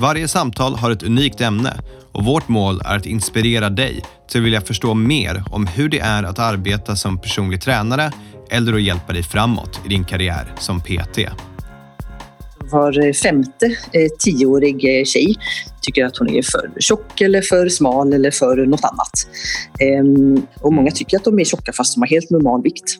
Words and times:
Varje 0.00 0.28
samtal 0.28 0.74
har 0.74 0.90
ett 0.90 1.02
unikt 1.02 1.40
ämne 1.40 1.80
och 2.12 2.24
vårt 2.24 2.48
mål 2.48 2.80
är 2.84 2.96
att 2.96 3.06
inspirera 3.06 3.70
dig 3.70 4.04
till 4.28 4.40
att 4.40 4.46
vilja 4.46 4.60
förstå 4.60 4.94
mer 4.94 5.44
om 5.50 5.66
hur 5.66 5.88
det 5.88 5.98
är 5.98 6.22
att 6.22 6.38
arbeta 6.38 6.96
som 6.96 7.18
personlig 7.18 7.60
tränare 7.60 8.12
eller 8.50 8.72
att 8.72 8.82
hjälpa 8.82 9.12
dig 9.12 9.22
framåt 9.22 9.80
i 9.84 9.88
din 9.88 10.04
karriär 10.04 10.54
som 10.58 10.80
PT. 10.80 11.18
Var 12.70 13.12
femte 13.12 13.66
eh, 13.66 14.08
tioårig 14.18 14.98
eh, 14.98 15.04
tjej 15.04 15.36
tycker 15.82 16.04
att 16.04 16.16
hon 16.16 16.28
är 16.28 16.42
för 16.42 16.80
tjock 16.80 17.20
eller 17.20 17.42
för 17.42 17.68
smal 17.68 18.12
eller 18.12 18.30
för 18.30 18.66
något 18.66 18.84
annat. 18.84 19.28
Ehm, 19.80 20.46
och 20.60 20.72
många 20.72 20.90
tycker 20.90 21.16
att 21.16 21.24
de 21.24 21.38
är 21.38 21.44
tjocka 21.44 21.72
fast 21.72 21.94
de 21.94 22.00
har 22.00 22.08
helt 22.08 22.30
normal 22.30 22.62
vikt. 22.62 22.98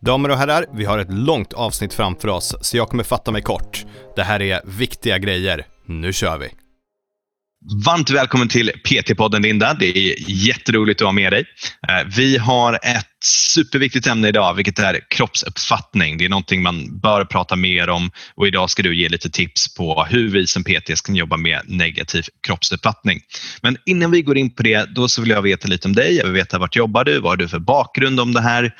Damer 0.00 0.28
och 0.28 0.36
herrar, 0.36 0.66
vi 0.74 0.84
har 0.84 0.98
ett 0.98 1.12
långt 1.12 1.52
avsnitt 1.52 1.94
framför 1.94 2.28
oss, 2.28 2.56
så 2.60 2.76
jag 2.76 2.88
kommer 2.88 3.04
fatta 3.04 3.30
mig 3.30 3.42
kort. 3.42 3.86
Det 4.16 4.22
här 4.22 4.42
är 4.42 4.60
viktiga 4.64 5.18
grejer. 5.18 5.66
Nu 5.88 6.12
kör 6.12 6.38
vi! 6.38 6.48
Varmt 7.86 8.10
välkommen 8.10 8.48
till 8.48 8.70
PT-podden 8.70 9.42
Linda. 9.42 9.74
Det 9.74 9.98
är 9.98 10.14
jätteroligt 10.28 11.00
att 11.00 11.06
ha 11.06 11.12
med 11.12 11.32
dig. 11.32 11.44
Eh, 11.88 12.06
vi 12.16 12.36
har 12.36 12.74
ett 12.74 13.06
superviktigt 13.24 14.06
ämne 14.06 14.28
idag, 14.28 14.54
vilket 14.54 14.78
är 14.78 15.00
kroppsuppfattning. 15.10 16.18
Det 16.18 16.24
är 16.24 16.28
någonting 16.28 16.62
man 16.62 17.00
bör 17.00 17.24
prata 17.24 17.56
mer 17.56 17.90
om 17.90 18.10
och 18.34 18.46
idag 18.46 18.70
ska 18.70 18.82
du 18.82 18.96
ge 18.96 19.08
lite 19.08 19.30
tips 19.30 19.74
på 19.74 20.04
hur 20.04 20.30
vi 20.30 20.46
som 20.46 20.64
PT 20.64 21.02
kan 21.04 21.16
jobba 21.16 21.36
med 21.36 21.62
negativ 21.66 22.24
kroppsuppfattning. 22.46 23.20
Men 23.62 23.76
innan 23.86 24.10
vi 24.10 24.22
går 24.22 24.38
in 24.38 24.54
på 24.54 24.62
det, 24.62 24.94
då 24.94 25.08
så 25.08 25.20
vill 25.20 25.30
jag 25.30 25.42
veta 25.42 25.68
lite 25.68 25.88
om 25.88 25.94
dig. 25.94 26.16
Jag 26.16 26.24
vill 26.24 26.34
veta 26.34 26.58
vart 26.58 26.76
jobbar 26.76 27.04
du? 27.04 27.20
Vad 27.20 27.32
har 27.32 27.36
du 27.36 27.48
för 27.48 27.58
bakgrund 27.58 28.20
om 28.20 28.32
det 28.32 28.40
här? 28.40 28.74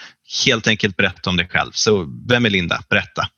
Helt 0.46 0.66
enkelt 0.66 0.96
berätta 0.96 1.30
om 1.30 1.36
dig 1.36 1.48
själv. 1.48 1.70
Så 1.72 2.06
vem 2.28 2.46
är 2.46 2.50
Linda? 2.50 2.82
Berätta. 2.90 3.28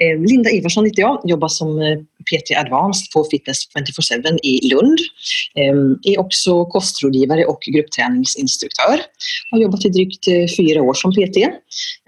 Eh, 0.00 0.20
Linda 0.20 0.50
Ivarsson 0.50 0.84
heter 0.84 1.02
jag, 1.02 1.20
jobbar 1.24 1.48
som 1.48 1.82
eh, 1.82 1.98
PT 1.98 2.56
Advanced 2.56 3.10
på 3.12 3.24
Fitness 3.30 3.58
24-7 3.74 4.38
i 4.42 4.68
Lund. 4.68 4.98
Ehm, 5.54 5.98
är 6.02 6.20
också 6.20 6.64
kostrådgivare 6.64 7.44
och 7.44 7.60
gruppträningsinstruktör. 7.66 9.00
Har 9.50 9.58
jobbat 9.58 9.84
i 9.84 9.88
drygt 9.88 10.28
eh, 10.28 10.56
fyra 10.56 10.82
år 10.82 10.94
som 10.94 11.12
PT. 11.12 11.36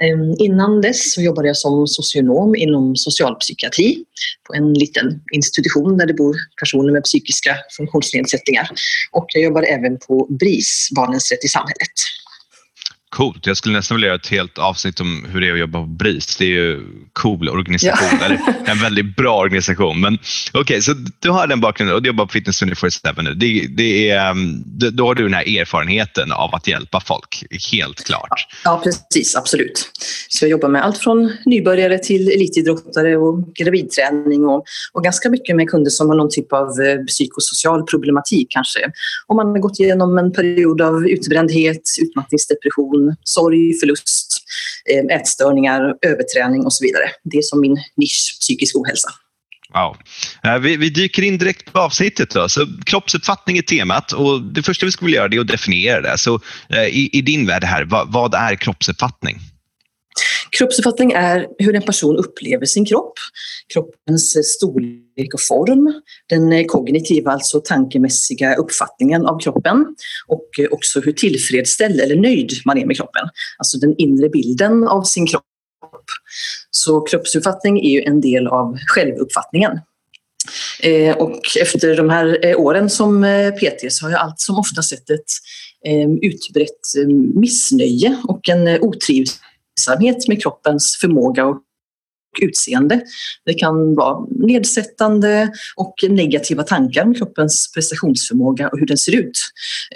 Ehm, 0.03 0.35
innan 0.39 0.81
dess 0.81 1.13
så 1.15 1.23
jobbade 1.23 1.49
jag 1.49 1.57
som 1.57 1.87
socionom 1.87 2.55
inom 2.57 2.97
socialpsykiatri 2.97 4.05
på 4.47 4.55
en 4.55 4.75
liten 4.75 5.21
institution 5.35 5.99
där 5.99 6.07
det 6.07 6.15
bor 6.15 6.37
personer 6.61 6.93
med 6.93 7.05
psykiska 7.05 7.57
funktionsnedsättningar. 7.77 8.69
Och 9.13 9.27
jag 9.35 9.43
jobbade 9.43 9.67
även 9.67 9.99
på 9.99 10.27
BRIS, 10.31 10.89
Barnens 10.97 11.33
rätt 11.33 11.45
i 11.45 11.49
samhället. 11.49 11.97
Coolt. 13.11 13.47
Jag 13.47 13.57
skulle 13.57 13.77
nästan 13.77 13.97
vilja 13.97 14.07
göra 14.07 14.17
ett 14.17 14.27
helt 14.27 14.59
avsnitt 14.59 15.01
om 15.01 15.27
hur 15.29 15.41
det 15.41 15.49
är 15.49 15.53
att 15.53 15.59
jobba 15.59 15.81
på 15.81 15.87
BRIS. 15.87 16.37
Det 16.37 16.45
är 16.45 16.49
ju 16.49 16.81
cool 17.13 17.49
organisation. 17.49 18.19
Ja. 18.21 18.27
Eller 18.27 18.41
en 18.65 18.79
väldigt 18.79 19.17
bra 19.17 19.37
organisation. 19.37 20.01
Men 20.01 20.15
okej, 20.15 20.61
okay, 20.61 20.81
så 20.81 20.95
du 21.19 21.31
har 21.31 21.47
den 21.47 21.61
bakgrunden 21.61 21.97
och 21.97 22.03
du 22.03 22.07
jobbar 22.07 22.27
på 22.27 22.33
Fitness 22.33 22.63
24-7 22.63 23.23
nu. 23.23 23.35
Det, 23.35 23.67
det 23.77 24.11
är, 24.11 24.31
um, 24.31 24.63
då 24.93 25.07
har 25.07 25.15
du 25.15 25.23
den 25.23 25.35
här 25.35 25.59
erfarenheten 25.61 26.33
av 26.33 26.55
att 26.55 26.69
hjälpa 26.69 27.01
folk, 27.01 27.45
helt 27.73 28.05
klart. 28.05 28.47
Ja, 28.65 28.83
precis. 28.85 29.37
Absolut. 29.37 29.91
Så 30.29 30.45
jag 30.45 30.51
jobbar 30.51 30.69
med 30.69 30.85
allt 30.85 30.99
från 30.99 31.33
nybörjare 31.47 31.99
till 31.99 32.29
elitidrottare 32.29 33.17
och 33.17 33.55
gravidträning 33.55 34.45
och, 34.45 34.65
och 34.93 35.05
ganska 35.05 35.31
mycket 35.31 35.57
med 35.57 35.71
kunder 35.71 35.91
som 35.91 36.09
har 36.09 36.17
någon 36.17 36.31
typ 36.31 36.53
av 36.53 36.67
eh, 36.67 37.05
psykosocial 37.07 37.83
problematik 37.83 38.47
kanske. 38.51 38.81
Om 39.27 39.37
man 39.37 39.47
har 39.47 39.59
gått 39.59 39.81
igenom 39.81 40.19
en 40.19 40.33
period 40.33 40.81
av 40.81 41.09
utbrändhet, 41.09 41.83
utmattningsdepression 42.01 42.98
depression, 42.99 43.17
sorg, 43.25 43.79
förlust, 43.81 44.29
eh, 44.91 45.17
ätstörningar, 45.17 45.81
överträning 46.07 46.65
och 46.65 46.73
så 46.73 46.85
vidare. 46.85 47.11
Det 47.25 47.39
är 47.39 47.43
som 47.43 47.61
min 47.61 47.77
nisch, 47.97 48.39
psykisk 48.41 48.77
ohälsa. 48.77 49.09
Wow. 49.75 49.97
Eh, 50.45 50.59
vi, 50.59 50.77
vi, 50.77 50.91
dyker 50.91 51.23
in 51.23 51.39
direkt 51.39 51.73
på 51.73 51.79
avsnittet. 51.79 52.31
Då. 52.31 52.49
Så, 52.49 52.67
kroppsuppfattning 52.87 53.59
är 53.59 53.63
temat 53.63 54.13
och 54.13 54.43
det 54.43 54.63
första 54.63 54.87
vi 54.87 54.93
skulle 54.93 55.07
vilja 55.07 55.21
göra 55.21 55.35
är 55.35 55.41
att 55.41 55.49
definiera 55.49 56.01
det. 56.01 56.19
Så, 56.19 56.41
eh, 56.69 56.85
i, 56.85 57.11
I 57.13 57.21
din 57.21 57.47
värld 57.47 57.65
här, 57.65 57.85
vad, 57.85 58.13
vad 58.13 58.35
är 58.35 58.55
kroppsuppfattning? 58.55 59.39
Kroppsuppfattning 60.51 61.13
är 61.13 61.47
hur 61.59 61.75
en 61.75 61.83
person 61.83 62.17
upplever 62.17 62.67
sin 62.67 62.85
kropp, 62.85 63.13
kroppens 63.75 64.55
storlek 64.55 65.35
och 65.35 65.41
form, 65.41 66.03
den 66.29 66.69
kognitiva, 66.69 67.33
alltså 67.33 67.61
tankemässiga 67.61 68.55
uppfattningen 68.55 69.27
av 69.27 69.39
kroppen 69.39 69.87
och 70.27 70.49
också 70.71 71.01
hur 71.01 71.13
tillfredsställd 71.13 72.01
eller 72.01 72.17
nöjd 72.17 72.51
man 72.65 72.79
är 72.79 72.87
med 72.87 72.97
kroppen. 72.97 73.29
Alltså 73.59 73.79
den 73.79 73.95
inre 73.99 74.29
bilden 74.29 74.89
av 74.89 75.03
sin 75.03 75.27
kropp. 75.27 75.45
Så 76.71 77.01
kroppsuppfattning 77.01 77.79
är 77.87 77.91
ju 77.91 78.03
en 78.03 78.21
del 78.21 78.47
av 78.47 78.79
självuppfattningen. 78.87 79.81
Eh, 80.83 81.17
och 81.17 81.41
efter 81.63 81.97
de 81.97 82.11
här 82.11 82.47
eh, 82.47 82.61
åren 82.61 82.91
som 82.91 83.25
eh, 83.25 83.51
PT 83.51 83.93
så 83.93 84.07
har 84.07 84.11
jag 84.11 84.21
allt 84.21 84.41
som 84.41 84.59
ofta 84.59 84.83
sett 84.83 85.11
ett 85.11 85.31
eh, 85.87 86.11
utbrett 86.23 86.97
eh, 86.99 87.09
missnöje 87.41 88.17
och 88.29 88.49
en 88.49 88.69
eh, 88.69 88.81
otrivsel 88.81 89.37
misstänksamhet 89.79 90.29
med 90.29 90.43
kroppens 90.43 90.99
förmåga 91.01 91.47
och 91.47 91.63
utseende. 92.43 93.01
Det 93.45 93.55
kan 93.55 93.95
vara 93.95 94.27
nedsättande 94.31 95.51
och 95.77 95.95
negativa 96.09 96.63
tankar 96.63 97.05
om 97.05 97.15
kroppens 97.15 97.73
prestationsförmåga 97.75 98.69
och 98.69 98.79
hur 98.79 98.87
den 98.87 98.99
ser 98.99 99.17
ut. 99.17 99.39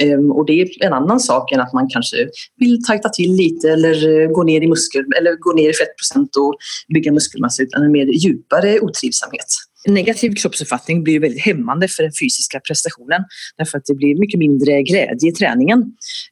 Ehm, 0.00 0.32
och 0.32 0.46
det 0.46 0.60
är 0.60 0.86
en 0.86 0.92
annan 0.92 1.20
sak 1.20 1.52
än 1.52 1.60
att 1.60 1.72
man 1.72 1.88
kanske 1.88 2.16
vill 2.56 2.84
tajta 2.84 3.08
till 3.08 3.32
lite 3.32 3.70
eller 3.70 4.20
eh, 4.20 4.28
gå 4.28 4.42
ner 4.42 4.60
i 4.62 4.68
muskel 4.68 5.04
eller 5.18 5.36
gå 5.36 5.52
ner 5.52 5.70
i 5.70 5.72
fettprocent 5.72 6.36
och 6.36 6.54
bygga 6.94 7.12
muskelmassa 7.12 7.62
utan 7.62 7.82
en 7.82 7.92
mer 7.92 8.06
djupare 8.06 8.80
otrivsamhet. 8.80 9.46
Negativ 9.88 10.34
kroppsuppfattning 10.34 11.04
blir 11.04 11.20
väldigt 11.20 11.42
hämmande 11.42 11.88
för 11.88 12.02
den 12.02 12.12
fysiska 12.20 12.60
prestationen 12.60 13.24
därför 13.58 13.78
att 13.78 13.84
det 13.84 13.94
blir 13.94 14.20
mycket 14.20 14.38
mindre 14.38 14.82
glädje 14.82 15.30
i 15.30 15.32
träningen 15.32 15.84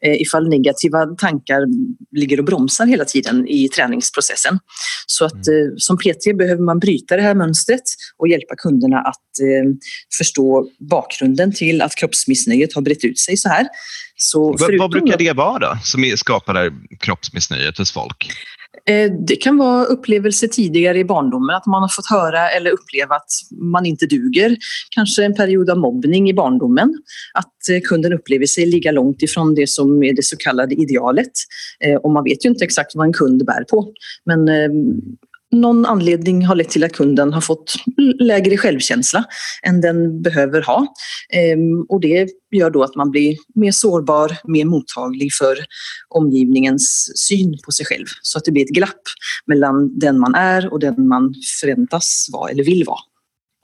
eh, 0.03 0.21
ifall 0.21 0.49
negativa 0.49 1.06
tankar 1.06 1.66
ligger 2.16 2.39
och 2.39 2.44
bromsar 2.44 2.87
hela 2.87 3.05
tiden 3.05 3.49
i 3.49 3.69
träningsprocessen. 3.69 4.59
Så 5.06 5.25
att 5.25 5.47
mm. 5.49 5.69
eh, 5.69 5.72
som 5.77 5.99
PT 5.99 6.39
behöver 6.39 6.62
man 6.62 6.78
bryta 6.78 7.16
det 7.16 7.22
här 7.22 7.34
mönstret 7.34 7.83
och 8.19 8.28
hjälpa 8.28 8.55
kunderna 8.56 8.99
att 8.99 9.41
eh, 9.41 9.71
förstå 10.19 10.69
bakgrunden 10.91 11.53
till 11.53 11.83
att 11.83 11.94
kroppsmissnöjet 11.94 12.75
har 12.75 12.83
brett 12.83 13.05
ut 13.05 13.19
sig 13.19 13.37
så 13.37 13.49
här. 13.49 13.66
Så 14.16 14.56
vad 14.78 14.91
brukar 14.91 15.19
det 15.19 15.33
vara 15.33 15.59
då, 15.59 15.78
som 15.83 16.12
skapar 16.16 16.55
det 16.55 16.60
här 16.60 16.72
kroppsmissnöjet 17.00 17.78
hos 17.78 17.93
folk? 17.93 18.31
Eh, 18.91 19.12
det 19.27 19.37
kan 19.37 19.56
vara 19.56 19.84
upplevelser 19.84 20.49
tidigare 20.49 20.99
i 20.99 21.05
barndomen, 21.05 21.56
att 21.56 21.67
man 21.67 21.83
har 21.83 21.89
fått 21.89 22.11
höra 22.11 22.51
eller 22.51 22.71
uppleva 22.71 23.15
att 23.15 23.33
man 23.73 23.87
inte 23.87 24.06
duger. 24.06 24.56
Kanske 24.91 25.25
en 25.25 25.34
period 25.34 25.71
av 25.71 25.78
mobbning 25.78 26.31
i 26.31 26.34
barndomen. 26.34 26.95
Att 27.34 27.69
eh, 27.71 27.81
kunden 27.81 28.12
upplever 28.12 28.47
sig 28.47 28.67
ligga 28.67 28.93
långt 28.93 29.23
ifrån 29.23 29.55
det 29.55 29.69
som 29.69 30.03
är 30.03 30.12
det 30.12 30.25
så 30.25 30.37
kallade 30.37 30.75
idealet. 30.75 31.33
Eh, 31.84 31.97
och 31.97 32.11
man 32.11 32.25
vet 32.25 32.45
ju 32.45 32.49
inte 32.49 32.65
exakt 32.65 32.95
vad 32.95 33.06
en 33.06 33.12
kund 33.12 33.47
bär 33.47 33.65
på. 33.65 33.93
Men 34.25 34.49
ehm, 34.49 35.01
någon 35.53 35.87
anledning 35.87 36.47
har 36.47 36.55
lett 36.55 36.69
till 36.69 36.84
att 36.84 36.93
kunden 36.93 37.33
har 37.33 37.41
fått 37.41 37.75
lägre 38.21 38.56
självkänsla 38.56 39.25
än 39.62 39.81
den 39.81 40.22
behöver 40.22 40.62
ha. 40.62 40.94
Ehm, 41.33 41.83
och 41.88 42.00
det 42.00 42.28
gör 42.50 42.71
då 42.71 42.83
att 42.83 42.97
man 42.97 43.11
blir 43.11 43.37
mer 43.55 43.72
sårbar, 43.72 44.37
mer 44.44 44.65
mottaglig 44.65 45.33
för 45.33 45.56
omgivningens 46.09 47.13
syn 47.28 47.59
på 47.65 47.72
sig 47.72 47.86
själv. 47.86 48.07
Så 48.22 48.39
att 48.39 48.45
det 48.45 48.53
blir 48.53 48.63
ett 48.63 48.74
glapp 48.74 49.03
mellan 49.47 49.98
den 49.98 50.19
man 50.19 50.34
är 50.34 50.72
och 50.72 50.80
den 50.80 51.09
man 51.09 51.34
förväntas 51.60 52.28
vara 52.33 52.51
eller 52.51 52.65
vill 52.65 52.84
vara. 52.84 53.01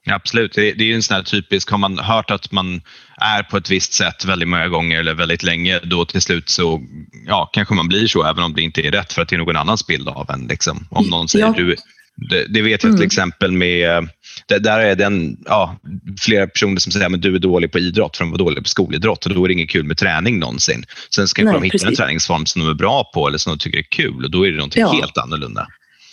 Absolut, 0.06 0.52
det 0.54 0.80
är 0.80 0.94
en 0.94 1.02
sån 1.02 1.14
här 1.14 1.22
typisk, 1.22 1.70
har 1.70 1.78
man 1.78 1.98
hört 1.98 2.30
att 2.30 2.52
man 2.52 2.80
är 3.20 3.42
på 3.42 3.56
ett 3.56 3.70
visst 3.70 3.92
sätt 3.92 4.24
väldigt 4.24 4.48
många 4.48 4.68
gånger 4.68 5.00
eller 5.00 5.14
väldigt 5.14 5.42
länge, 5.42 5.80
då 5.82 6.04
till 6.04 6.20
slut 6.20 6.48
så 6.48 6.82
ja, 7.26 7.50
kanske 7.52 7.74
man 7.74 7.88
blir 7.88 8.06
så 8.06 8.24
även 8.24 8.44
om 8.44 8.54
det 8.54 8.62
inte 8.62 8.86
är 8.86 8.90
rätt 8.90 9.12
för 9.12 9.22
att 9.22 9.28
det 9.28 9.36
är 9.36 9.38
någon 9.38 9.56
annans 9.56 9.86
bild 9.86 10.08
av 10.08 10.30
en. 10.30 10.46
Liksom. 10.46 10.86
Om 10.90 11.06
någon 11.06 11.28
säger 11.28 11.46
ja. 11.46 11.52
du, 11.56 11.76
det, 12.16 12.46
det, 12.48 12.62
vet 12.62 12.70
jag 12.70 12.80
till 12.80 12.90
mm. 12.90 13.02
exempel 13.02 13.52
med, 13.52 14.08
där 14.46 14.78
är 14.78 14.94
den, 14.94 15.36
ja, 15.44 15.76
flera 16.20 16.46
personer 16.46 16.80
som 16.80 16.92
säger 16.92 17.14
att 17.14 17.22
du 17.22 17.34
är 17.34 17.38
dålig 17.38 17.72
på 17.72 17.78
idrott 17.78 18.16
för 18.16 18.24
de 18.24 18.30
var 18.30 18.38
dåliga 18.38 18.62
på 18.62 18.68
skolidrott 18.68 19.26
och 19.26 19.34
då 19.34 19.44
är 19.44 19.48
det 19.48 19.54
inget 19.54 19.70
kul 19.70 19.84
med 19.84 19.96
träning 19.96 20.38
någonsin. 20.38 20.84
Sen 21.14 21.28
ska 21.28 21.44
de 21.44 21.62
hitta 21.62 21.88
en 21.88 21.96
träningsform 21.96 22.46
som 22.46 22.62
de 22.62 22.70
är 22.70 22.74
bra 22.74 23.10
på 23.14 23.28
eller 23.28 23.38
som 23.38 23.52
de 23.52 23.58
tycker 23.58 23.78
är 23.78 23.82
kul 23.82 24.24
och 24.24 24.30
då 24.30 24.46
är 24.46 24.50
det 24.50 24.56
någonting 24.56 24.80
ja. 24.80 24.92
helt 24.92 25.18
annorlunda. 25.18 25.66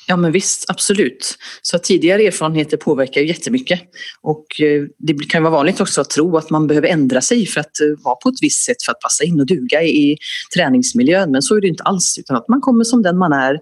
Ja 0.07 0.15
men 0.15 0.31
visst, 0.31 0.69
absolut. 0.69 1.38
Så 1.61 1.79
tidigare 1.79 2.23
erfarenheter 2.23 2.77
påverkar 2.77 3.21
ju 3.21 3.27
jättemycket. 3.27 3.81
Och 4.21 4.61
eh, 4.61 4.83
det 4.97 5.29
kan 5.29 5.44
vara 5.44 5.51
vanligt 5.51 5.81
också 5.81 6.01
att 6.01 6.09
tro 6.09 6.38
att 6.38 6.50
man 6.50 6.67
behöver 6.67 6.88
ändra 6.88 7.21
sig 7.21 7.45
för 7.45 7.59
att 7.59 7.79
eh, 7.79 8.03
vara 8.03 8.15
på 8.15 8.29
ett 8.29 8.41
visst 8.41 8.65
sätt 8.65 8.83
för 8.85 8.91
att 8.91 9.00
passa 9.00 9.23
in 9.23 9.39
och 9.39 9.45
duga 9.45 9.83
i 9.83 10.17
träningsmiljön. 10.55 11.31
Men 11.31 11.41
så 11.41 11.55
är 11.55 11.61
det 11.61 11.67
inte 11.67 11.83
alls, 11.83 12.17
utan 12.19 12.38
att 12.38 12.47
man 12.47 12.61
kommer 12.61 12.83
som 12.83 13.01
den 13.01 13.17
man 13.17 13.33
är 13.33 13.53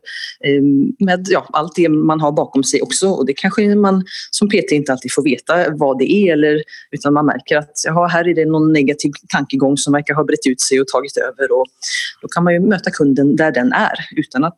eh, 0.45 0.61
med 0.99 1.27
ja, 1.29 1.47
allt 1.53 1.75
det 1.75 1.89
man 1.89 2.21
har 2.21 2.31
bakom 2.31 2.63
sig 2.63 2.81
också. 2.81 3.07
Och 3.07 3.25
det 3.25 3.33
kanske 3.33 3.75
man 3.75 4.05
som 4.31 4.49
PT 4.49 4.71
inte 4.71 4.91
alltid 4.91 5.13
får 5.13 5.23
veta 5.23 5.69
vad 5.69 5.97
det 5.99 6.11
är, 6.11 6.33
eller, 6.33 6.63
utan 6.91 7.13
man 7.13 7.25
märker 7.25 7.57
att 7.57 8.11
här 8.11 8.27
är 8.27 8.35
det 8.35 8.45
någon 8.45 8.73
negativ 8.73 9.11
tankegång 9.29 9.77
som 9.77 9.93
verkar 9.93 10.13
ha 10.13 10.23
brett 10.23 10.47
ut 10.47 10.61
sig 10.61 10.81
och 10.81 10.87
tagit 10.87 11.17
över. 11.17 11.51
Och 11.51 11.65
då 12.21 12.27
kan 12.27 12.43
man 12.43 12.53
ju 12.53 12.59
möta 12.59 12.91
kunden 12.91 13.35
där 13.35 13.51
den 13.51 13.73
är 13.73 13.95
utan 14.15 14.43
att 14.43 14.57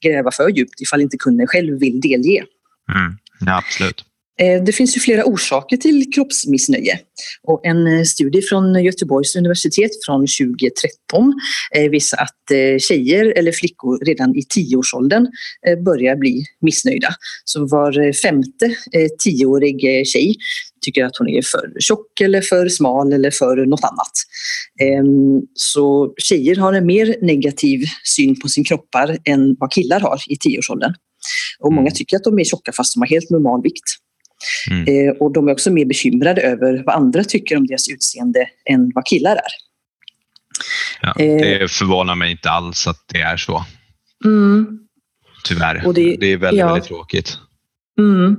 gräva 0.00 0.30
för 0.30 0.48
djupt 0.48 0.80
ifall 0.80 1.00
inte 1.00 1.16
kunden 1.20 1.29
själv 1.46 1.80
vill 1.80 2.00
delge. 2.00 2.44
Mm. 2.94 3.16
Ja, 3.46 3.58
absolut. 3.58 4.04
Eh, 4.40 4.64
det 4.64 4.72
finns 4.72 4.96
ju 4.96 5.00
flera 5.00 5.24
orsaker 5.24 5.76
till 5.76 6.12
kroppsmissnöje. 6.12 6.98
Och 7.42 7.66
en 7.66 7.86
eh, 7.86 8.04
studie 8.04 8.42
från 8.42 8.84
Göteborgs 8.84 9.36
universitet 9.36 9.90
från 10.06 10.20
2013 10.20 11.34
eh, 11.76 11.90
visar 11.90 12.18
att 12.18 12.36
tjejer 12.80 13.32
eller 13.36 13.52
flickor 13.52 14.04
redan 14.04 14.36
i 14.36 14.42
tioårsåldern 14.48 15.26
börjar 15.84 16.16
bli 16.16 16.44
missnöjda. 16.60 17.14
Så 17.44 17.66
var 17.66 18.12
femte 18.12 18.74
tioårig 19.18 20.06
tjej 20.06 20.36
tycker 20.80 21.04
att 21.04 21.16
hon 21.16 21.28
är 21.28 21.42
för 21.42 21.72
tjock 21.80 22.20
eller 22.20 22.40
för 22.40 22.68
smal 22.68 23.12
eller 23.12 23.30
för 23.30 23.66
något 23.66 23.84
annat. 23.84 24.12
Ehm, 24.80 25.42
så 25.54 26.14
tjejer 26.16 26.56
har 26.56 26.72
en 26.72 26.86
mer 26.86 27.16
negativ 27.22 27.80
syn 28.16 28.40
på 28.40 28.48
sin 28.48 28.64
kroppar 28.64 29.18
än 29.24 29.56
vad 29.60 29.72
killar 29.72 30.00
har 30.00 30.18
i 30.28 30.36
tioårsåldern. 30.36 30.94
Och 31.58 31.72
många 31.72 31.88
mm. 31.88 31.94
tycker 31.94 32.16
att 32.16 32.24
de 32.24 32.38
är 32.38 32.44
tjocka 32.44 32.72
fast 32.72 32.94
de 32.94 33.00
har 33.00 33.08
helt 33.08 33.30
normal 33.30 33.62
vikt. 33.62 33.96
Mm. 34.70 35.08
Eh, 35.08 35.14
och 35.14 35.32
de 35.32 35.48
är 35.48 35.52
också 35.52 35.70
mer 35.70 35.84
bekymrade 35.84 36.42
över 36.42 36.82
vad 36.86 36.94
andra 36.94 37.24
tycker 37.24 37.56
om 37.56 37.66
deras 37.66 37.88
utseende 37.88 38.48
än 38.70 38.92
vad 38.94 39.06
killar 39.06 39.36
är. 39.36 39.52
Ja, 41.00 41.14
det 41.16 41.62
eh. 41.62 41.68
förvånar 41.68 42.14
mig 42.14 42.30
inte 42.30 42.50
alls 42.50 42.86
att 42.86 43.04
det 43.12 43.20
är 43.20 43.36
så. 43.36 43.64
Mm. 44.24 44.78
Tyvärr. 45.44 45.86
Och 45.86 45.94
det, 45.94 46.16
det 46.20 46.26
är 46.26 46.36
väldigt, 46.36 46.60
ja. 46.60 46.66
väldigt 46.66 46.88
tråkigt. 46.88 47.38
Mm, 47.98 48.36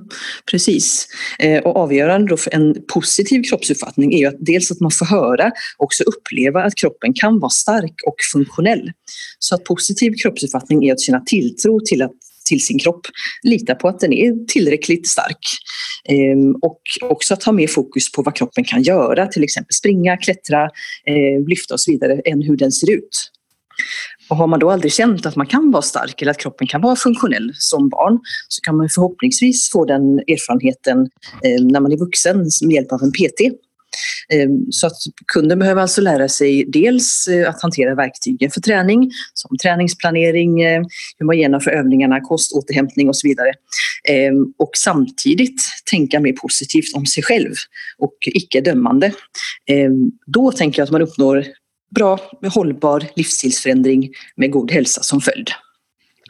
precis. 0.51 1.07
Eh, 1.39 1.61
och 1.61 1.75
avgörande 1.75 2.37
för 2.37 2.55
en 2.55 2.75
positiv 2.93 3.43
kroppsuppfattning 3.43 4.13
är 4.13 4.27
att 4.27 4.35
dels 4.39 4.71
att 4.71 4.79
man 4.79 4.91
får 4.91 5.05
höra 5.05 5.51
och 5.77 5.83
också 5.83 6.03
uppleva 6.03 6.63
att 6.63 6.75
kroppen 6.75 7.13
kan 7.13 7.39
vara 7.39 7.49
stark 7.49 7.95
och 8.05 8.15
funktionell. 8.33 8.91
Så 9.39 9.55
att 9.55 9.63
positiv 9.63 10.13
kroppsuppfattning 10.23 10.89
är 10.89 10.93
att 10.93 11.01
känna 11.01 11.19
tilltro 11.19 11.79
till 11.79 12.01
att 12.01 12.11
till 12.51 12.61
sin 12.61 12.79
kropp, 12.79 13.01
lita 13.43 13.75
på 13.75 13.87
att 13.87 13.99
den 13.99 14.13
är 14.13 14.45
tillräckligt 14.45 15.07
stark. 15.07 15.43
Ehm, 16.09 16.55
och 16.61 16.81
också 17.01 17.33
att 17.33 17.43
ha 17.43 17.51
mer 17.51 17.67
fokus 17.67 18.11
på 18.11 18.23
vad 18.23 18.35
kroppen 18.35 18.63
kan 18.63 18.83
göra, 18.83 19.27
till 19.27 19.43
exempel 19.43 19.73
springa, 19.73 20.17
klättra, 20.17 20.63
eh, 21.05 21.47
lyfta 21.47 21.73
och 21.73 21.81
så 21.81 21.91
vidare, 21.91 22.21
än 22.25 22.41
hur 22.41 22.57
den 22.57 22.71
ser 22.71 22.91
ut. 22.91 23.31
Och 24.29 24.37
har 24.37 24.47
man 24.47 24.59
då 24.59 24.71
aldrig 24.71 24.93
känt 24.93 25.25
att 25.25 25.35
man 25.35 25.47
kan 25.47 25.71
vara 25.71 25.81
stark 25.81 26.21
eller 26.21 26.31
att 26.31 26.37
kroppen 26.37 26.67
kan 26.67 26.81
vara 26.81 26.95
funktionell 26.95 27.51
som 27.55 27.89
barn 27.89 28.19
så 28.47 28.61
kan 28.61 28.77
man 28.77 28.89
förhoppningsvis 28.89 29.71
få 29.71 29.85
den 29.85 30.03
erfarenheten 30.19 30.99
eh, 31.45 31.63
när 31.63 31.79
man 31.79 31.91
är 31.91 31.97
vuxen 31.97 32.37
med 32.61 32.75
hjälp 32.75 32.91
av 32.91 33.03
en 33.03 33.11
PT. 33.11 33.39
Ehm, 34.33 34.71
så 34.71 34.87
att 34.87 34.97
kunden 35.33 35.59
behöver 35.59 35.81
alltså 35.81 36.01
lära 36.01 36.29
sig 36.29 36.65
dels 36.67 37.27
eh, 37.27 37.49
att 37.49 37.61
hantera 37.61 37.95
verktygen 37.95 38.51
för 38.51 38.61
träning 38.61 39.11
som 39.33 39.57
träningsplanering, 39.57 40.61
eh, 40.61 40.81
hur 41.17 41.25
man 41.25 41.37
genomför 41.37 41.71
övningarna, 41.71 42.21
kost, 42.21 42.51
återhämtning 42.51 43.09
och 43.09 43.15
så 43.15 43.27
vidare. 43.27 43.53
Ehm, 44.09 44.53
och 44.57 44.71
samtidigt 44.73 45.61
tänka 45.91 46.19
mer 46.19 46.33
positivt 46.33 46.95
om 46.95 47.05
sig 47.05 47.23
själv 47.23 47.53
och 47.97 48.15
icke 48.25 48.61
dömande. 48.61 49.11
Ehm, 49.69 50.11
då 50.25 50.51
tänker 50.51 50.79
jag 50.79 50.85
att 50.85 50.91
man 50.91 51.01
uppnår 51.01 51.45
bra, 51.95 52.19
hållbar 52.53 53.03
livsstilsförändring 53.15 54.09
med 54.35 54.51
god 54.51 54.71
hälsa 54.71 55.03
som 55.03 55.21
följd. 55.21 55.49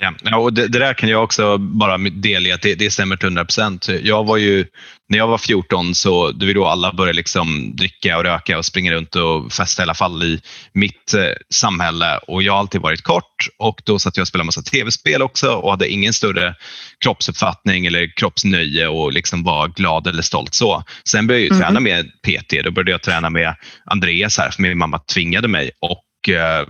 Ja, 0.02 0.38
och 0.38 0.54
det, 0.54 0.68
det, 0.68 0.80
där 0.80 0.94
kan 0.94 1.10
jag 1.10 1.24
också 1.24 1.58
bara 1.58 1.98
delge 1.98 2.54
att 2.54 2.62
det, 2.62 2.76
det 2.76 2.92
stämmer 2.92 3.16
till 3.16 3.26
100 3.26 3.46
procent. 3.46 3.88
Jag 4.04 4.24
var 4.24 4.38
ju, 4.38 4.66
när 5.10 5.18
jag 5.18 5.28
var 5.28 5.38
14 5.38 5.96
så 5.96 6.32
det 6.32 6.46
var 6.46 6.54
då 6.54 6.66
alla 6.66 6.94
började 6.94 7.16
liksom 7.16 7.76
dricka 7.76 8.18
och 8.18 8.24
röka 8.24 8.58
och 8.58 8.66
springa 8.66 8.92
runt 8.92 9.16
och 9.16 9.54
festa 9.54 9.82
i 9.82 9.84
alla 9.84 9.94
fall 9.94 10.24
i 10.24 10.42
mitt 10.74 11.14
eh, 11.14 11.24
samhälle. 11.50 12.18
Och 12.18 12.44
jag 12.44 12.54
har 12.54 12.60
alltid 12.60 12.82
varit 12.82 13.02
kort 13.02 13.48
och 13.60 13.82
då 13.86 14.00
satt 14.00 14.18
jag 14.18 14.24
och 14.24 14.28
spelade 14.28 14.46
massa 14.46 14.62
tv-spel 14.62 15.22
också 15.22 15.52
och 15.52 15.72
hade 15.72 15.90
ingen 15.90 16.14
större 16.14 16.56
kroppsuppfattning 17.04 17.86
eller 17.86 18.18
kroppsnöje 18.18 18.88
och 18.88 19.14
liksom 19.14 19.44
var 19.44 19.68
glad 19.68 20.08
eller 20.08 20.22
stolt 20.22 20.54
så. 20.54 20.84
Sen 21.10 21.28
började 21.28 21.46
jag 21.46 21.56
mm. 21.56 21.62
träna 21.62 21.80
med 21.80 22.06
PT. 22.06 22.64
Då 22.64 22.72
började 22.72 22.92
jag 22.92 23.02
träna 23.02 23.30
med 23.30 23.56
Andreas 23.86 24.38
här 24.38 24.52
för 24.52 24.62
min 24.62 24.78
mamma 24.78 25.00
tvingade 25.00 25.48
mig 25.48 25.72
och 25.80 26.34
eh, 26.34 26.68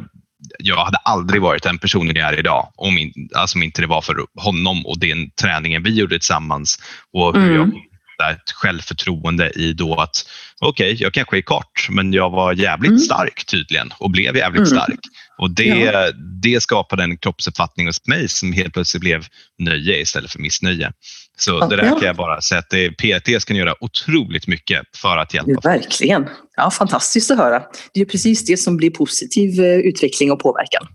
jag 0.59 0.85
hade 0.85 0.97
aldrig 0.97 1.41
varit 1.41 1.63
den 1.63 1.77
personen 1.77 2.15
jag 2.15 2.33
är 2.33 2.39
idag 2.39 2.71
om, 2.75 2.97
in, 2.97 3.13
alltså 3.35 3.57
om 3.57 3.63
inte 3.63 3.81
det 3.81 3.87
var 3.87 4.01
för 4.01 4.15
honom 4.35 4.85
och 4.85 4.99
den 4.99 5.29
träningen 5.29 5.83
vi 5.83 5.99
gjorde 5.99 6.15
tillsammans 6.15 6.79
och 7.13 7.35
hur 7.35 7.51
mm. 7.51 7.55
jag 7.55 7.90
ett 8.29 8.51
självförtroende 8.51 9.49
i 9.49 9.73
då 9.73 9.95
att 9.95 10.25
okej, 10.59 10.93
okay, 10.93 11.03
jag 11.03 11.13
kanske 11.13 11.37
är 11.37 11.41
kort, 11.41 11.87
men 11.89 12.13
jag 12.13 12.29
var 12.29 12.53
jävligt 12.53 12.89
mm. 12.89 12.99
stark 12.99 13.45
tydligen 13.45 13.93
och 13.97 14.11
blev 14.11 14.37
jävligt 14.37 14.71
mm. 14.71 14.79
stark. 14.79 14.99
Och 15.37 15.51
det, 15.51 15.63
ja. 15.63 16.11
det 16.41 16.61
skapade 16.63 17.03
en 17.03 17.17
kroppsuppfattning 17.17 17.87
hos 17.87 18.07
mig 18.07 18.29
som 18.29 18.53
helt 18.53 18.73
plötsligt 18.73 19.01
blev 19.01 19.25
nöje 19.59 20.01
istället 20.01 20.31
för 20.31 20.39
missnöje. 20.39 20.91
Så 21.37 21.51
ja, 21.61 21.67
det 21.67 21.75
där 21.75 21.89
kan 21.89 22.01
jag 22.01 22.15
bara 22.15 22.41
säga 22.41 22.59
att 22.59 22.69
det, 22.69 22.89
PRT 22.89 23.45
kan 23.45 23.55
göra 23.55 23.83
otroligt 23.83 24.47
mycket 24.47 24.81
för 24.97 25.17
att 25.17 25.33
hjälpa. 25.33 25.51
Ja, 25.51 25.59
verkligen. 25.63 26.29
Ja, 26.57 26.71
fantastiskt 26.71 27.31
att 27.31 27.37
höra. 27.37 27.63
Det 27.93 28.01
är 28.01 28.05
precis 28.05 28.45
det 28.45 28.57
som 28.57 28.77
blir 28.77 28.89
positiv 28.89 29.59
eh, 29.59 29.77
utveckling 29.77 30.31
och 30.31 30.39
påverkan. 30.39 30.87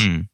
Mm. 0.00 0.26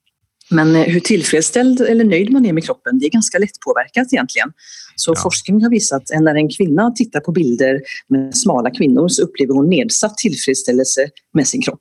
Men 0.50 0.76
eh, 0.76 0.82
hur 0.82 1.00
tillfredsställd 1.00 1.80
eller 1.80 2.04
nöjd 2.04 2.32
man 2.32 2.46
är 2.46 2.52
med 2.52 2.64
kroppen, 2.64 2.98
det 2.98 3.06
är 3.06 3.10
ganska 3.10 3.38
lättpåverkat 3.38 4.12
egentligen. 4.12 4.52
Så 4.96 5.12
ja. 5.14 5.22
forskning 5.22 5.62
har 5.62 5.70
visat 5.70 6.02
att 6.10 6.22
när 6.22 6.34
en 6.34 6.48
kvinna 6.48 6.90
tittar 6.90 7.20
på 7.20 7.32
bilder 7.32 7.80
med 8.08 8.36
smala 8.36 8.70
kvinnor 8.70 9.08
så 9.08 9.22
upplever 9.22 9.54
hon 9.54 9.68
nedsatt 9.68 10.18
tillfredsställelse 10.18 11.08
med 11.34 11.48
sin 11.48 11.62
kropp. 11.62 11.80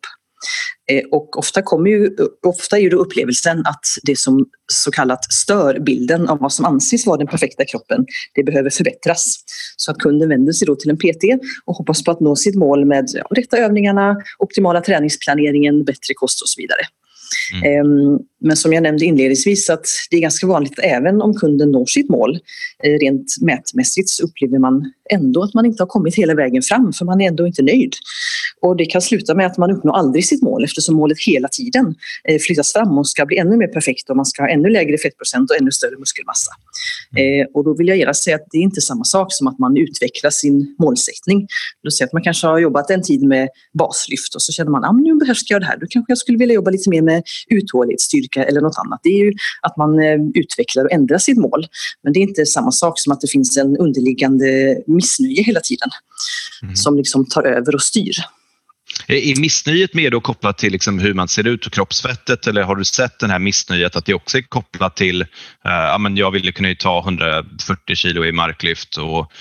Eh, 0.91 1.03
och 1.11 1.37
ofta, 1.37 1.61
kommer 1.61 1.89
ju, 1.89 2.15
ofta 2.47 2.77
är 2.77 2.81
ju 2.81 2.89
upplevelsen 2.89 3.59
att 3.59 3.85
det 4.03 4.19
som 4.19 4.45
så 4.73 4.91
kallat 4.91 5.33
stör 5.33 5.79
bilden 5.79 6.29
av 6.29 6.39
vad 6.39 6.53
som 6.53 6.65
anses 6.65 7.05
vara 7.05 7.17
den 7.17 7.27
perfekta 7.27 7.65
kroppen, 7.65 8.05
det 8.35 8.43
behöver 8.43 8.69
förbättras. 8.69 9.35
Så 9.77 9.91
att 9.91 9.97
kunden 9.97 10.29
vänder 10.29 10.53
sig 10.53 10.65
då 10.65 10.75
till 10.75 10.89
en 10.89 10.97
PT 10.97 11.23
och 11.65 11.75
hoppas 11.75 12.03
på 12.03 12.11
att 12.11 12.19
nå 12.19 12.35
sitt 12.35 12.55
mål 12.55 12.85
med 12.85 13.05
ja, 13.13 13.27
rätta 13.35 13.57
övningarna, 13.57 14.15
optimala 14.39 14.81
träningsplaneringen, 14.81 15.85
bättre 15.85 16.13
kost 16.15 16.41
och 16.41 16.49
så 16.49 16.61
vidare. 16.61 16.81
Mm. 17.53 17.85
Ehm, 17.85 18.19
men 18.41 18.57
som 18.57 18.73
jag 18.73 18.83
nämnde 18.83 19.05
inledningsvis 19.05 19.69
att 19.69 19.87
det 20.09 20.17
är 20.17 20.21
ganska 20.21 20.47
vanligt 20.47 20.79
även 20.83 21.21
om 21.21 21.33
kunden 21.33 21.71
når 21.71 21.85
sitt 21.85 22.09
mål 22.09 22.39
eh, 22.83 22.99
rent 22.99 23.35
mätmässigt 23.41 24.09
så 24.09 24.23
upplever 24.23 24.59
man 24.59 24.91
ändå 25.09 25.43
att 25.43 25.53
man 25.53 25.65
inte 25.65 25.83
har 25.83 25.87
kommit 25.87 26.15
hela 26.15 26.35
vägen 26.35 26.61
fram 26.61 26.93
för 26.93 27.05
man 27.05 27.21
är 27.21 27.27
ändå 27.27 27.47
inte 27.47 27.61
nöjd. 27.61 27.93
Och 28.61 28.77
det 28.77 28.85
kan 28.85 29.01
sluta 29.01 29.35
med 29.35 29.45
att 29.45 29.57
man 29.57 29.71
uppnår 29.71 29.93
aldrig 29.93 30.25
sitt 30.25 30.41
mål 30.41 30.63
eftersom 30.63 30.95
målet 30.95 31.17
hela 31.27 31.47
tiden 31.47 31.95
eh, 32.29 32.39
flyttas 32.39 32.73
fram 32.73 32.97
och 32.97 33.07
ska 33.07 33.25
bli 33.25 33.37
ännu 33.37 33.57
mer 33.57 33.67
perfekt 33.67 34.09
och 34.09 34.15
man 34.15 34.25
ska 34.25 34.43
ha 34.43 34.49
ännu 34.49 34.69
lägre 34.69 34.97
fettprocent 34.97 35.51
och 35.51 35.57
ännu 35.57 35.71
större 35.71 35.97
muskelmassa. 35.99 36.51
Mm. 37.15 37.41
Eh, 37.41 37.47
och 37.53 37.63
då 37.63 37.75
vill 37.77 37.87
jag 37.87 37.97
gärna 37.97 38.13
säga 38.13 38.35
att 38.35 38.47
det 38.51 38.57
är 38.57 38.61
inte 38.61 38.81
samma 38.81 39.03
sak 39.03 39.27
som 39.33 39.47
att 39.47 39.59
man 39.59 39.77
utvecklar 39.77 40.29
sin 40.29 40.75
målsättning. 40.79 41.47
Låt 41.83 41.93
säga 41.93 42.05
att 42.05 42.13
man 42.13 42.23
kanske 42.23 42.47
har 42.47 42.59
jobbat 42.59 42.89
en 42.89 43.01
tid 43.01 43.23
med 43.23 43.49
baslyft 43.73 44.35
och 44.35 44.41
så 44.41 44.51
känner 44.51 44.71
man 44.71 44.83
att 44.83 44.89
ah, 44.89 44.93
nu 44.93 45.15
behärskar 45.15 45.55
jag 45.55 45.61
det 45.61 45.65
här. 45.65 45.77
Då 45.77 45.85
kanske 45.89 46.11
jag 46.11 46.17
skulle 46.17 46.37
vilja 46.37 46.55
jobba 46.55 46.71
lite 46.71 46.89
mer 46.89 47.01
med 47.01 47.22
uthållighetsstyrka 47.47 48.43
eller 48.43 48.61
något 48.61 48.77
annat. 48.85 48.99
Det 49.03 49.09
är 49.09 49.25
ju 49.25 49.33
att 49.61 49.77
man 49.77 49.99
eh, 49.99 50.17
utvecklar 50.33 50.83
och 50.83 50.91
ändrar 50.91 51.17
sitt 51.17 51.37
mål. 51.37 51.67
Men 52.03 52.13
det 52.13 52.19
är 52.19 52.21
inte 52.21 52.45
samma 52.45 52.71
sak 52.71 52.99
som 52.99 53.13
att 53.13 53.21
det 53.21 53.27
finns 53.27 53.57
en 53.57 53.77
underliggande 53.77 54.77
missnöje 54.87 55.43
hela 55.43 55.59
tiden 55.59 55.89
mm. 56.63 56.75
som 56.75 56.97
liksom 56.97 57.25
tar 57.25 57.43
över 57.43 57.75
och 57.75 57.81
styr. 57.81 58.15
Är 59.07 59.39
missnöjet 59.39 59.93
mer 59.93 60.11
då 60.11 60.21
kopplat 60.21 60.57
till 60.57 60.71
liksom 60.71 60.99
hur 60.99 61.13
man 61.13 61.27
ser 61.27 61.47
ut 61.47 61.65
och 61.65 61.71
kroppsfettet 61.71 62.47
eller 62.47 62.63
har 62.63 62.75
du 62.75 62.85
sett 62.85 63.19
det 63.19 63.27
här 63.27 63.39
missnöjet 63.39 63.95
att 63.95 64.05
det 64.05 64.13
också 64.13 64.37
är 64.37 64.41
kopplat 64.41 64.95
till, 64.95 65.21
uh, 65.21 65.27
ja, 65.63 65.97
men 65.97 66.17
jag 66.17 66.31
ville 66.31 66.51
kunna 66.51 66.75
ta 66.75 66.99
140 66.99 67.95
kilo 67.95 68.25
i 68.25 68.31
marklyft 68.31 68.97
och 68.97 69.31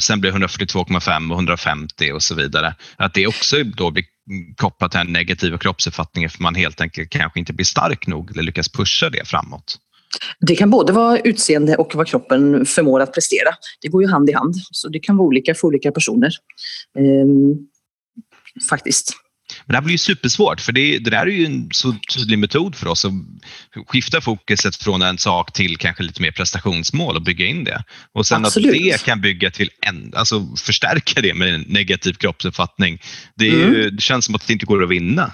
sen 0.00 0.20
blir 0.20 0.32
142,5 0.32 1.30
och 1.30 1.36
150 1.36 2.12
och 2.12 2.22
så 2.22 2.34
vidare. 2.34 2.74
Att 2.96 3.14
det 3.14 3.26
också 3.26 3.64
då 3.64 3.90
blir 3.90 4.04
kopplat 4.56 4.90
till 4.90 4.98
den 4.98 5.12
negativa 5.12 5.58
kroppsuppfattningen 5.58 6.30
för 6.30 6.42
man 6.42 6.54
helt 6.54 6.80
enkelt 6.80 7.10
kanske 7.10 7.38
inte 7.38 7.52
blir 7.52 7.64
stark 7.64 8.06
nog 8.06 8.30
eller 8.30 8.42
lyckas 8.42 8.68
pusha 8.68 9.10
det 9.10 9.28
framåt. 9.28 9.78
Det 10.40 10.56
kan 10.56 10.70
både 10.70 10.92
vara 10.92 11.18
utseende 11.18 11.76
och 11.76 11.94
vad 11.94 12.06
kroppen 12.06 12.66
förmår 12.66 13.00
att 13.00 13.14
prestera. 13.14 13.48
Det 13.80 13.88
går 13.88 14.02
ju 14.02 14.08
hand 14.08 14.30
i 14.30 14.32
hand, 14.32 14.54
så 14.70 14.88
det 14.88 14.98
kan 14.98 15.16
vara 15.16 15.26
olika 15.26 15.54
för 15.54 15.68
olika 15.68 15.92
personer. 15.92 16.30
Ehm, 16.98 17.54
faktiskt. 18.70 19.12
Men 19.66 19.72
det 19.72 19.76
här 19.76 19.82
blir 19.82 19.94
ju 19.94 19.98
supersvårt 19.98 20.60
för 20.60 20.72
det, 20.72 20.98
det 20.98 21.10
där 21.10 21.26
är 21.26 21.30
ju 21.30 21.46
en 21.46 21.68
så 21.72 21.94
tydlig 22.14 22.38
metod 22.38 22.76
för 22.76 22.86
oss 22.88 23.04
att 23.04 23.12
skifta 23.86 24.20
fokuset 24.20 24.76
från 24.76 25.02
en 25.02 25.18
sak 25.18 25.52
till 25.52 25.76
kanske 25.76 26.02
lite 26.02 26.22
mer 26.22 26.30
prestationsmål 26.30 27.16
och 27.16 27.22
bygga 27.22 27.46
in 27.46 27.64
det. 27.64 27.84
Och 28.12 28.26
sen 28.26 28.44
Absolut. 28.44 28.70
att 28.70 28.74
det 28.74 29.04
kan 29.04 29.20
bygga 29.20 29.50
till 29.50 29.70
en, 29.80 30.12
alltså 30.16 30.56
förstärka 30.56 31.20
det 31.20 31.34
med 31.34 31.54
en 31.54 31.60
negativ 31.60 32.12
kroppsuppfattning. 32.12 32.98
Det, 33.36 33.48
är 33.48 33.54
mm. 33.54 33.74
ju, 33.74 33.90
det 33.90 34.02
känns 34.02 34.24
som 34.24 34.34
att 34.34 34.46
det 34.46 34.52
inte 34.52 34.66
går 34.66 34.82
att 34.82 34.90
vinna. 34.90 35.32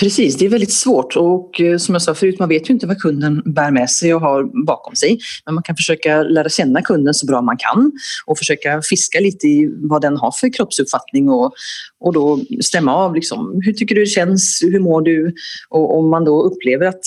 Precis, 0.00 0.36
det 0.36 0.46
är 0.46 0.50
väldigt 0.50 0.72
svårt 0.72 1.16
och 1.16 1.60
eh, 1.60 1.76
som 1.76 1.94
jag 1.94 2.02
sa 2.02 2.14
förut, 2.14 2.38
man 2.38 2.48
vet 2.48 2.70
ju 2.70 2.74
inte 2.74 2.86
vad 2.86 2.98
kunden 2.98 3.42
bär 3.44 3.70
med 3.70 3.90
sig 3.90 4.14
och 4.14 4.20
har 4.20 4.64
bakom 4.66 4.96
sig. 4.96 5.18
Men 5.44 5.54
man 5.54 5.62
kan 5.62 5.76
försöka 5.76 6.22
lära 6.22 6.48
känna 6.48 6.82
kunden 6.82 7.14
så 7.14 7.26
bra 7.26 7.42
man 7.42 7.56
kan 7.56 7.92
och 8.26 8.38
försöka 8.38 8.82
fiska 8.82 9.20
lite 9.20 9.46
i 9.46 9.70
vad 9.82 10.02
den 10.02 10.16
har 10.16 10.32
för 10.40 10.52
kroppsuppfattning 10.52 11.28
och, 11.28 11.52
och 12.00 12.12
då 12.12 12.40
stämma 12.60 12.94
av. 12.94 13.14
Liksom, 13.14 13.60
hur 13.64 13.72
tycker 13.72 13.94
du 13.94 14.00
det 14.00 14.06
känns? 14.06 14.60
Hur 14.62 14.80
mår 14.80 15.02
du? 15.02 15.34
Och 15.68 15.98
om 15.98 16.10
man 16.10 16.24
då 16.24 16.42
upplever 16.42 16.86
att, 16.86 17.04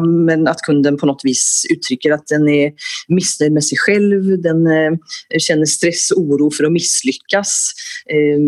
men 0.00 0.48
att 0.48 0.60
kunden 0.60 0.96
på 0.96 1.06
något 1.06 1.20
vis 1.24 1.66
uttrycker 1.70 2.10
att 2.10 2.26
den 2.26 2.48
är 2.48 2.72
missnöjd 3.08 3.52
med 3.52 3.64
sig 3.64 3.78
själv, 3.78 4.42
den 4.42 4.66
eh, 4.66 4.92
känner 5.38 5.64
stress 5.64 6.10
och 6.10 6.22
oro 6.22 6.50
för 6.50 6.64
att 6.64 6.72
misslyckas. 6.72 7.72
Eh, 8.10 8.40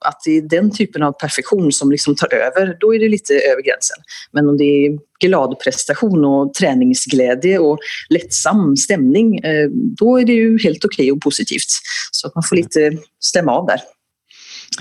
att 0.00 0.20
det 0.24 0.36
är 0.36 0.42
den 0.42 0.70
typen 0.70 1.02
av 1.02 1.12
perfektion 1.12 1.72
som 1.72 1.90
liksom 1.90 2.16
tar 2.16 2.34
över, 2.34 2.76
då 2.80 2.94
är 2.94 2.98
det 2.98 3.08
lite 3.08 3.34
över 3.34 3.62
gränsen. 3.62 3.96
Men 4.32 4.48
om 4.48 4.56
det 4.56 4.64
är 4.64 4.98
glad 5.20 5.58
prestation 5.64 6.24
och 6.24 6.54
träningsglädje 6.54 7.58
och 7.58 7.78
lättsam 8.08 8.76
stämning, 8.76 9.38
eh, 9.38 9.68
då 9.70 10.20
är 10.20 10.24
det 10.24 10.32
ju 10.32 10.58
helt 10.58 10.84
okej 10.84 11.04
okay 11.04 11.12
och 11.12 11.20
positivt. 11.20 11.70
Så 12.10 12.26
att 12.26 12.34
man 12.34 12.44
får 12.48 12.56
lite 12.56 12.92
stämma 13.20 13.52
av 13.52 13.66
där. 13.66 13.80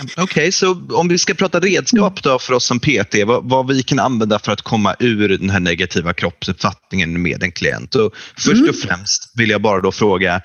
Okej, 0.02 0.24
okay, 0.24 0.52
så 0.52 0.82
om 0.90 1.08
vi 1.08 1.18
ska 1.18 1.34
prata 1.34 1.60
redskap 1.60 2.24
då 2.24 2.40
för 2.40 2.54
oss 2.54 2.66
som 2.66 2.80
PT, 2.80 3.16
vad, 3.26 3.50
vad, 3.50 3.68
vi 3.68 3.84
kan 3.84 4.00
använda 4.00 4.40
för 4.40 4.52
att 4.52 4.62
komma 4.62 4.96
ur 5.00 5.38
den 5.38 5.50
här 5.50 5.60
negativa 5.60 6.14
kroppsuppfattningen 6.14 7.22
med 7.22 7.44
en 7.44 7.52
klient. 7.52 7.96
Och 7.96 8.14
först 8.38 8.54
mm. 8.54 8.70
och 8.70 8.76
främst 8.76 9.32
vill 9.36 9.50
jag 9.50 9.62
bara 9.62 9.82
då 9.82 9.92
fråga, 9.92 10.42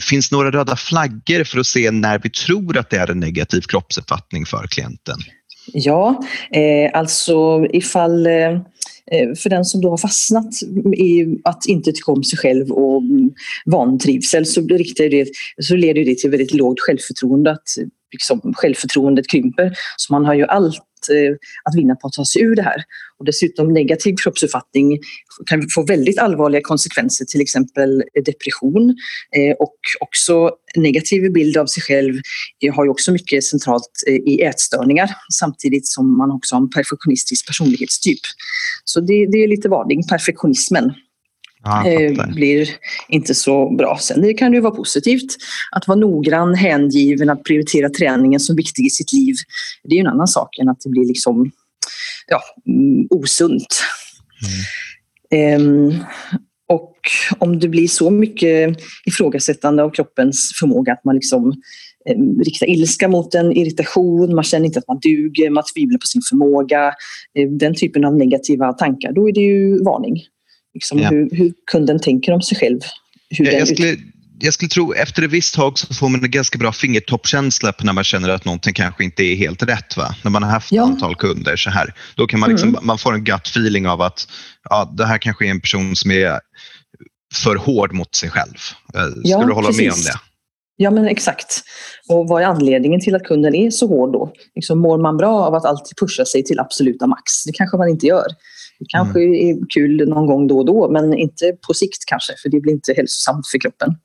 finns 0.00 0.32
några 0.32 0.50
röda 0.50 0.76
flaggor 0.76 1.44
för 1.44 1.58
att 1.58 1.66
se 1.66 1.90
när 1.90 2.18
vi 2.18 2.30
tror 2.30 2.78
att 2.78 2.90
det 2.90 2.96
är 2.96 3.10
en 3.10 3.20
negativ 3.20 3.60
kroppsuppfattning 3.60 4.46
för 4.46 4.66
klienten? 4.66 5.16
Ja, 5.72 6.24
eh, 6.54 6.98
alltså 6.98 7.66
ifall 7.72 8.26
eh, 8.26 8.52
eh, 9.12 9.34
för 9.38 9.50
den 9.50 9.64
som 9.64 9.80
då 9.80 9.90
har 9.90 9.96
fastnat 9.96 10.62
i 10.96 11.38
att 11.44 11.66
inte 11.66 11.92
tycka 11.92 12.12
om 12.12 12.24
sig 12.24 12.38
själv 12.38 12.70
och 12.70 13.02
vantrivsel 13.66 14.46
så, 14.46 14.60
det, 14.60 15.28
så 15.62 15.76
leder 15.76 16.04
det 16.04 16.18
till 16.18 16.30
väldigt 16.30 16.54
lågt 16.54 16.80
självförtroende. 16.80 17.50
Att 17.50 17.68
liksom, 18.12 18.54
självförtroendet 18.54 19.28
krymper. 19.28 19.72
Så 19.96 20.12
man 20.12 20.24
har 20.24 20.34
ju 20.34 20.44
allt 20.44 20.82
eh, 21.10 21.34
att 21.64 21.74
vinna 21.76 21.94
på 21.94 22.06
att 22.06 22.12
ta 22.12 22.24
sig 22.24 22.42
ur 22.42 22.56
det 22.56 22.62
här. 22.62 22.84
Och 23.18 23.24
dessutom 23.24 23.72
negativ 23.72 24.14
kroppsuppfattning 24.22 24.98
kan 25.46 25.68
få 25.74 25.84
väldigt 25.84 26.18
allvarliga 26.18 26.60
konsekvenser, 26.64 27.24
till 27.24 27.40
exempel 27.40 28.02
depression 28.24 28.96
eh, 29.36 29.56
och 29.58 29.76
också 30.00 30.50
negativ 30.76 31.32
bild 31.32 31.56
av 31.56 31.66
sig 31.66 31.82
själv 31.82 32.14
har 32.74 32.84
ju 32.84 32.90
också 32.90 33.12
mycket 33.12 33.44
centralt 33.44 33.90
eh, 34.06 34.14
i 34.14 34.42
ätstörningar 34.42 35.10
samtidigt 35.38 35.86
som 35.86 36.18
man 36.18 36.30
också 36.30 36.54
har 36.54 36.62
en 36.62 36.70
perfektionistisk 36.70 37.46
personlighetstyp. 37.46 38.20
Så 38.84 39.00
det, 39.00 39.26
det 39.26 39.38
är 39.44 39.48
lite 39.48 39.68
varning, 39.68 40.02
perfektionismen 40.08 40.92
eh, 41.86 42.34
blir 42.34 42.68
inte 43.08 43.34
så 43.34 43.70
bra. 43.70 43.98
Sen 44.00 44.22
det 44.22 44.34
kan 44.34 44.50
det 44.50 44.56
ju 44.56 44.60
vara 44.60 44.74
positivt 44.74 45.36
att 45.70 45.88
vara 45.88 45.98
noggrann, 45.98 46.54
hängiven, 46.54 47.30
att 47.30 47.44
prioritera 47.44 47.88
träningen 47.88 48.40
som 48.40 48.56
viktig 48.56 48.86
i 48.86 48.90
sitt 48.90 49.12
liv. 49.12 49.34
Det 49.84 49.94
är 49.94 49.96
ju 49.96 50.00
en 50.00 50.06
annan 50.06 50.28
sak 50.28 50.58
än 50.58 50.68
att 50.68 50.80
det 50.80 50.90
blir 50.90 51.06
liksom 51.06 51.50
ja, 52.26 52.40
mm, 52.66 53.06
osunt. 53.10 53.82
Mm. 55.30 55.90
Eh, 55.90 56.00
och 56.68 56.94
om 57.38 57.58
det 57.58 57.68
blir 57.68 57.88
så 57.88 58.10
mycket 58.10 58.76
ifrågasättande 59.06 59.82
av 59.82 59.90
kroppens 59.90 60.52
förmåga 60.60 60.92
att 60.92 61.04
man 61.04 61.14
liksom 61.14 61.52
eh, 62.08 62.44
riktar 62.44 62.66
ilska 62.66 63.08
mot 63.08 63.34
en, 63.34 63.52
irritation, 63.52 64.34
man 64.34 64.44
känner 64.44 64.66
inte 64.66 64.78
att 64.78 64.88
man 64.88 64.98
duger, 64.98 65.50
man 65.50 65.64
tvivlar 65.74 65.98
på 65.98 66.06
sin 66.06 66.22
förmåga. 66.30 66.92
Eh, 67.38 67.48
den 67.48 67.74
typen 67.74 68.04
av 68.04 68.16
negativa 68.16 68.72
tankar, 68.72 69.12
då 69.12 69.28
är 69.28 69.32
det 69.32 69.40
ju 69.40 69.84
varning. 69.84 70.16
Liksom 70.74 70.98
ja. 70.98 71.10
hur, 71.10 71.28
hur, 71.30 71.52
kunden 71.70 72.00
tänker 72.00 72.32
om 72.32 72.42
sig 72.42 72.58
själv. 72.58 72.80
Hur 73.30 73.44
jag, 73.44 73.68
skulle, 73.68 73.96
jag 74.40 74.54
skulle 74.54 74.68
tro 74.68 74.94
efter 74.94 75.22
ett 75.22 75.30
visst 75.30 75.54
tag 75.54 75.78
så 75.78 75.94
får 75.94 76.08
man 76.08 76.24
en 76.24 76.30
ganska 76.30 76.58
bra 76.58 76.72
fingertoppkänsla 76.72 77.72
när 77.82 77.92
man 77.92 78.04
känner 78.04 78.28
att 78.28 78.44
någonting 78.44 78.74
kanske 78.74 79.04
inte 79.04 79.22
är 79.22 79.36
helt 79.36 79.62
rätt. 79.62 79.96
Va? 79.96 80.14
När 80.24 80.30
man 80.30 80.42
har 80.42 80.50
haft 80.50 80.72
ja. 80.72 80.82
antal 80.82 81.16
kunder 81.16 81.56
så 81.56 81.70
här. 81.70 81.94
Då 82.16 82.26
kan 82.26 82.40
man, 82.40 82.50
liksom, 82.50 82.68
mm. 82.68 82.86
man 82.86 82.98
får 82.98 83.14
en 83.14 83.24
gut 83.24 83.46
feeling 83.46 83.88
av 83.88 84.02
att 84.02 84.28
ja, 84.70 84.94
det 84.96 85.06
här 85.06 85.18
kanske 85.18 85.46
är 85.46 85.50
en 85.50 85.60
person 85.60 85.96
som 85.96 86.10
är 86.10 86.40
för 87.34 87.56
hård 87.56 87.92
mot 87.92 88.14
sig 88.14 88.30
själv. 88.30 88.54
Eh, 88.94 89.04
skulle 89.04 89.22
ja, 89.24 89.44
du 89.44 89.52
hålla 89.52 89.68
precis. 89.68 89.82
med 89.82 89.92
om 89.92 90.02
det? 90.02 90.20
Ja 90.80 90.90
men 90.90 91.08
exakt. 91.08 91.62
Och 92.08 92.28
vad 92.28 92.42
är 92.42 92.46
anledningen 92.46 93.00
till 93.00 93.14
att 93.14 93.24
kunden 93.24 93.54
är 93.54 93.70
så 93.70 93.86
hård 93.86 94.12
då? 94.12 94.32
Liksom, 94.54 94.78
mår 94.78 94.98
man 94.98 95.16
bra 95.16 95.40
av 95.40 95.54
att 95.54 95.64
alltid 95.64 95.96
pusha 95.96 96.24
sig 96.24 96.44
till 96.44 96.60
absoluta 96.60 97.06
max? 97.06 97.44
Det 97.46 97.52
kanske 97.52 97.76
man 97.76 97.88
inte 97.88 98.06
gör. 98.06 98.26
Kanske 98.88 99.20
mm. 99.20 99.34
är 99.34 99.70
kul 99.74 100.08
någon 100.08 100.26
gång 100.26 100.46
då 100.46 100.58
och 100.58 100.66
då, 100.66 100.90
men 100.90 101.14
inte 101.14 101.56
på 101.66 101.74
sikt 101.74 102.04
kanske, 102.06 102.32
för 102.42 102.48
det 102.48 102.60
blir 102.60 102.72
inte 102.72 102.92
hälsosamt 102.96 103.48
för 103.48 103.58
kroppen. 103.58 103.96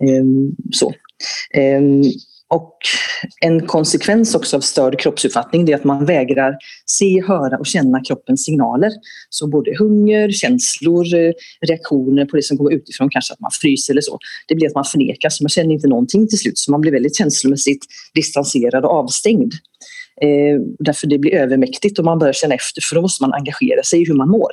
Mm. 0.00 0.20
Um, 0.20 0.56
så. 0.72 0.94
Um, 1.58 2.02
och 2.54 2.76
en 3.40 3.66
konsekvens 3.66 4.34
också 4.34 4.56
av 4.56 4.60
störd 4.60 5.00
kroppsuppfattning 5.00 5.68
är 5.70 5.74
att 5.74 5.84
man 5.84 6.04
vägrar 6.04 6.56
se, 6.86 7.22
höra 7.22 7.58
och 7.58 7.66
känna 7.66 8.04
kroppens 8.04 8.44
signaler. 8.44 8.90
Så 9.30 9.48
både 9.48 9.76
hunger, 9.78 10.30
känslor, 10.30 11.04
reaktioner 11.66 12.24
på 12.24 12.36
det 12.36 12.42
som 12.42 12.56
kommer 12.56 12.72
utifrån, 12.72 13.10
kanske 13.10 13.32
att 13.32 13.40
man 13.40 13.50
fryser 13.60 13.92
eller 13.92 14.00
så. 14.00 14.18
Det 14.48 14.54
blir 14.54 14.66
att 14.66 14.74
man 14.74 14.84
förnekas, 14.84 15.40
man 15.40 15.48
känner 15.48 15.74
inte 15.74 15.88
någonting 15.88 16.28
till 16.28 16.38
slut. 16.38 16.58
Så 16.58 16.70
man 16.70 16.80
blir 16.80 16.92
väldigt 16.92 17.16
känslomässigt 17.16 17.86
distanserad 18.14 18.84
och 18.84 18.90
avstängd. 18.90 19.52
Eh, 20.22 20.60
därför 20.78 21.06
det 21.06 21.18
blir 21.18 21.34
övermäktigt 21.34 21.98
och 21.98 22.04
man 22.04 22.18
börjar 22.18 22.32
känna 22.32 22.54
efter 22.54 22.80
för 22.88 22.94
då 22.94 23.02
måste 23.02 23.22
man 23.22 23.32
engagera 23.32 23.82
sig 23.82 24.02
i 24.02 24.04
hur 24.06 24.14
man 24.14 24.28
mår. 24.28 24.50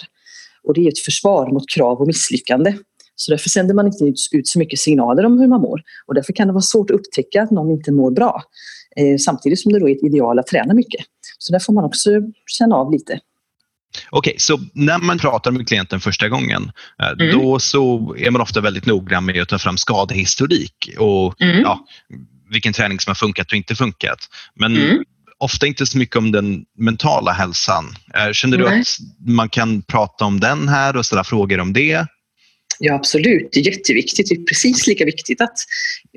Och 0.63 0.73
det 0.73 0.81
är 0.81 0.88
ett 0.88 0.99
försvar 0.99 1.51
mot 1.51 1.69
krav 1.69 1.99
och 2.01 2.07
misslyckande. 2.07 2.73
Så 3.15 3.31
därför 3.31 3.49
sänder 3.49 3.73
man 3.73 3.88
inte 3.88 4.03
ut, 4.31 4.47
så 4.47 4.59
mycket 4.59 4.79
signaler 4.79 5.25
om 5.25 5.39
hur 5.39 5.47
man 5.47 5.61
mår. 5.61 5.81
Och 6.05 6.15
därför 6.15 6.33
kan 6.33 6.47
det 6.47 6.53
vara 6.53 6.61
svårt 6.61 6.89
att 6.89 6.95
upptäcka 6.95 7.43
att 7.43 7.51
någon 7.51 7.71
inte 7.71 7.91
mår 7.91 8.11
bra. 8.11 8.43
Eh, 8.95 9.17
samtidigt 9.17 9.59
som 9.59 9.73
det 9.73 9.79
då 9.79 9.89
är 9.89 9.95
ett 9.95 10.03
ideal 10.03 10.39
att 10.39 10.47
träna 10.47 10.73
mycket. 10.73 11.05
Så 11.38 11.53
där 11.53 11.59
får 11.59 11.73
man 11.73 11.83
också 11.83 12.09
känna 12.47 12.75
av 12.75 12.91
lite. 12.91 13.19
Okej, 14.09 14.31
okay, 14.31 14.39
så 14.39 14.59
när 14.73 14.97
man 14.97 15.17
pratar 15.17 15.51
med 15.51 15.67
klienten 15.67 15.99
första 15.99 16.29
gången, 16.29 16.71
eh, 17.01 17.25
mm. 17.27 17.39
då 17.39 17.59
så 17.59 18.15
är 18.17 18.31
man 18.31 18.41
ofta 18.41 18.61
väldigt 18.61 18.85
noggrann 18.85 19.25
med 19.25 19.41
att 19.41 19.49
ta 19.49 19.59
fram 19.59 19.77
skadehistorik 19.77 20.89
och 20.97 21.41
mm. 21.41 21.61
ja, 21.61 21.88
vilken 22.51 22.73
träning 22.73 22.99
som 22.99 23.11
har 23.11 23.15
funkat 23.15 23.47
och 23.51 23.57
inte 23.57 23.75
funkat. 23.75 24.19
Men 24.55 24.75
mm 24.77 25.03
ofta 25.39 25.67
inte 25.67 25.86
så 25.86 25.98
mycket 25.98 26.15
om 26.15 26.31
den 26.31 26.63
mentala 26.77 27.31
hälsan. 27.31 27.96
Eh, 28.15 28.31
känner 28.31 28.58
du 28.58 28.63
Nej. 28.63 28.81
att 28.81 28.88
man 29.27 29.50
kan 29.50 29.81
prata 29.81 30.25
om 30.25 30.39
den 30.39 30.67
här 30.67 30.98
och 30.98 31.05
ställa 31.05 31.24
frågor 31.24 31.60
om 31.60 31.74
det? 31.74 32.08
Ja, 32.81 32.93
absolut. 32.93 33.50
Det 33.51 33.59
är 33.59 33.63
jätteviktigt. 33.63 34.29
Det 34.29 34.36
är 34.36 34.43
precis 34.43 34.88
lika 34.88 35.05
viktigt 35.05 35.41
att 35.41 35.57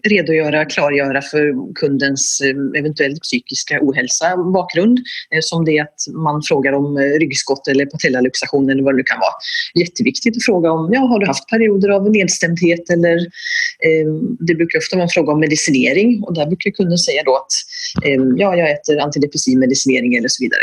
redogöra, 0.04 0.64
klargöra 0.64 1.23
för 1.23 1.75
kundens 1.75 2.40
eh, 2.40 2.81
eventuellt 2.81 3.23
psykiska 3.23 3.78
ohälsa 3.83 4.37
bakgrund 4.37 4.99
eh, 5.35 5.38
som 5.40 5.64
det 5.64 5.81
att 5.81 5.97
man 6.14 6.42
frågar 6.42 6.73
om 6.73 6.97
eh, 6.97 7.02
ryggskott 7.02 7.69
eller 7.69 7.87
patellaluxation 7.87 8.71
eller 8.71 8.83
vad 8.83 8.95
det 8.95 8.97
nu 8.97 9.02
kan 9.02 9.19
vara. 9.19 9.33
Jätteviktigt 9.85 10.37
att 10.37 10.45
fråga 10.45 10.71
om, 10.71 10.90
ja, 10.92 11.00
har 11.00 11.19
du 11.19 11.26
haft 11.26 11.49
perioder 11.49 11.88
av 11.88 12.11
nedstämdhet 12.11 12.90
eller 12.90 13.16
eh, 13.87 14.07
det 14.38 14.54
brukar 14.54 14.78
ofta 14.78 14.97
vara 14.97 15.04
en 15.04 15.09
fråga 15.09 15.33
om 15.33 15.40
medicinering 15.40 16.23
och 16.23 16.35
där 16.35 16.47
brukar 16.47 16.71
kunden 16.71 16.99
säga 16.99 17.23
då 17.25 17.37
att 17.37 17.52
eh, 18.04 18.23
ja, 18.37 18.57
jag 18.57 18.71
äter 18.71 19.00
antidepressiv 19.00 19.59
medicinering 19.59 20.14
eller 20.14 20.28
så 20.28 20.45
vidare. 20.45 20.62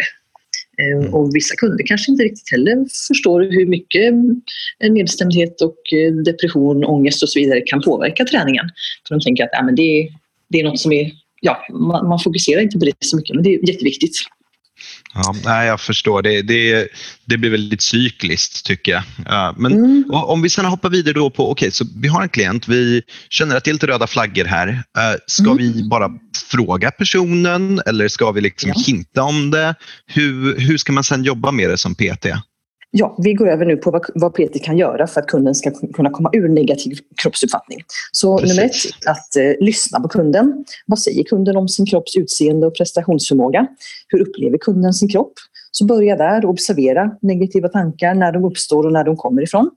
Eh, 0.79 0.97
mm. 0.97 1.13
Och 1.13 1.35
vissa 1.35 1.55
kunder 1.55 1.85
kanske 1.87 2.11
inte 2.11 2.23
riktigt 2.23 2.51
heller 2.51 2.85
förstår 3.07 3.41
hur 3.41 3.65
mycket 3.65 4.13
eh, 4.83 4.91
nedstämdhet 4.91 5.61
och 5.61 5.93
eh, 5.93 6.13
depression, 6.13 6.85
ångest 6.85 7.23
och 7.23 7.29
så 7.29 7.39
vidare 7.39 7.61
kan 7.61 7.81
påverka 7.81 8.25
träningen. 8.25 8.65
För 9.07 9.15
de 9.15 9.21
tänker 9.21 9.43
att 9.43 9.49
ja, 9.51 9.63
men 9.63 9.75
det, 9.75 9.81
är, 9.81 10.09
det 10.49 10.59
är 10.59 10.63
något 10.63 10.79
som 10.79 10.91
är, 10.91 11.11
ja, 11.41 11.57
man, 11.73 12.07
man 12.07 12.19
fokuserar 12.19 12.61
inte 12.61 12.79
på 12.79 12.85
det 12.85 12.93
så 12.99 13.17
mycket, 13.17 13.35
men 13.35 13.43
det 13.43 13.55
är 13.55 13.69
jätteviktigt. 13.69 14.15
Ja, 15.13 15.35
nej, 15.45 15.67
jag 15.67 15.81
förstår. 15.81 16.21
Det, 16.21 16.41
det, 16.41 16.87
det 17.25 17.37
blir 17.37 17.49
väldigt 17.49 17.81
cykliskt 17.81 18.65
tycker 18.65 18.91
jag. 18.91 19.03
Men 19.57 19.71
mm. 19.73 20.03
om 20.11 20.41
vi 20.41 20.49
sen 20.49 20.65
hoppar 20.65 20.89
vidare 20.89 21.13
då 21.13 21.29
på, 21.29 21.51
okej, 21.51 21.51
okay, 21.51 21.71
så 21.71 21.85
vi 21.95 22.07
har 22.07 22.21
en 22.21 22.29
klient, 22.29 22.67
vi 22.67 23.01
känner 23.29 23.55
att 23.55 23.63
det 23.63 23.71
är 23.71 23.73
lite 23.73 23.87
röda 23.87 24.07
flaggor 24.07 24.45
här. 24.45 24.83
Ska 25.27 25.51
mm. 25.51 25.57
vi 25.57 25.83
bara 25.89 26.09
fråga 26.51 26.91
personen 26.91 27.81
eller 27.85 28.07
ska 28.07 28.31
vi 28.31 28.41
liksom 28.41 28.71
ja. 28.75 28.83
hinta 28.85 29.23
om 29.23 29.51
det? 29.51 29.75
Hur, 30.05 30.59
hur 30.59 30.77
ska 30.77 30.91
man 30.91 31.03
sen 31.03 31.23
jobba 31.23 31.51
med 31.51 31.69
det 31.69 31.77
som 31.77 31.95
PT? 31.95 32.25
Ja, 32.91 33.15
vi 33.23 33.33
går 33.33 33.49
över 33.49 33.65
nu 33.65 33.77
på 33.77 33.91
vad, 33.91 34.05
vad 34.15 34.33
PT 34.33 34.63
kan 34.63 34.77
göra 34.77 35.07
för 35.07 35.21
att 35.21 35.27
kunden 35.27 35.55
ska 35.55 35.71
kunna 35.93 36.09
komma 36.09 36.29
ur 36.33 36.49
negativ 36.49 36.97
kroppsuppfattning. 37.21 37.79
Så 38.11 38.37
Precis. 38.37 38.57
nummer 38.57 38.69
ett, 38.69 39.07
att 39.07 39.35
eh, 39.35 39.65
lyssna 39.65 39.99
på 39.99 40.07
kunden. 40.07 40.65
Vad 40.85 40.99
säger 40.99 41.23
kunden 41.23 41.57
om 41.57 41.67
sin 41.67 41.85
kropps 41.85 42.15
utseende 42.15 42.67
och 42.67 42.75
prestationsförmåga? 42.75 43.67
Hur 44.07 44.19
upplever 44.19 44.57
kunden 44.57 44.93
sin 44.93 45.09
kropp? 45.09 45.33
Så 45.71 45.85
börja 45.85 46.15
där 46.15 46.45
och 46.45 46.51
observera 46.51 47.11
negativa 47.21 47.67
tankar 47.67 48.13
när 48.13 48.31
de 48.31 48.45
uppstår 48.45 48.85
och 48.85 48.91
när 48.91 49.03
de 49.03 49.17
kommer 49.17 49.41
ifrån. 49.41 49.69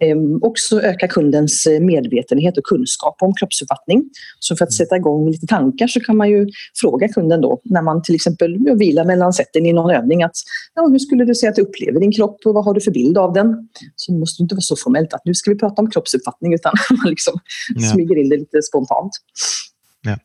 Ehm, 0.00 0.38
också 0.42 0.82
öka 0.82 1.08
kundens 1.08 1.66
eh, 1.66 1.80
medvetenhet 1.80 2.58
och 2.58 2.64
kunskap 2.64 3.16
om 3.20 3.34
kroppsuppfattning. 3.34 4.10
Så 4.38 4.56
för 4.56 4.64
att 4.64 4.72
sätta 4.72 4.96
igång 4.96 5.30
lite 5.30 5.46
tankar 5.46 5.86
så 5.86 6.00
kan 6.00 6.16
man 6.16 6.30
ju 6.30 6.46
fråga 6.80 7.08
kunden 7.08 7.40
då 7.40 7.60
när 7.64 7.82
man 7.82 8.02
till 8.02 8.14
exempel 8.14 8.76
vilar 8.78 9.04
mellan 9.04 9.32
sätten 9.32 9.66
i 9.66 9.72
någon 9.72 9.90
övning 9.90 10.22
att 10.22 10.32
ja, 10.74 10.86
hur 10.86 10.98
skulle 10.98 11.24
du 11.24 11.34
säga 11.34 11.50
att 11.50 11.56
du 11.56 11.62
upplever 11.62 12.00
din 12.00 12.12
kropp 12.12 12.36
och 12.44 12.54
vad 12.54 12.64
har 12.64 12.74
du 12.74 12.80
för 12.80 12.90
bild 12.90 13.18
av 13.18 13.32
den? 13.32 13.68
Så 13.96 14.12
det 14.12 14.18
måste 14.18 14.42
inte 14.42 14.54
vara 14.54 14.60
så 14.60 14.76
formellt 14.76 15.14
att 15.14 15.24
nu 15.24 15.34
ska 15.34 15.50
vi 15.50 15.58
prata 15.58 15.82
om 15.82 15.90
kroppsuppfattning 15.90 16.54
utan 16.54 16.72
man 16.90 17.10
liksom 17.10 17.34
ja. 17.74 17.88
smyger 17.88 18.18
in 18.18 18.28
det 18.28 18.36
lite 18.36 18.62
spontant. 18.62 19.12
Ja. 20.02 20.18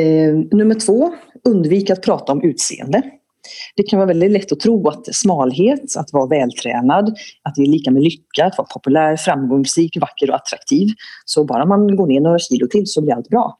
Eh, 0.00 0.34
nummer 0.52 0.74
två, 0.74 1.14
undvik 1.44 1.90
att 1.90 2.02
prata 2.02 2.32
om 2.32 2.42
utseende. 2.42 3.02
Det 3.76 3.82
kan 3.82 3.98
vara 3.98 4.06
väldigt 4.06 4.30
lätt 4.30 4.52
att 4.52 4.60
tro 4.60 4.88
att 4.88 5.14
smalhet, 5.14 5.96
att 5.96 6.12
vara 6.12 6.26
vältränad, 6.26 7.14
att 7.42 7.54
det 7.54 7.62
är 7.62 7.66
lika 7.66 7.90
med 7.90 8.02
lycka, 8.02 8.44
att 8.44 8.58
vara 8.58 8.68
populär, 8.74 9.16
framgångsrik, 9.16 9.96
vacker 10.00 10.30
och 10.30 10.36
attraktiv. 10.36 10.88
Så 11.24 11.44
bara 11.44 11.66
man 11.66 11.96
går 11.96 12.06
ner 12.06 12.20
några 12.20 12.38
kilo 12.38 12.66
till 12.66 12.86
så 12.86 13.02
blir 13.02 13.14
allt 13.14 13.28
bra. 13.28 13.58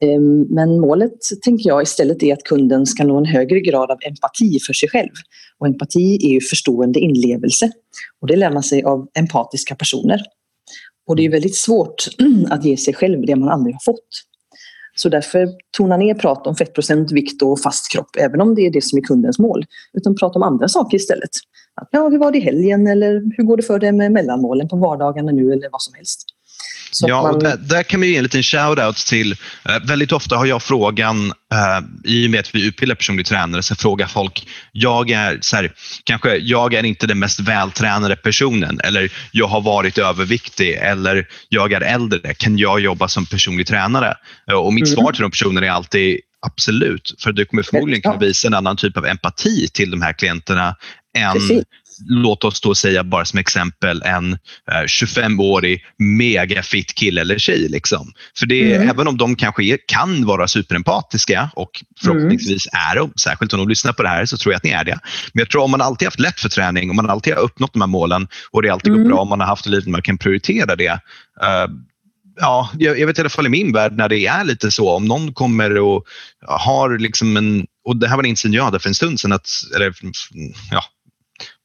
Ehm, 0.00 0.42
men 0.42 0.80
målet, 0.80 1.18
tänker 1.42 1.68
jag, 1.68 1.82
istället 1.82 2.22
är 2.22 2.32
att 2.32 2.42
kunden 2.44 2.86
ska 2.86 3.04
nå 3.04 3.18
en 3.18 3.24
högre 3.24 3.60
grad 3.60 3.90
av 3.90 3.98
empati 4.06 4.58
för 4.66 4.72
sig 4.72 4.88
själv. 4.88 5.12
Och 5.58 5.66
empati 5.66 6.18
är 6.26 6.32
ju 6.32 6.40
förstående 6.40 7.00
inlevelse. 7.00 7.70
Och 8.20 8.26
det 8.26 8.36
lär 8.36 8.50
man 8.50 8.62
sig 8.62 8.82
av 8.82 9.08
empatiska 9.14 9.74
personer. 9.74 10.20
Och 11.06 11.16
det 11.16 11.24
är 11.24 11.30
väldigt 11.30 11.56
svårt 11.56 12.08
att 12.50 12.64
ge 12.64 12.76
sig 12.76 12.94
själv 12.94 13.26
det 13.26 13.36
man 13.36 13.48
aldrig 13.48 13.74
har 13.74 13.80
fått. 13.84 14.08
Så 14.94 15.08
därför 15.08 15.48
tona 15.76 15.96
ner 15.96 16.14
prat 16.14 16.46
om 16.46 16.56
fettprocent, 16.56 17.12
vikt 17.12 17.42
och 17.42 17.60
fast 17.60 17.92
kropp, 17.92 18.16
även 18.18 18.40
om 18.40 18.54
det 18.54 18.66
är 18.66 18.70
det 18.70 18.84
som 18.84 18.98
är 18.98 19.02
kundens 19.02 19.38
mål. 19.38 19.64
Utan 19.92 20.16
prata 20.16 20.38
om 20.38 20.42
andra 20.42 20.68
saker 20.68 20.96
istället. 20.96 21.30
Ja, 21.90 22.08
hur 22.08 22.18
var 22.18 22.32
det 22.32 22.38
i 22.38 22.40
helgen 22.40 22.86
eller 22.86 23.22
hur 23.36 23.44
går 23.44 23.56
det 23.56 23.62
för 23.62 23.78
dig 23.78 23.92
med 23.92 24.12
mellanmålen 24.12 24.68
på 24.68 24.76
vardagarna 24.76 25.32
nu 25.32 25.52
eller 25.52 25.68
vad 25.72 25.82
som 25.82 25.94
helst. 25.94 26.26
Så 26.90 27.08
ja, 27.08 27.22
man... 27.22 27.34
och 27.34 27.42
där, 27.42 27.56
där, 27.56 27.82
kan 27.82 28.00
vi 28.00 28.10
ge 28.10 28.16
en 28.16 28.22
liten 28.22 28.42
shout-out 28.42 29.08
till, 29.08 29.32
eh, 29.32 29.78
väldigt 29.84 30.12
ofta 30.12 30.36
har 30.36 30.46
jag 30.46 30.62
frågan, 30.62 31.26
eh, 31.26 31.86
i 32.04 32.26
och 32.26 32.30
med 32.30 32.40
att 32.40 32.54
vi 32.54 32.66
utbildar 32.66 32.94
personlig 32.94 33.26
tränare, 33.26 33.62
så 33.62 33.74
frågar 33.74 34.06
folk, 34.06 34.46
jag 34.72 35.10
är, 35.10 35.38
så 35.40 35.56
här, 35.56 35.72
kanske, 36.04 36.36
jag 36.36 36.74
är 36.74 36.84
inte 36.84 37.06
den 37.06 37.18
mest 37.18 37.40
vältränade 37.40 38.16
personen 38.16 38.80
eller 38.84 39.12
jag 39.32 39.46
har 39.46 39.60
varit 39.60 39.98
överviktig 39.98 40.74
eller 40.74 41.28
jag 41.48 41.72
är 41.72 41.80
äldre, 41.80 42.34
kan 42.34 42.58
jag 42.58 42.80
jobba 42.80 43.08
som 43.08 43.26
personlig 43.26 43.66
tränare? 43.66 44.14
Eh, 44.50 44.56
och 44.56 44.74
mitt 44.74 44.86
mm. 44.86 44.96
svar 44.96 45.12
till 45.12 45.22
de 45.22 45.30
personerna 45.30 45.66
är 45.66 45.70
alltid 45.70 46.20
Absolut, 46.46 47.14
för 47.18 47.32
du 47.32 47.44
kommer 47.44 47.62
förmodligen 47.62 48.02
kunna 48.02 48.16
visa 48.16 48.48
en 48.48 48.54
annan 48.54 48.76
typ 48.76 48.96
av 48.96 49.06
empati 49.06 49.68
till 49.68 49.90
de 49.90 50.02
här 50.02 50.12
klienterna 50.12 50.76
än 51.18 51.32
Precis 51.32 51.64
låt 52.08 52.44
oss 52.44 52.60
då 52.60 52.74
säga 52.74 53.04
bara 53.04 53.24
som 53.24 53.38
exempel 53.38 54.02
en 54.02 54.38
25-årig 54.86 55.74
eh, 55.74 56.04
megafit 56.04 56.94
kille 56.94 57.20
eller 57.20 57.38
tjej. 57.38 57.68
Liksom. 57.68 58.12
För 58.38 58.46
det, 58.46 58.74
mm. 58.74 58.88
även 58.88 59.08
om 59.08 59.16
de 59.16 59.36
kanske 59.36 59.64
är, 59.64 59.78
kan 59.86 60.26
vara 60.26 60.48
superempatiska 60.48 61.50
och 61.54 61.70
förhoppningsvis 62.02 62.68
mm. 62.72 62.90
är 62.90 62.96
de, 62.96 63.12
särskilt 63.22 63.52
om 63.52 63.58
de 63.58 63.68
lyssnar 63.68 63.92
på 63.92 64.02
det 64.02 64.08
här 64.08 64.24
så 64.24 64.36
tror 64.36 64.52
jag 64.52 64.56
att 64.56 64.64
ni 64.64 64.70
är 64.70 64.84
det. 64.84 64.98
Men 65.32 65.40
jag 65.40 65.50
tror 65.50 65.62
om 65.62 65.70
man 65.70 65.80
alltid 65.80 66.06
haft 66.06 66.20
lätt 66.20 66.40
för 66.40 66.48
träning, 66.48 66.90
om 66.90 66.96
man 66.96 67.10
alltid 67.10 67.34
har 67.34 67.40
uppnått 67.40 67.72
de 67.72 67.82
här 67.82 67.88
målen 67.88 68.28
och 68.50 68.62
det 68.62 68.70
alltid 68.70 68.92
mm. 68.92 69.02
går 69.02 69.10
bra, 69.10 69.20
om 69.20 69.28
man 69.28 69.40
har 69.40 69.46
haft 69.46 69.66
ett 69.66 69.72
liv 69.72 69.84
där 69.84 69.90
man 69.90 70.02
kan 70.02 70.18
prioritera 70.18 70.76
det. 70.76 70.92
Uh, 71.42 71.74
ja, 72.40 72.70
jag, 72.78 72.98
jag, 72.98 73.06
vet 73.06 73.18
i 73.18 73.20
alla 73.20 73.30
fall 73.30 73.46
i 73.46 73.48
min 73.48 73.72
värld 73.72 73.92
när 73.96 74.08
det 74.08 74.26
är 74.26 74.44
lite 74.44 74.70
så, 74.70 74.90
om 74.96 75.04
någon 75.04 75.32
kommer 75.32 75.78
och 75.78 76.04
har 76.46 76.98
liksom 76.98 77.36
en, 77.36 77.66
och 77.84 77.96
det 77.96 78.08
här 78.08 78.16
var 78.16 78.22
en 78.22 78.28
insyn 78.28 78.52
jag 78.52 78.64
hade 78.64 78.78
för 78.78 78.88
en 78.88 78.94
stund 78.94 79.20
sedan, 79.20 79.32
att, 79.32 79.48
eller 79.76 79.94
ja, 80.70 80.84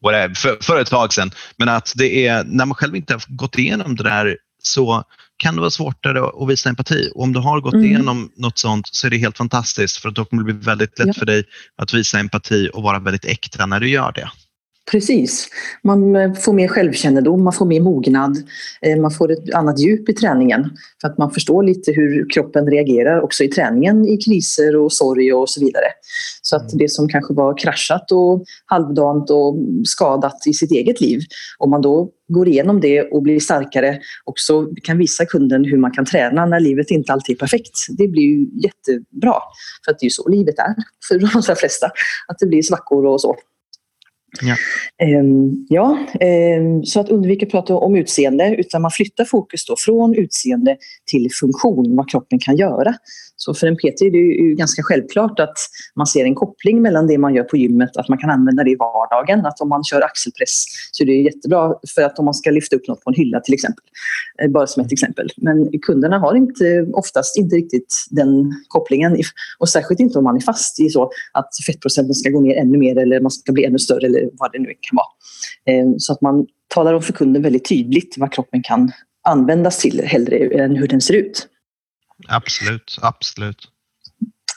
whatever, 0.03 0.34
för, 0.34 0.58
för 0.62 0.82
ett 0.82 0.89
tag 0.89 1.13
sedan. 1.13 1.32
Men 1.58 1.70
att 1.70 1.94
det 1.96 2.27
är 2.27 2.44
när 2.44 2.65
man 2.65 2.75
själv 2.75 2.96
inte 2.96 3.13
har 3.13 3.24
gått 3.27 3.58
igenom 3.58 3.96
det 3.96 4.03
där 4.03 4.38
så 4.63 5.03
kan 5.38 5.55
det 5.55 5.62
vara 5.62 5.72
svårare 5.72 6.44
att 6.44 6.50
visa 6.50 6.70
empati. 6.70 7.12
Och 7.15 7.24
om 7.24 7.34
du 7.34 7.39
har 7.39 7.62
gått 7.62 7.74
mm. 7.74 7.86
igenom 7.86 8.32
något 8.38 8.58
sånt 8.58 8.88
så 8.91 9.08
är 9.08 9.12
det 9.12 9.17
helt 9.17 9.38
fantastiskt 9.38 9.98
för 9.98 10.12
då 10.12 10.25
kommer 10.25 10.44
det 10.44 10.53
bli 10.53 10.65
väldigt 10.65 11.00
lätt 11.00 11.08
ja. 11.08 11.13
för 11.13 11.25
dig 11.25 11.44
att 11.77 11.94
visa 11.94 12.20
empati 12.20 12.70
och 12.74 12.84
vara 12.84 13.00
väldigt 13.00 13.25
äkta 13.25 13.65
när 13.65 13.79
du 13.79 13.89
gör 13.89 14.12
det. 14.12 14.29
Precis. 14.92 15.48
Man 15.84 16.15
eh, 16.15 16.34
får 16.34 16.54
mer 16.54 16.68
självkännedom, 16.68 17.44
man 17.44 17.54
får 17.54 17.65
mer 17.65 17.82
mognad, 17.82 18.38
eh, 18.82 19.01
man 19.01 19.12
får 19.12 19.31
ett 19.31 19.53
annat 19.53 19.79
djup 19.79 20.09
i 20.09 20.14
träningen. 20.14 20.70
För 21.01 21.07
att 21.07 21.18
man 21.18 21.31
förstår 21.31 21.64
lite 21.64 21.92
hur 21.92 22.29
kroppen 22.33 22.68
reagerar 22.72 23.22
också 23.22 23.44
i 23.44 23.48
träningen 23.48 24.07
i 24.07 24.18
kriser 24.18 24.75
och 24.75 24.94
sorg 24.94 25.33
och 25.33 25.50
så 25.50 25.59
vidare. 25.59 25.86
Så 26.42 26.55
att 26.55 26.72
mm. 26.72 26.77
det 26.77 26.90
som 26.90 27.07
kanske 27.07 27.33
var 27.33 27.57
kraschat 27.57 28.12
och 28.12 28.44
halvdant 28.66 29.29
och 29.29 29.55
skadat 29.86 30.48
i 30.48 30.53
sitt 30.53 30.72
eget 30.72 31.01
liv, 31.01 31.20
om 31.57 31.70
man 31.70 31.81
då 31.81 32.09
går 32.27 32.48
igenom 32.48 32.81
det 32.81 33.01
och 33.01 33.22
blir 33.22 33.40
starkare 33.40 34.00
och 34.25 34.33
så 34.36 34.74
kan 34.83 34.98
visa 34.98 35.25
kunden 35.25 35.66
hur 35.66 35.77
man 35.77 35.92
kan 35.92 36.05
träna 36.05 36.46
när 36.46 36.59
livet 36.59 36.92
inte 36.92 37.14
alltid 37.14 37.36
är 37.36 37.40
perfekt. 37.40 37.74
Det 37.98 38.07
blir 38.07 38.24
ju 38.24 38.48
jättebra. 38.64 39.36
För 39.86 39.92
att 39.92 40.00
det 40.00 40.03
är 40.03 40.07
ju 40.07 40.09
så 40.09 40.29
livet 40.29 40.59
är 40.59 40.75
för 41.07 41.20
de 41.20 41.29
allra 41.36 41.55
flesta. 41.55 41.88
Att 42.27 42.40
det 42.40 42.46
blir 42.46 42.62
svackor 42.62 43.05
och 43.05 43.22
så. 43.22 43.36
Ja. 44.41 44.55
Ehm, 45.07 45.65
ja, 45.69 45.98
ehm, 46.19 46.83
så 46.83 47.00
att 47.00 47.09
undvika 47.09 47.45
att 47.45 47.51
prata 47.51 47.75
om 47.75 47.95
utseende 47.95 48.55
utan 48.57 48.81
man 48.81 48.91
flyttar 48.91 49.25
fokus 49.25 49.65
då 49.65 49.75
från 49.77 50.15
utseende 50.15 50.77
till 51.11 51.29
funktion, 51.41 51.95
vad 51.95 52.09
kroppen 52.09 52.39
kan 52.39 52.57
göra. 52.57 52.93
Så 53.37 53.53
för 53.53 53.67
en 53.67 53.75
PT 53.75 54.01
är 54.01 54.11
det 54.11 54.17
ju 54.17 54.55
ganska 54.55 54.83
självklart 54.83 55.39
att 55.39 55.57
man 55.95 56.07
ser 56.07 56.25
en 56.25 56.35
koppling 56.35 56.81
mellan 56.81 57.07
det 57.07 57.17
man 57.17 57.35
gör 57.35 57.43
på 57.43 57.57
gymmet, 57.57 57.98
att 57.98 58.09
man 58.09 58.17
kan 58.17 58.29
använda 58.29 58.63
det 58.63 58.71
i 58.71 58.75
vardagen. 58.75 59.45
Att 59.45 59.61
om 59.61 59.69
man 59.69 59.83
kör 59.83 60.01
axelpress 60.01 60.65
så 60.91 61.03
är 61.03 61.07
det 61.07 61.13
jättebra 61.13 61.74
för 61.95 62.01
att 62.01 62.19
om 62.19 62.25
man 62.25 62.33
ska 62.33 62.51
lyfta 62.51 62.75
upp 62.75 62.87
något 62.87 63.01
på 63.03 63.09
en 63.09 63.13
hylla 63.13 63.39
till 63.39 63.53
exempel. 63.53 63.83
Eh, 64.41 64.51
bara 64.51 64.67
som 64.67 64.85
ett 64.85 64.91
exempel. 64.91 65.29
Men 65.37 65.79
kunderna 65.81 66.19
har 66.19 66.35
inte, 66.35 66.87
oftast 66.93 67.37
inte 67.37 67.55
riktigt 67.55 67.93
den 68.09 68.53
kopplingen. 68.67 69.17
Och 69.59 69.69
särskilt 69.69 70.00
inte 70.00 70.17
om 70.17 70.24
man 70.24 70.35
är 70.35 70.41
fast 70.41 70.79
i 70.79 70.89
så 70.89 71.11
att 71.31 71.50
fettprocenten 71.67 72.15
ska 72.15 72.29
gå 72.29 72.41
ner 72.41 72.55
ännu 72.55 72.77
mer 72.77 72.98
eller 72.98 73.19
man 73.19 73.31
ska 73.31 73.51
bli 73.51 73.65
ännu 73.65 73.79
större 73.79 74.05
eller 74.07 74.29
vad 74.33 74.51
det 74.51 74.59
nu 74.59 74.67
kan 74.67 74.98
vara. 74.98 75.07
Eh, 75.75 75.87
så 75.98 76.13
att 76.13 76.21
man 76.21 76.48
talar 76.67 76.93
om 76.93 77.01
för 77.01 77.13
kunden 77.13 77.41
väldigt 77.41 77.69
tydligt 77.69 78.15
vad 78.17 78.33
kroppen 78.33 78.63
kan 78.63 78.91
användas 79.27 79.77
till 79.77 80.01
hellre 80.05 80.37
än 80.37 80.75
hur 80.75 80.87
den 80.87 81.01
ser 81.01 81.13
ut. 81.13 81.48
Absolut, 82.28 82.98
absolut. 83.01 83.72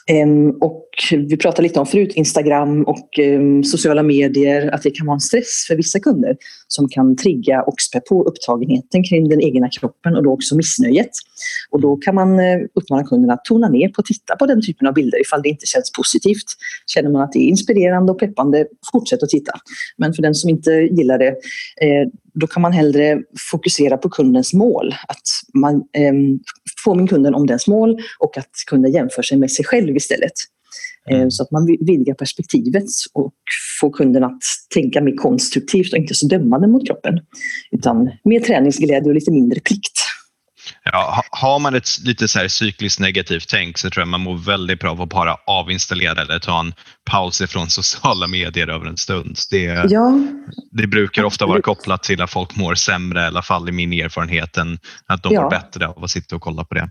Ehm, 0.09 0.49
och 0.49 0.85
vi 1.11 1.37
pratade 1.37 1.61
lite 1.61 1.79
om 1.79 1.85
förut, 1.85 2.13
Instagram 2.15 2.83
och 2.83 3.19
ehm, 3.19 3.63
sociala 3.63 4.03
medier, 4.03 4.73
att 4.73 4.83
det 4.83 4.91
kan 4.91 5.07
vara 5.07 5.15
en 5.15 5.19
stress 5.19 5.65
för 5.67 5.75
vissa 5.75 5.99
kunder 5.99 6.37
som 6.67 6.89
kan 6.89 7.15
trigga 7.15 7.61
och 7.61 7.81
spä 7.81 7.99
på 7.99 8.23
upptagenheten 8.23 9.03
kring 9.03 9.29
den 9.29 9.41
egna 9.41 9.69
kroppen 9.69 10.15
och 10.15 10.23
då 10.23 10.31
också 10.31 10.55
missnöjet. 10.55 11.09
Och 11.69 11.81
då 11.81 11.97
kan 11.97 12.15
man 12.15 12.39
eh, 12.39 12.59
uppmana 12.73 13.03
kunderna 13.03 13.33
att 13.33 13.45
tona 13.45 13.69
ner 13.69 13.89
på 13.89 14.01
att 14.01 14.05
titta 14.05 14.35
på 14.35 14.45
den 14.45 14.61
typen 14.61 14.87
av 14.87 14.93
bilder 14.93 15.21
ifall 15.21 15.41
det 15.41 15.49
inte 15.49 15.65
känns 15.65 15.91
positivt. 15.91 16.47
Känner 16.85 17.09
man 17.09 17.21
att 17.21 17.31
det 17.31 17.39
är 17.39 17.49
inspirerande 17.49 18.11
och 18.11 18.19
peppande, 18.19 18.65
fortsätt 18.91 19.23
att 19.23 19.29
titta. 19.29 19.51
Men 19.97 20.13
för 20.13 20.21
den 20.21 20.35
som 20.35 20.49
inte 20.49 20.71
gillar 20.71 21.17
det, 21.17 21.29
eh, 21.81 22.07
då 22.33 22.47
kan 22.47 22.61
man 22.61 22.73
hellre 22.73 23.21
fokusera 23.51 23.97
på 23.97 24.09
kundens 24.09 24.53
mål. 24.53 24.95
Att 25.07 25.27
man 25.53 25.83
ehm, 25.93 26.39
påminner 26.85 27.07
kunden 27.07 27.35
om 27.35 27.47
dens 27.47 27.67
mål 27.67 27.97
och 28.19 28.37
att 28.37 28.49
kunden 28.67 28.91
jämför 28.91 29.21
sig 29.21 29.37
med 29.37 29.51
sig 29.51 29.65
själv 29.65 29.95
istället. 29.95 30.33
Eh, 31.09 31.17
mm. 31.17 31.31
Så 31.31 31.43
att 31.43 31.51
man 31.51 31.65
vidgar 31.65 32.13
perspektivet 32.13 32.85
och 33.13 33.33
får 33.81 33.91
kunden 33.91 34.23
att 34.23 34.41
tänka 34.73 35.01
mer 35.01 35.15
konstruktivt 35.15 35.93
och 35.93 35.99
inte 35.99 36.15
så 36.15 36.27
dömande 36.27 36.67
mot 36.67 36.87
kroppen. 36.87 37.19
Utan 37.71 38.09
mer 38.23 38.39
träningsglädje 38.39 39.09
och 39.09 39.15
lite 39.15 39.31
mindre 39.31 39.59
plikt. 39.59 40.08
Ja, 40.83 41.23
har 41.31 41.59
man 41.59 41.75
ett 41.75 41.89
lite 42.03 42.27
så 42.27 42.39
här 42.39 42.47
cykliskt 42.47 42.99
negativt 42.99 43.49
tänk 43.49 43.77
så 43.77 43.89
tror 43.89 44.01
jag 44.01 44.07
man 44.07 44.21
mår 44.21 44.37
väldigt 44.37 44.79
bra 44.79 44.91
av 44.91 45.01
att 45.01 45.09
bara 45.09 45.35
avinstallera 45.47 46.21
eller 46.21 46.39
ta 46.39 46.59
en 46.59 46.73
paus 47.11 47.41
ifrån 47.41 47.69
sociala 47.69 48.27
medier 48.27 48.67
över 48.67 48.85
en 48.85 48.97
stund. 48.97 49.37
Det, 49.51 49.63
ja, 49.89 50.11
det 50.71 50.87
brukar 50.87 51.23
ofta 51.23 51.45
vara 51.45 51.61
kopplat 51.61 52.03
till 52.03 52.21
att 52.21 52.31
folk 52.31 52.55
mår 52.55 52.75
sämre, 52.75 53.21
i 53.21 53.25
alla 53.25 53.41
fall 53.41 53.69
i 53.69 53.71
min 53.71 53.93
erfarenhet, 53.93 54.57
än 54.57 54.79
att 55.05 55.23
de 55.23 55.33
ja. 55.33 55.41
mår 55.41 55.49
bättre 55.49 55.87
av 55.87 56.03
att 56.03 56.11
sitta 56.11 56.35
och 56.35 56.41
kolla 56.41 56.63
på 56.63 56.73
det. 56.73 56.89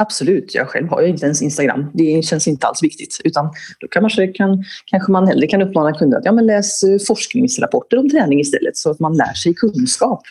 Absolut, 0.00 0.54
jag 0.54 0.68
själv 0.68 0.88
har 0.88 1.02
ju 1.02 1.08
inte 1.08 1.24
ens 1.26 1.42
Instagram. 1.42 1.90
Det 1.94 2.24
känns 2.24 2.48
inte 2.48 2.66
alls 2.66 2.82
viktigt. 2.82 3.20
Utan 3.24 3.50
då 3.80 3.88
kan 3.88 4.02
man, 4.02 4.10
kan, 4.34 4.64
kanske 4.84 5.12
man 5.12 5.28
hellre 5.28 5.46
kan 5.46 5.62
uppmana 5.62 5.92
kunder 5.92 6.18
att 6.18 6.24
ja, 6.24 6.32
men 6.32 6.46
läs 6.46 6.82
eh, 6.82 6.98
forskningsrapporter 7.06 7.98
om 7.98 8.10
träning 8.10 8.40
istället 8.40 8.76
så 8.76 8.90
att 8.90 9.00
man 9.00 9.16
lär 9.16 9.34
sig 9.34 9.54
kunskap. 9.54 10.22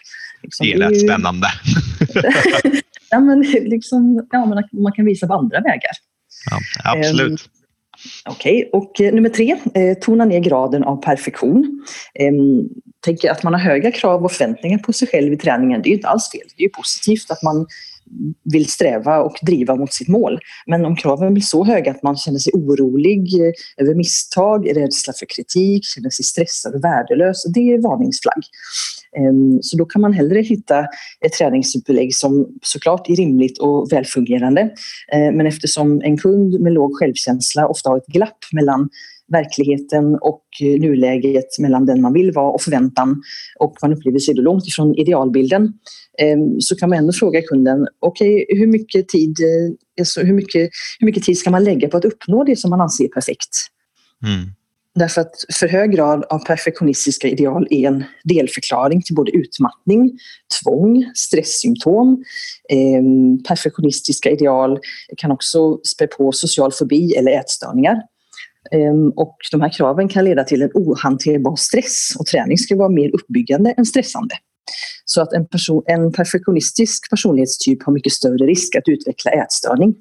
Liksom, 0.44 0.66
det 0.66 0.74
är 0.74 0.90
rätt 0.90 1.02
spännande. 1.02 1.48
ja, 3.10 3.20
men, 3.20 3.42
liksom, 3.42 4.28
ja, 4.32 4.46
man, 4.46 4.64
man 4.72 4.92
kan 4.92 5.06
visa 5.06 5.28
på 5.28 5.34
andra 5.34 5.62
vägar. 5.62 5.92
Ja, 6.50 6.60
absolut. 6.84 7.32
Um, 7.32 7.38
Okej, 8.26 8.70
okay. 8.72 8.80
och 8.82 9.02
eh, 9.02 9.14
nummer 9.14 9.30
tre, 9.30 9.58
eh, 9.74 9.98
tona 9.98 10.26
ner 10.26 10.40
graden 10.40 10.84
av 10.84 11.02
perfektion. 11.02 11.86
Eh, 12.20 12.34
tänker 13.00 13.32
att 13.32 13.44
man 13.44 13.54
har 13.54 13.60
höga 13.60 13.92
krav 13.92 14.26
och 14.26 14.32
förväntningar 14.32 14.78
på 14.78 14.94
sig 14.94 15.08
själv 15.08 15.34
i 15.34 15.38
träningen, 15.38 15.82
det 15.82 15.90
är 15.90 15.94
inte 15.94 16.08
alls 16.08 16.32
fel. 16.32 16.48
Det 16.58 16.64
är 16.64 16.70
positivt 16.70 17.32
att 17.32 17.44
man 17.44 17.66
vill 18.44 18.70
sträva 18.70 19.20
och 19.20 19.36
driva 19.42 19.76
mot 19.76 19.94
sitt 19.94 20.08
mål. 20.08 20.40
Men 20.66 20.86
om 20.86 20.96
kraven 20.96 21.34
blir 21.34 21.44
så 21.44 21.64
höga 21.64 21.92
att 21.92 22.04
man 22.04 22.18
känner 22.18 22.40
sig 22.40 22.54
orolig 22.54 23.42
eh, 23.42 23.52
över 23.78 23.96
misstag, 23.96 24.78
rädsla 24.78 25.14
för 25.14 25.26
kritik, 25.36 25.86
känner 25.86 26.10
sig 26.10 26.26
stressad 26.26 26.76
och 26.76 26.84
värdelös, 26.84 27.44
det 27.54 27.60
är 27.60 27.82
varningsflagg. 27.82 28.44
Ehm, 29.18 29.60
så 29.62 29.78
då 29.78 29.86
kan 29.86 30.02
man 30.02 30.14
hellre 30.14 30.42
hitta 30.42 30.80
ett 31.26 31.34
träningsupplägg 31.38 32.16
som 32.16 32.48
såklart 32.62 33.10
är 33.10 33.16
rimligt 33.16 33.58
och 33.58 33.92
välfungerande. 33.92 34.62
Eh, 35.14 35.32
men 35.34 35.48
eftersom 35.48 36.02
en 36.02 36.18
kund 36.18 36.60
med 36.62 36.74
låg 36.74 36.96
självkänsla 37.00 37.68
ofta 37.68 37.90
har 37.90 37.98
ett 37.98 38.08
glapp 38.08 38.40
mellan 38.52 38.90
verkligheten 39.32 40.16
och 40.22 40.44
nuläget 40.62 41.60
mellan 41.60 41.86
den 41.86 42.02
man 42.02 42.14
vill 42.14 42.32
vara 42.32 42.52
och 42.52 42.62
förväntan 42.62 43.22
och 43.60 43.78
man 43.82 43.94
upplever 43.94 44.20
sig 44.20 44.34
då 44.34 44.42
långt 44.42 44.68
ifrån 44.68 44.96
idealbilden 44.96 45.74
ehm, 46.20 46.62
så 46.62 46.76
kan 46.76 46.90
man 46.90 46.98
ändå 46.98 47.14
fråga 47.14 47.42
kunden, 47.42 47.88
okej 48.00 48.44
okay, 48.44 48.60
hur, 48.60 48.68
mycket 48.68 49.10
tid, 49.10 49.38
alltså, 50.00 50.22
hur, 50.22 50.34
mycket, 50.34 50.70
hur 51.00 51.06
mycket 51.06 51.24
tid 51.24 51.38
ska 51.38 51.50
man 51.50 51.64
lägga 51.64 51.88
på 51.88 51.98
att 51.98 52.06
uppnå 52.06 52.44
det 52.44 52.56
som 52.56 52.70
man 52.70 52.82
anser 52.82 53.08
perfekt? 53.08 53.50
Mm. 54.24 54.50
Därför 54.96 55.22
att 55.22 55.34
för 55.54 55.68
hög 55.68 55.92
grad 55.92 56.26
av 56.30 56.40
perfektionistiska 56.40 57.28
ideal 57.28 57.68
är 57.70 57.88
en 57.88 58.04
delförklaring 58.24 59.02
till 59.02 59.16
både 59.16 59.32
utmattning, 59.32 60.20
tvång, 60.64 61.12
stresssymptom. 61.16 62.24
Eh, 62.70 63.04
perfektionistiska 63.48 64.30
ideal 64.30 64.80
kan 65.18 65.32
också 65.32 65.80
spä 65.84 66.08
på 66.08 66.32
social 66.32 66.72
fobi 66.72 67.14
eller 67.14 67.32
ätstörningar. 67.32 68.02
Ehm, 68.72 69.10
och 69.10 69.38
de 69.52 69.62
här 69.62 69.70
kraven 69.70 70.08
kan 70.08 70.26
leda 70.26 70.44
till 70.44 70.62
en 70.62 70.72
ohanterbar 70.74 71.56
stress 71.56 72.16
och 72.20 72.26
träning 72.26 72.58
ska 72.58 72.76
vara 72.76 72.90
mer 72.90 73.16
uppbyggande 73.16 73.72
än 73.78 73.86
stressande. 73.86 74.36
Så 75.06 75.22
att 75.22 75.34
en, 75.34 75.48
person, 75.48 75.84
en 75.86 76.12
perfektionistisk 76.12 77.10
personlighetstyp 77.10 77.84
har 77.84 77.94
mycket 77.94 78.14
större 78.14 78.46
risk 78.46 78.76
att 78.76 78.88
utveckla 78.88 79.32
ätstörning. 79.32 79.96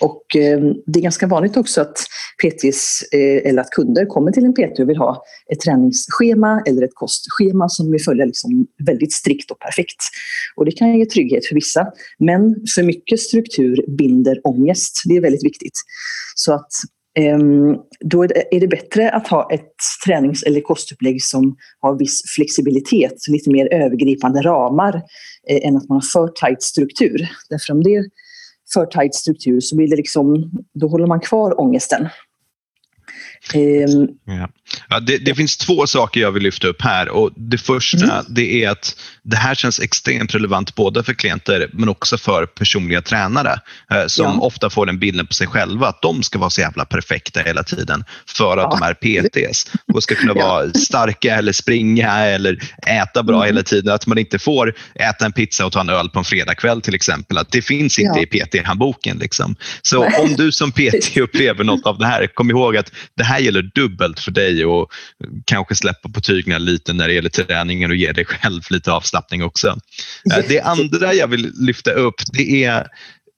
Och 0.00 0.36
ehm, 0.36 0.74
det 0.86 0.98
är 0.98 1.02
ganska 1.02 1.26
vanligt 1.26 1.56
också 1.56 1.80
att 1.80 1.96
PTs 2.42 3.02
eh, 3.12 3.50
eller 3.50 3.62
att 3.62 3.70
kunder 3.70 4.06
kommer 4.06 4.32
till 4.32 4.44
en 4.44 4.54
PT 4.54 4.78
och 4.78 4.88
vill 4.88 4.96
ha 4.96 5.22
ett 5.52 5.60
träningsschema 5.60 6.62
eller 6.66 6.82
ett 6.82 6.94
kostschema 6.94 7.68
som 7.68 7.90
vill 7.90 8.04
följa 8.04 8.24
liksom 8.24 8.66
väldigt 8.86 9.12
strikt 9.12 9.50
och 9.50 9.58
perfekt. 9.58 10.02
Och 10.56 10.64
det 10.64 10.72
kan 10.72 10.98
ge 10.98 11.06
trygghet 11.06 11.46
för 11.46 11.54
vissa. 11.54 11.86
Men 12.18 12.54
för 12.74 12.82
mycket 12.82 13.20
struktur 13.20 13.84
binder 13.98 14.40
ångest. 14.44 15.02
Det 15.04 15.16
är 15.16 15.20
väldigt 15.20 15.44
viktigt. 15.44 15.78
Så 16.34 16.52
att 16.52 16.70
Ehm, 17.18 17.76
då 18.00 18.22
är 18.24 18.60
det 18.60 18.68
bättre 18.68 19.10
att 19.10 19.28
ha 19.28 19.48
ett 19.52 19.74
tränings 20.06 20.42
eller 20.42 20.60
kostupplägg 20.60 21.22
som 21.22 21.56
har 21.80 21.98
viss 21.98 22.22
flexibilitet, 22.36 23.28
lite 23.28 23.50
mer 23.50 23.72
övergripande 23.72 24.42
ramar, 24.42 25.02
eh, 25.50 25.68
än 25.68 25.76
att 25.76 25.88
man 25.88 25.96
har 25.96 26.02
för 26.12 26.28
tajt 26.28 26.62
struktur. 26.62 27.28
Därför 27.50 27.72
om 27.72 27.82
det 27.82 27.94
är 27.94 28.04
för 28.74 28.86
tajt 28.86 29.14
struktur 29.14 29.60
så 29.60 29.76
blir 29.76 29.88
det 29.88 29.96
liksom, 29.96 30.50
då 30.74 30.88
håller 30.88 31.06
man 31.06 31.20
kvar 31.20 31.60
ångesten. 31.60 32.08
Um, 33.54 34.08
ja. 34.24 34.48
Ja, 34.88 35.00
det, 35.00 35.18
det, 35.18 35.34
finns 35.34 35.56
två 35.56 35.86
saker 35.86 36.20
jag 36.20 36.32
vill 36.32 36.42
lyfta 36.42 36.68
upp 36.68 36.82
här. 36.82 37.08
Och 37.08 37.30
det 37.36 37.58
första 37.58 38.04
mm. 38.04 38.24
det 38.28 38.64
är 38.64 38.70
att 38.70 38.96
det 39.22 39.36
här 39.36 39.54
känns 39.54 39.80
extremt 39.80 40.34
relevant 40.34 40.74
både 40.74 41.02
för 41.04 41.14
klienter 41.14 41.70
men 41.72 41.88
också 41.88 42.18
för 42.18 42.46
personliga 42.46 43.02
tränare 43.02 43.60
eh, 43.90 44.06
som 44.06 44.26
ja. 44.26 44.40
ofta 44.40 44.70
får 44.70 44.86
den 44.86 44.98
bilden 44.98 45.26
på 45.26 45.34
sig 45.34 45.46
själva 45.46 45.88
att 45.88 46.02
de 46.02 46.22
ska 46.22 46.38
vara 46.38 46.50
så 46.50 46.60
jävla 46.60 46.84
perfekta 46.84 47.40
hela 47.40 47.62
tiden 47.62 48.04
för 48.26 48.56
att 48.56 48.68
ja. 48.70 48.78
de 48.78 48.82
är 48.82 48.94
PTs 48.94 49.66
och 49.94 50.02
ska 50.02 50.14
kunna 50.14 50.34
vara 50.44 50.72
starka 50.72 51.34
eller 51.34 51.52
springa 51.52 52.10
eller 52.10 52.58
äta 52.86 53.22
bra 53.22 53.36
mm. 53.36 53.46
hela 53.46 53.62
tiden. 53.62 53.94
Att 53.94 54.06
man 54.06 54.18
inte 54.18 54.38
får 54.38 54.74
äta 54.94 55.24
en 55.24 55.32
pizza 55.32 55.66
och 55.66 55.72
ta 55.72 55.80
en 55.80 55.88
öl 55.88 56.08
på 56.08 56.18
en 56.18 56.24
fredagkväll 56.24 56.80
till 56.80 56.94
exempel. 56.94 57.38
Att 57.38 57.52
det 57.52 57.62
finns 57.62 57.98
inte 57.98 58.20
i 58.20 58.26
PT-handboken. 58.26 59.18
Liksom. 59.18 59.56
Så 59.82 60.00
Nej. 60.00 60.20
om 60.20 60.36
du 60.36 60.52
som 60.52 60.72
PT 60.72 61.16
upplever 61.20 61.64
något 61.64 61.86
av 61.86 61.98
det 61.98 62.06
här, 62.06 62.26
kom 62.26 62.50
ihåg 62.50 62.76
att 62.76 62.92
det 63.16 63.24
här 63.24 63.33
gäller 63.38 63.70
dubbelt 63.74 64.20
för 64.20 64.30
dig 64.30 64.64
och 64.64 64.92
kanske 65.44 65.74
släppa 65.74 66.08
på 66.08 66.20
tyglarna 66.20 66.58
lite 66.58 66.92
när 66.92 67.08
det 67.08 67.14
gäller 67.14 67.30
träningen 67.30 67.90
och 67.90 67.96
ge 67.96 68.12
dig 68.12 68.24
själv 68.24 68.62
lite 68.70 68.92
avslappning 68.92 69.44
också. 69.44 69.68
Eh, 70.34 70.44
det 70.48 70.60
andra 70.60 71.14
jag 71.14 71.28
vill 71.28 71.52
lyfta 71.54 71.90
upp 71.90 72.14
det 72.32 72.64
är 72.64 72.86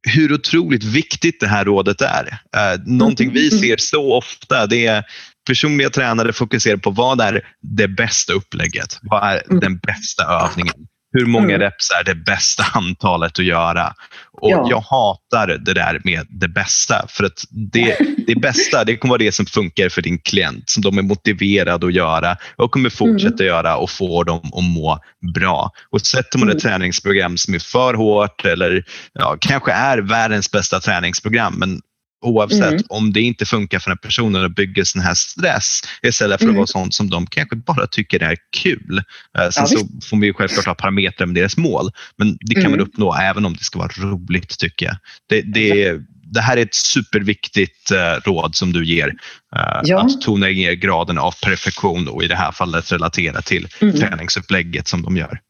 hur 0.08 0.32
otroligt 0.32 0.84
viktigt 0.84 1.40
det 1.40 1.46
här 1.46 1.64
rådet 1.64 2.00
är. 2.00 2.40
Eh, 2.56 2.80
någonting 2.86 3.32
vi 3.32 3.48
mm. 3.48 3.60
ser 3.60 3.76
så 3.76 4.14
ofta 4.14 4.66
det 4.66 4.86
är 4.86 5.04
personliga 5.46 5.90
tränare 5.90 6.32
fokuserar 6.32 6.76
på 6.76 6.90
vad 6.90 7.20
är 7.20 7.42
det 7.62 7.88
bästa 7.88 8.32
upplägget? 8.32 8.98
Vad 9.02 9.32
är 9.32 9.42
mm. 9.50 9.60
den 9.60 9.78
bästa 9.78 10.24
övningen? 10.24 10.86
Hur 11.18 11.26
många 11.26 11.54
mm. 11.54 11.60
reps 11.60 11.90
är 12.00 12.04
det 12.04 12.14
bästa 12.14 12.64
antalet 12.74 13.38
att 13.38 13.44
göra? 13.44 13.94
Och 14.32 14.50
ja. 14.50 14.66
Jag 14.70 14.80
hatar 14.80 15.46
det 15.46 15.74
där 15.74 16.00
med 16.04 16.26
det 16.30 16.48
bästa. 16.48 17.06
För 17.08 17.24
att 17.24 17.44
det, 17.50 17.96
det 18.26 18.34
bästa 18.40 18.84
det 18.84 18.96
kommer 18.96 19.12
vara 19.12 19.18
det 19.18 19.32
som 19.32 19.46
funkar 19.46 19.88
för 19.88 20.02
din 20.02 20.18
klient, 20.18 20.70
som 20.70 20.82
de 20.82 20.98
är 20.98 21.02
motiverade 21.02 21.86
att 21.86 21.94
göra 21.94 22.36
och 22.56 22.70
kommer 22.70 22.90
fortsätta 22.90 23.42
mm. 23.42 23.46
göra 23.46 23.76
och 23.76 23.90
få 23.90 24.22
dem 24.22 24.40
att 24.52 24.64
må 24.64 24.98
bra. 25.34 25.70
Och 25.90 26.00
Sätter 26.00 26.38
man 26.38 26.48
ett 26.48 26.64
mm. 26.64 26.72
träningsprogram 26.72 27.36
som 27.36 27.54
är 27.54 27.58
för 27.58 27.94
hårt 27.94 28.44
eller 28.44 28.84
ja, 29.12 29.36
kanske 29.40 29.72
är 29.72 29.98
världens 29.98 30.50
bästa 30.50 30.80
träningsprogram 30.80 31.54
men 31.58 31.80
Oavsett 32.26 32.72
mm. 32.72 32.82
om 32.88 33.12
det 33.12 33.20
inte 33.20 33.46
funkar 33.46 33.78
för 33.78 33.90
den 33.90 33.98
personen 33.98 34.44
och 34.44 34.50
bygger 34.50 34.84
sån 34.84 35.02
här 35.02 35.14
stress 35.14 35.80
istället 36.02 36.38
för 36.38 36.44
mm. 36.44 36.54
att 36.54 36.56
vara 36.56 36.66
sånt 36.66 36.94
som 36.94 37.10
de 37.10 37.26
kanske 37.26 37.56
bara 37.56 37.86
tycker 37.86 38.22
är 38.22 38.36
kul. 38.56 39.02
Uh, 39.38 39.50
sen 39.50 39.50
ja, 39.56 39.66
så 39.66 39.88
får 40.10 40.16
vi 40.16 40.32
självklart 40.32 40.66
ha 40.66 40.74
parametrar 40.74 41.26
med 41.26 41.34
deras 41.34 41.56
mål, 41.56 41.90
men 42.16 42.38
det 42.40 42.54
kan 42.54 42.64
mm. 42.64 42.70
man 42.70 42.80
uppnå 42.80 43.14
även 43.14 43.44
om 43.44 43.52
det 43.54 43.64
ska 43.64 43.78
vara 43.78 43.92
roligt 43.98 44.58
tycker 44.58 44.86
jag. 44.86 44.96
Det, 45.28 45.42
det, 45.42 46.00
det 46.32 46.40
här 46.40 46.56
är 46.56 46.62
ett 46.62 46.74
superviktigt 46.74 47.92
uh, 47.92 48.30
råd 48.30 48.54
som 48.54 48.72
du 48.72 48.86
ger. 48.86 49.08
Uh, 49.08 49.80
ja. 49.84 50.00
Att 50.00 50.20
tona 50.20 50.46
ner 50.46 50.72
graden 50.72 51.18
av 51.18 51.34
perfektion 51.44 52.08
och 52.08 52.24
i 52.24 52.28
det 52.28 52.36
här 52.36 52.52
fallet 52.52 52.92
relatera 52.92 53.42
till 53.42 53.68
mm. 53.80 53.96
träningsupplägget 53.96 54.88
som 54.88 55.02
de 55.02 55.16
gör. 55.16 55.40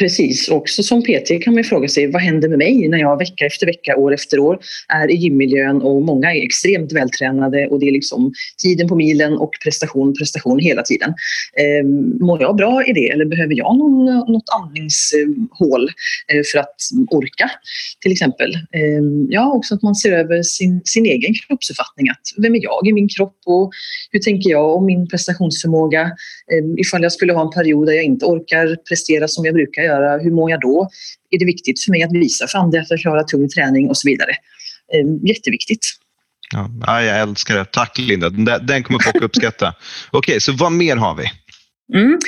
Precis, 0.00 0.48
också 0.48 0.82
som 0.82 1.02
PT 1.02 1.42
kan 1.44 1.54
man 1.54 1.64
fråga 1.64 1.88
sig 1.88 2.10
vad 2.10 2.22
händer 2.22 2.48
med 2.48 2.58
mig 2.58 2.88
när 2.88 2.98
jag 2.98 3.18
vecka 3.18 3.46
efter 3.46 3.66
vecka, 3.66 3.96
år 3.96 4.14
efter 4.14 4.38
år 4.38 4.58
är 4.88 5.10
i 5.10 5.14
gymmiljön 5.14 5.82
och 5.82 6.02
många 6.02 6.34
är 6.34 6.44
extremt 6.44 6.92
vältränade 6.92 7.66
och 7.66 7.80
det 7.80 7.86
är 7.86 7.92
liksom 7.92 8.32
tiden 8.62 8.88
på 8.88 8.96
milen 8.96 9.32
och 9.32 9.50
prestation, 9.64 10.14
prestation 10.14 10.58
hela 10.58 10.82
tiden. 10.82 11.14
Eh, 11.56 11.86
mår 12.20 12.42
jag 12.42 12.56
bra 12.56 12.84
i 12.86 12.92
det 12.92 13.10
eller 13.10 13.24
behöver 13.24 13.54
jag 13.54 13.78
någon, 13.78 14.04
något 14.32 14.48
andningshål 14.62 15.90
eh, 16.32 16.42
för 16.52 16.58
att 16.58 16.76
orka 17.10 17.50
till 18.00 18.12
exempel? 18.12 18.54
Eh, 18.54 19.02
ja, 19.28 19.52
också 19.52 19.74
att 19.74 19.82
man 19.82 19.94
ser 19.94 20.12
över 20.12 20.42
sin, 20.42 20.80
sin 20.84 21.06
egen 21.06 21.34
kroppsuppfattning. 21.34 22.08
Att 22.08 22.42
vem 22.42 22.54
är 22.54 22.62
jag 22.62 22.88
i 22.88 22.92
min 22.92 23.08
kropp 23.08 23.38
och 23.46 23.70
hur 24.10 24.20
tänker 24.20 24.50
jag 24.50 24.76
om 24.76 24.86
min 24.86 25.08
prestationsförmåga? 25.08 26.02
Eh, 26.02 26.64
ifall 26.76 27.02
jag 27.02 27.12
skulle 27.12 27.32
ha 27.32 27.42
en 27.42 27.50
period 27.50 27.86
där 27.86 27.92
jag 27.92 28.04
inte 28.04 28.26
orkar 28.26 28.76
prestera 28.88 29.28
som 29.28 29.44
jag 29.44 29.54
brukar 29.54 29.89
göra, 29.90 30.18
hur 30.22 30.30
mår 30.30 30.50
jag 30.50 30.60
då? 30.60 30.88
Är 31.30 31.38
det 31.38 31.44
viktigt 31.44 31.84
för 31.84 31.90
mig 31.90 32.02
att 32.02 32.12
visa 32.12 32.46
fram 32.46 32.70
det, 32.70 32.80
att 32.80 33.00
klara 33.00 33.22
tung 33.22 33.48
träning 33.48 33.88
och 33.88 33.96
så 33.96 34.08
vidare? 34.08 34.30
Ehm, 34.94 35.26
jätteviktigt. 35.26 35.86
Ja, 36.52 37.02
jag 37.02 37.20
älskar 37.20 37.56
det. 37.56 37.64
Tack 37.64 37.98
Linda, 37.98 38.30
den 38.58 38.82
kommer 38.82 38.98
folk 38.98 39.22
uppskatta. 39.22 39.68
Okej, 40.10 40.18
okay, 40.18 40.40
så 40.40 40.52
vad 40.52 40.72
mer 40.72 40.96
har 40.96 41.14
vi? 41.14 41.24
Mm. 41.94 42.18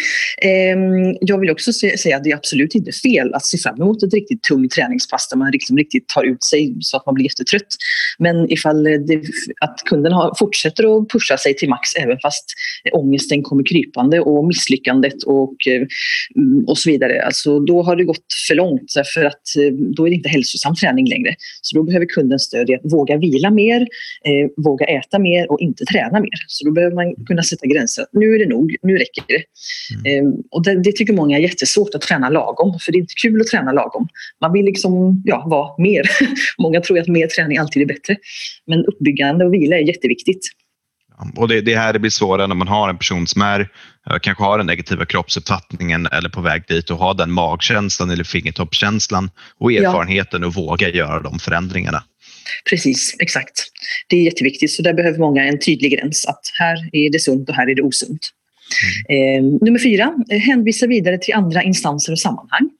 Eh, 0.42 1.16
jag 1.20 1.40
vill 1.40 1.51
också 1.51 1.72
säga 1.72 2.16
att 2.16 2.25
det 2.25 2.31
är 2.31 2.37
absolut 2.37 2.75
inte 2.75 2.92
fel 2.92 3.35
att 3.35 3.46
se 3.46 3.59
fram 3.59 3.83
emot 3.83 4.03
ett 4.03 4.14
riktigt 4.14 4.42
tungt 4.42 4.72
träningspass 4.72 5.29
där 5.29 5.37
man 5.37 5.51
liksom 5.51 5.77
riktigt 5.77 6.09
tar 6.09 6.25
ut 6.25 6.44
sig 6.44 6.77
så 6.81 6.96
att 6.96 7.07
man 7.07 7.14
blir 7.14 7.25
jättetrött. 7.25 7.66
Men 8.18 8.53
ifall 8.53 8.85
det, 8.85 9.22
att 9.61 9.79
kunden 9.85 10.12
har, 10.12 10.35
fortsätter 10.38 10.96
att 10.96 11.09
pusha 11.09 11.37
sig 11.37 11.57
till 11.57 11.68
max 11.68 11.94
även 11.96 12.18
fast 12.22 12.44
ångesten 12.92 13.42
kommer 13.42 13.64
krypande 13.64 14.20
och 14.20 14.46
misslyckandet 14.46 15.22
och, 15.22 15.57
eh, 15.68 15.83
och 16.66 16.79
så 16.79 16.90
vidare. 16.90 17.22
Alltså, 17.25 17.61
då 17.61 17.83
har 17.83 17.96
det 17.96 18.05
gått 18.05 18.27
för 18.48 18.55
långt 18.55 18.92
för 19.14 19.25
att 19.25 19.57
eh, 19.59 19.72
då 19.96 20.07
är 20.07 20.11
det 20.11 20.16
inte 20.16 20.29
hälsosam 20.29 20.75
träning 20.75 21.09
längre. 21.09 21.35
Så 21.62 21.77
då 21.77 21.83
behöver 21.83 22.07
kunden 22.07 22.38
stöd 22.38 22.70
i 22.70 22.75
att 22.75 22.92
våga 22.92 23.16
vila 23.16 23.51
mer, 23.51 23.81
eh, 23.81 24.48
våga 24.57 24.87
äta 24.87 25.18
mer 25.18 25.53
och 25.53 25.61
inte 25.61 25.85
träna 25.85 26.20
mer. 26.20 26.38
Så 26.46 26.64
då 26.64 26.72
behöver 26.72 26.94
man 26.94 27.14
kunna 27.27 27.42
sätta 27.42 27.66
gränser. 27.66 28.05
Nu 28.12 28.35
är 28.35 28.38
det 28.38 28.48
nog, 28.48 28.77
nu 28.83 28.96
räcker 28.96 29.22
det. 29.29 29.42
Mm. 29.94 30.26
Ehm, 30.26 30.34
och 30.50 30.64
det, 30.64 30.82
det, 30.82 30.92
tycker 30.92 31.12
många 31.12 31.36
är 31.36 31.40
jättesvårt 31.40 31.94
att 31.94 32.00
träna 32.00 32.28
lagom, 32.28 32.78
för 32.80 32.92
det 32.92 32.98
är 32.98 33.00
inte 33.00 33.14
kul 33.22 33.40
att 33.40 33.46
träna 33.46 33.72
lagom. 33.72 34.08
Man 34.40 34.52
vill 34.52 34.64
liksom, 34.64 35.22
ja, 35.24 35.46
vara 35.50 35.82
mer. 35.82 36.02
många 36.58 36.80
tror 36.80 36.98
att 36.98 37.08
mer 37.08 37.26
träning 37.26 37.58
alltid 37.58 37.82
är 37.82 37.86
bättre. 37.86 38.16
Men 38.66 38.84
uppbyggande 38.84 39.44
och 39.44 39.54
vila 39.54 39.76
är 39.76 39.88
jätteviktigt. 39.88 40.48
Och 41.36 41.48
det, 41.48 41.60
det 41.60 41.76
här 41.76 41.92
det 41.92 41.98
blir 41.98 42.10
svårare 42.10 42.46
när 42.46 42.54
man 42.54 42.68
har 42.68 42.88
en 42.88 42.98
person 42.98 43.26
som 43.26 43.42
är, 43.42 43.60
eh, 44.10 44.18
kanske 44.22 44.44
har 44.44 44.58
den 44.58 44.66
negativa 44.66 45.04
kroppsuppfattningen 45.04 46.06
eller 46.06 46.28
på 46.28 46.40
väg 46.40 46.62
dit 46.68 46.90
och 46.90 46.98
har 46.98 47.14
den 47.14 47.32
magkänslan 47.32 48.10
eller 48.10 48.24
fingertoppskänslan 48.24 49.30
och 49.58 49.72
erfarenheten 49.72 50.42
ja. 50.42 50.46
och 50.46 50.54
våga 50.54 50.88
göra 50.88 51.20
de 51.20 51.38
förändringarna. 51.38 52.04
Precis, 52.70 53.16
exakt. 53.18 53.52
Det 54.08 54.16
är 54.16 54.22
jätteviktigt. 54.22 54.70
Så 54.70 54.82
där 54.82 54.94
behöver 54.94 55.18
många 55.18 55.44
en 55.44 55.58
tydlig 55.58 55.92
gräns 55.92 56.26
att 56.26 56.40
här 56.58 56.76
är 56.92 57.12
det 57.12 57.18
sunt 57.18 57.48
och 57.48 57.54
här 57.54 57.70
är 57.70 57.74
det 57.74 57.82
osunt. 57.82 58.30
Eh, 59.08 59.42
nummer 59.61 59.78
fyra, 59.78 60.14
eh, 60.30 60.38
hänvisa 60.38 60.87
vidare 60.87 61.18
till 61.18 61.35
andra 61.35 61.62
instanser 61.62 62.12
och 62.12 62.18
sammanhang. 62.18 62.70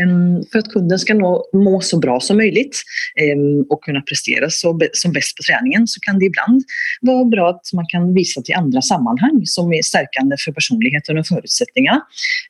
Eh, 0.00 0.46
för 0.52 0.58
att 0.58 0.68
kunden 0.68 0.98
ska 0.98 1.14
nå, 1.14 1.44
må 1.52 1.80
så 1.80 1.98
bra 1.98 2.20
som 2.20 2.36
möjligt 2.36 2.82
eh, 3.20 3.66
och 3.68 3.84
kunna 3.84 4.00
prestera 4.00 4.50
så, 4.50 4.80
som 4.92 5.12
bäst 5.12 5.36
på 5.36 5.42
träningen 5.42 5.86
så 5.86 6.00
kan 6.00 6.18
det 6.18 6.24
ibland 6.24 6.62
vara 7.00 7.24
bra 7.24 7.50
att 7.50 7.72
man 7.72 7.86
kan 7.88 8.14
visa 8.14 8.42
till 8.42 8.54
andra 8.54 8.82
sammanhang 8.82 9.42
som 9.44 9.72
är 9.72 9.82
stärkande 9.82 10.36
för 10.44 10.52
personligheten 10.52 11.18
och 11.18 11.26
förutsättningarna. 11.26 12.00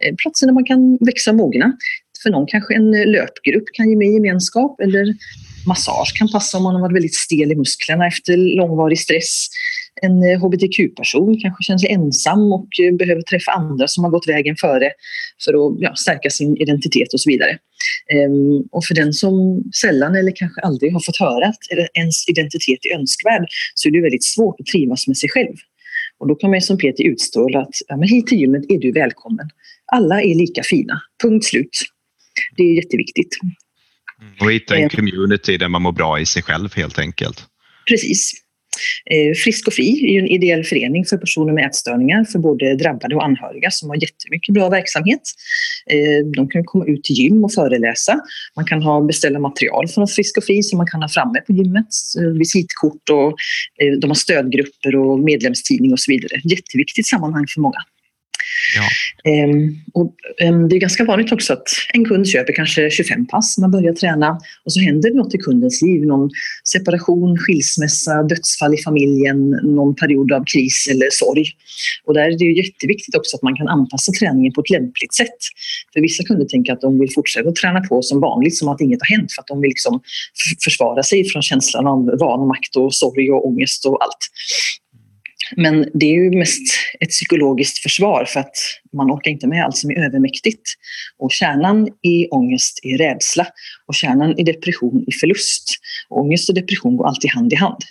Eh, 0.00 0.14
platser 0.14 0.46
där 0.46 0.54
man 0.54 0.64
kan 0.64 0.98
växa 1.00 1.30
och 1.30 1.36
mogna. 1.36 1.76
För 2.22 2.30
någon 2.30 2.46
kanske 2.46 2.74
en 2.74 2.94
eh, 2.94 3.06
löpgrupp 3.06 3.64
kan 3.72 3.90
ge 3.90 3.96
mer 3.96 4.12
gemenskap 4.12 4.80
eller 4.80 5.14
massage 5.66 6.12
kan 6.18 6.28
passa 6.28 6.56
om 6.56 6.62
man 6.64 6.74
har 6.74 6.80
varit 6.80 6.96
väldigt 6.96 7.14
stel 7.14 7.52
i 7.52 7.54
musklerna 7.54 8.06
efter 8.06 8.36
långvarig 8.36 8.98
stress. 8.98 9.48
En 10.06 10.40
hbtq-person 10.40 11.40
kanske 11.40 11.62
känner 11.64 11.78
sig 11.78 11.90
ensam 11.90 12.52
och 12.52 12.68
behöver 12.98 13.22
träffa 13.22 13.52
andra 13.52 13.88
som 13.88 14.04
har 14.04 14.10
gått 14.10 14.28
vägen 14.28 14.56
före 14.56 14.90
för 15.44 15.52
att 15.52 15.80
ja, 15.80 15.94
stärka 15.94 16.30
sin 16.30 16.56
identitet 16.56 17.12
och 17.12 17.20
så 17.20 17.30
vidare. 17.30 17.58
Um, 18.14 18.68
och 18.72 18.84
för 18.84 18.94
den 18.94 19.12
som 19.12 19.62
sällan 19.80 20.14
eller 20.16 20.32
kanske 20.36 20.60
aldrig 20.60 20.92
har 20.92 21.00
fått 21.00 21.16
höra 21.16 21.46
att 21.46 21.64
ens 21.94 22.28
identitet 22.28 22.78
är 22.86 22.98
önskvärd 22.98 23.46
så 23.74 23.88
är 23.88 23.92
det 23.92 24.00
väldigt 24.00 24.24
svårt 24.24 24.60
att 24.60 24.66
trivas 24.66 25.06
med 25.06 25.16
sig 25.16 25.28
själv. 25.28 25.56
Och 26.18 26.28
då 26.28 26.34
kan 26.34 26.50
man 26.50 26.60
som 26.60 26.78
Peter 26.78 27.04
utstråla 27.04 27.60
att 27.60 27.74
ja, 27.88 27.96
men 27.96 28.08
hit 28.08 28.26
till 28.26 28.38
gymmet 28.38 28.64
är 28.68 28.78
du 28.78 28.92
välkommen. 28.92 29.48
Alla 29.92 30.22
är 30.22 30.34
lika 30.34 30.62
fina. 30.62 31.02
Punkt 31.22 31.44
slut. 31.44 31.78
Det 32.56 32.62
är 32.62 32.74
jätteviktigt. 32.74 33.38
Och 34.40 34.52
hitta 34.52 34.76
en 34.76 34.88
community 34.88 35.56
där 35.56 35.68
man 35.68 35.82
mår 35.82 35.92
bra 35.92 36.20
i 36.20 36.26
sig 36.26 36.42
själv 36.42 36.74
helt 36.74 36.98
enkelt. 36.98 37.46
Precis. 37.88 38.41
Eh, 39.10 39.34
Frisk 39.34 39.66
och 39.66 39.72
Fri 39.72 40.16
är 40.16 40.18
en 40.18 40.26
ideell 40.26 40.64
förening 40.64 41.04
för 41.04 41.16
personer 41.16 41.52
med 41.52 41.66
ätstörningar 41.66 42.24
för 42.24 42.38
både 42.38 42.74
drabbade 42.74 43.14
och 43.14 43.24
anhöriga 43.24 43.70
som 43.70 43.88
har 43.88 43.96
jättemycket 43.96 44.54
bra 44.54 44.68
verksamhet. 44.68 45.20
Eh, 45.86 46.26
de 46.36 46.48
kan 46.48 46.64
komma 46.64 46.84
ut 46.86 47.04
till 47.04 47.16
gym 47.16 47.44
och 47.44 47.52
föreläsa. 47.52 48.20
Man 48.56 48.64
kan 48.64 48.82
ha, 48.82 49.00
beställa 49.00 49.38
material 49.38 49.88
från 49.88 50.08
Frisk 50.08 50.36
och 50.36 50.44
Fri 50.44 50.62
som 50.62 50.76
man 50.76 50.86
kan 50.86 51.02
ha 51.02 51.08
framme 51.08 51.40
på 51.46 51.52
gymmet. 51.52 51.86
Eh, 52.18 52.38
visitkort 52.38 53.08
och 53.10 53.34
de 54.00 54.10
har 54.10 54.14
stödgrupper 54.14 54.96
och 54.96 55.20
medlemstidning 55.20 55.92
och 55.92 56.00
så 56.00 56.12
vidare. 56.12 56.40
Jätteviktigt 56.44 57.06
sammanhang 57.06 57.46
för 57.54 57.60
många. 57.60 57.78
Ja. 58.76 58.88
Ehm, 59.32 59.76
och, 59.94 60.14
ehm, 60.40 60.68
det 60.68 60.76
är 60.76 60.80
ganska 60.80 61.04
vanligt 61.04 61.32
också 61.32 61.52
att 61.52 61.68
en 61.94 62.04
kund 62.04 62.28
köper 62.28 62.52
kanske 62.52 62.90
25 62.90 63.26
pass 63.26 63.58
när 63.58 63.62
man 63.62 63.70
börjar 63.70 63.92
träna 63.92 64.38
och 64.64 64.72
så 64.72 64.80
händer 64.80 65.10
det 65.10 65.16
något 65.16 65.34
i 65.34 65.38
kundens 65.38 65.82
liv. 65.82 66.06
Någon 66.06 66.30
separation, 66.64 67.38
skilsmässa, 67.38 68.22
dödsfall 68.22 68.74
i 68.74 68.82
familjen, 68.82 69.50
någon 69.50 69.94
period 69.94 70.32
av 70.32 70.44
kris 70.44 70.88
eller 70.90 71.06
sorg. 71.10 71.44
Och 72.04 72.14
där 72.14 72.22
är 72.22 72.38
det 72.38 72.44
jätteviktigt 72.44 73.16
också 73.16 73.36
att 73.36 73.42
man 73.42 73.56
kan 73.56 73.68
anpassa 73.68 74.12
träningen 74.12 74.52
på 74.52 74.60
ett 74.60 74.70
lämpligt 74.70 75.14
sätt. 75.14 75.38
För 75.92 76.00
vissa 76.00 76.24
kunder 76.24 76.46
tänker 76.46 76.72
att 76.72 76.80
de 76.80 76.98
vill 76.98 77.12
fortsätta 77.14 77.48
att 77.48 77.56
träna 77.56 77.80
på 77.80 78.02
som 78.02 78.20
vanligt, 78.20 78.56
som 78.56 78.68
att 78.68 78.80
inget 78.80 79.00
har 79.02 79.16
hänt, 79.16 79.32
för 79.32 79.42
att 79.42 79.46
de 79.46 79.60
vill 79.60 79.68
liksom 79.68 80.00
försvara 80.64 81.02
sig 81.02 81.24
från 81.24 81.42
känslan 81.42 81.86
av 81.86 82.18
vanmakt 82.20 82.76
och 82.76 82.94
sorg 82.94 83.30
och 83.30 83.46
ångest 83.46 83.86
och 83.86 84.04
allt. 84.04 84.22
Men 85.56 85.88
det 85.94 86.06
är 86.06 86.14
ju 86.14 86.38
mest 86.38 86.62
ett 87.00 87.08
psykologiskt 87.08 87.78
försvar 87.78 88.24
för 88.24 88.40
att 88.40 88.56
man 88.92 89.10
orkar 89.10 89.30
inte 89.30 89.46
med 89.46 89.64
allt 89.64 89.76
som 89.76 89.90
är 89.90 90.04
övermäktigt. 90.04 90.62
Och 91.18 91.32
kärnan 91.32 91.88
i 92.02 92.28
ångest 92.28 92.80
är 92.82 92.98
rädsla 92.98 93.46
och 93.86 93.94
kärnan 93.94 94.38
i 94.38 94.42
depression 94.42 95.04
är 95.06 95.18
förlust. 95.20 95.78
Och 96.08 96.20
ångest 96.20 96.48
och 96.48 96.54
depression 96.54 96.96
går 96.96 97.06
alltid 97.06 97.30
hand 97.30 97.52
i 97.52 97.56
hand. 97.56 97.82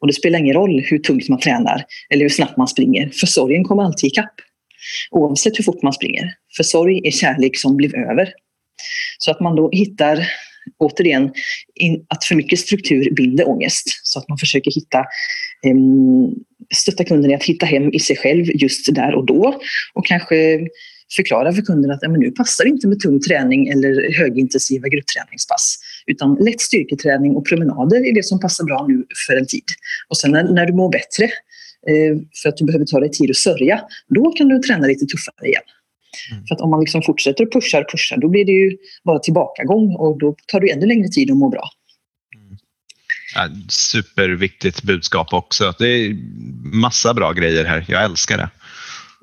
Och 0.00 0.06
det 0.06 0.12
spelar 0.12 0.38
ingen 0.38 0.54
roll 0.54 0.80
hur 0.80 0.98
tungt 0.98 1.28
man 1.28 1.40
tränar 1.40 1.84
eller 2.10 2.22
hur 2.22 2.28
snabbt 2.28 2.56
man 2.56 2.68
springer, 2.68 3.08
för 3.08 3.26
sorgen 3.26 3.64
kommer 3.64 3.82
alltid 3.82 4.08
ikapp. 4.08 4.34
Oavsett 5.10 5.58
hur 5.58 5.64
fort 5.64 5.82
man 5.82 5.92
springer. 5.92 6.34
För 6.56 6.62
sorg 6.62 7.00
är 7.06 7.10
kärlek 7.10 7.58
som 7.58 7.76
blev 7.76 7.94
över. 7.94 8.32
Så 9.18 9.30
att 9.30 9.40
man 9.40 9.56
då 9.56 9.70
hittar 9.72 10.28
återigen, 10.78 11.30
att 12.08 12.24
för 12.24 12.34
mycket 12.34 12.58
struktur 12.58 13.10
binder 13.10 13.48
ångest. 13.48 13.84
Så 14.02 14.18
att 14.18 14.28
man 14.28 14.38
försöker 14.38 14.70
hitta, 14.70 15.04
ehm, 15.66 16.34
stötta 16.74 17.04
kunden 17.04 17.30
i 17.30 17.34
att 17.34 17.42
hitta 17.42 17.66
hem 17.66 17.90
i 17.92 17.98
sig 17.98 18.16
själv 18.16 18.44
just 18.54 18.94
där 18.94 19.14
och 19.14 19.26
då. 19.26 19.60
Och 19.94 20.06
kanske 20.06 20.66
förklara 21.16 21.52
för 21.52 21.62
kunden 21.62 21.90
att 21.90 22.02
men 22.02 22.20
nu 22.20 22.30
passar 22.30 22.64
det 22.64 22.70
inte 22.70 22.88
med 22.88 23.00
tung 23.00 23.20
träning 23.20 23.68
eller 23.68 24.18
högintensiva 24.18 24.88
gruppträningspass. 24.88 25.78
Utan 26.06 26.34
lätt 26.34 26.60
styrketräning 26.60 27.36
och 27.36 27.46
promenader 27.46 28.06
är 28.06 28.14
det 28.14 28.24
som 28.24 28.40
passar 28.40 28.64
bra 28.64 28.86
nu 28.88 29.04
för 29.26 29.36
en 29.36 29.46
tid. 29.46 29.64
Och 30.08 30.16
sen 30.16 30.30
när, 30.30 30.44
när 30.44 30.66
du 30.66 30.72
mår 30.72 30.92
bättre, 30.92 31.24
eh, 31.90 32.16
för 32.42 32.48
att 32.48 32.56
du 32.56 32.64
behöver 32.64 32.84
ta 32.84 33.00
dig 33.00 33.10
tid 33.10 33.30
att 33.30 33.36
sörja, 33.36 33.80
då 34.08 34.30
kan 34.30 34.48
du 34.48 34.58
träna 34.58 34.86
lite 34.86 35.06
tuffare 35.06 35.48
igen. 35.48 35.62
Mm. 36.32 36.46
För 36.46 36.54
att 36.54 36.60
om 36.60 36.70
man 36.70 36.80
liksom 36.80 37.02
fortsätter 37.02 37.44
och 37.44 37.52
pushar 37.52 37.80
och 37.80 37.90
pushar, 37.90 38.16
då 38.16 38.28
blir 38.28 38.44
det 38.44 38.52
ju 38.52 38.76
bara 39.04 39.18
tillbakagång 39.18 39.96
och 39.96 40.18
då 40.18 40.36
tar 40.46 40.60
det 40.60 40.70
ännu 40.70 40.86
längre 40.86 41.08
tid 41.08 41.30
att 41.30 41.36
må 41.36 41.48
bra. 41.48 41.70
Mm. 42.34 42.56
Ja, 43.34 43.48
superviktigt 43.68 44.82
budskap 44.82 45.32
också. 45.32 45.74
Det 45.78 45.88
är 45.88 46.16
massa 46.72 47.14
bra 47.14 47.32
grejer 47.32 47.64
här. 47.64 47.84
Jag 47.88 48.04
älskar 48.04 48.36
det. 48.36 48.48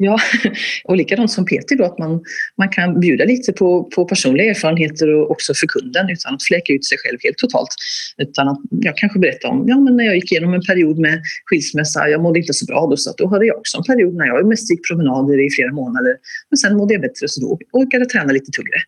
Ja, 0.03 0.19
och 0.83 0.97
likadant 0.97 1.31
som 1.31 1.45
Peter 1.45 1.75
då, 1.75 1.83
att 1.85 1.99
man, 1.99 2.21
man 2.57 2.69
kan 2.69 2.99
bjuda 2.99 3.25
lite 3.25 3.53
på, 3.53 3.83
på 3.83 4.05
personliga 4.05 4.49
erfarenheter 4.49 5.13
och 5.15 5.31
också 5.31 5.53
för 5.53 5.67
kunden 5.67 6.09
utan 6.09 6.33
att 6.35 6.43
fläka 6.43 6.73
ut 6.73 6.85
sig 6.85 6.97
själv 6.97 7.17
helt 7.23 7.37
totalt. 7.37 7.69
Utan 8.17 8.47
att 8.47 8.59
jag 8.69 8.97
kanske 8.97 9.19
berättar 9.19 9.49
om, 9.49 9.63
ja 9.67 9.79
men 9.79 9.95
när 9.97 10.03
jag 10.03 10.15
gick 10.15 10.31
igenom 10.31 10.53
en 10.53 10.61
period 10.61 10.99
med 10.99 11.21
skilsmässa, 11.45 12.09
jag 12.09 12.21
mådde 12.21 12.39
inte 12.39 12.53
så 12.53 12.65
bra 12.65 12.87
då, 12.89 12.97
så 12.97 13.13
då 13.17 13.27
hade 13.27 13.45
jag 13.45 13.57
också 13.57 13.77
en 13.77 13.83
period 13.83 14.15
när 14.15 14.25
jag 14.25 14.47
mest 14.47 14.71
gick 14.71 14.87
promenader 14.87 15.45
i 15.47 15.49
flera 15.49 15.71
månader. 15.71 16.15
Men 16.49 16.57
sen 16.57 16.77
mådde 16.77 16.93
jag 16.93 17.01
bättre 17.01 17.27
så 17.27 17.41
då 17.41 17.59
orkade 17.71 18.01
jag 18.01 18.09
träna 18.09 18.31
lite 18.33 18.51
tyngre. 18.51 18.79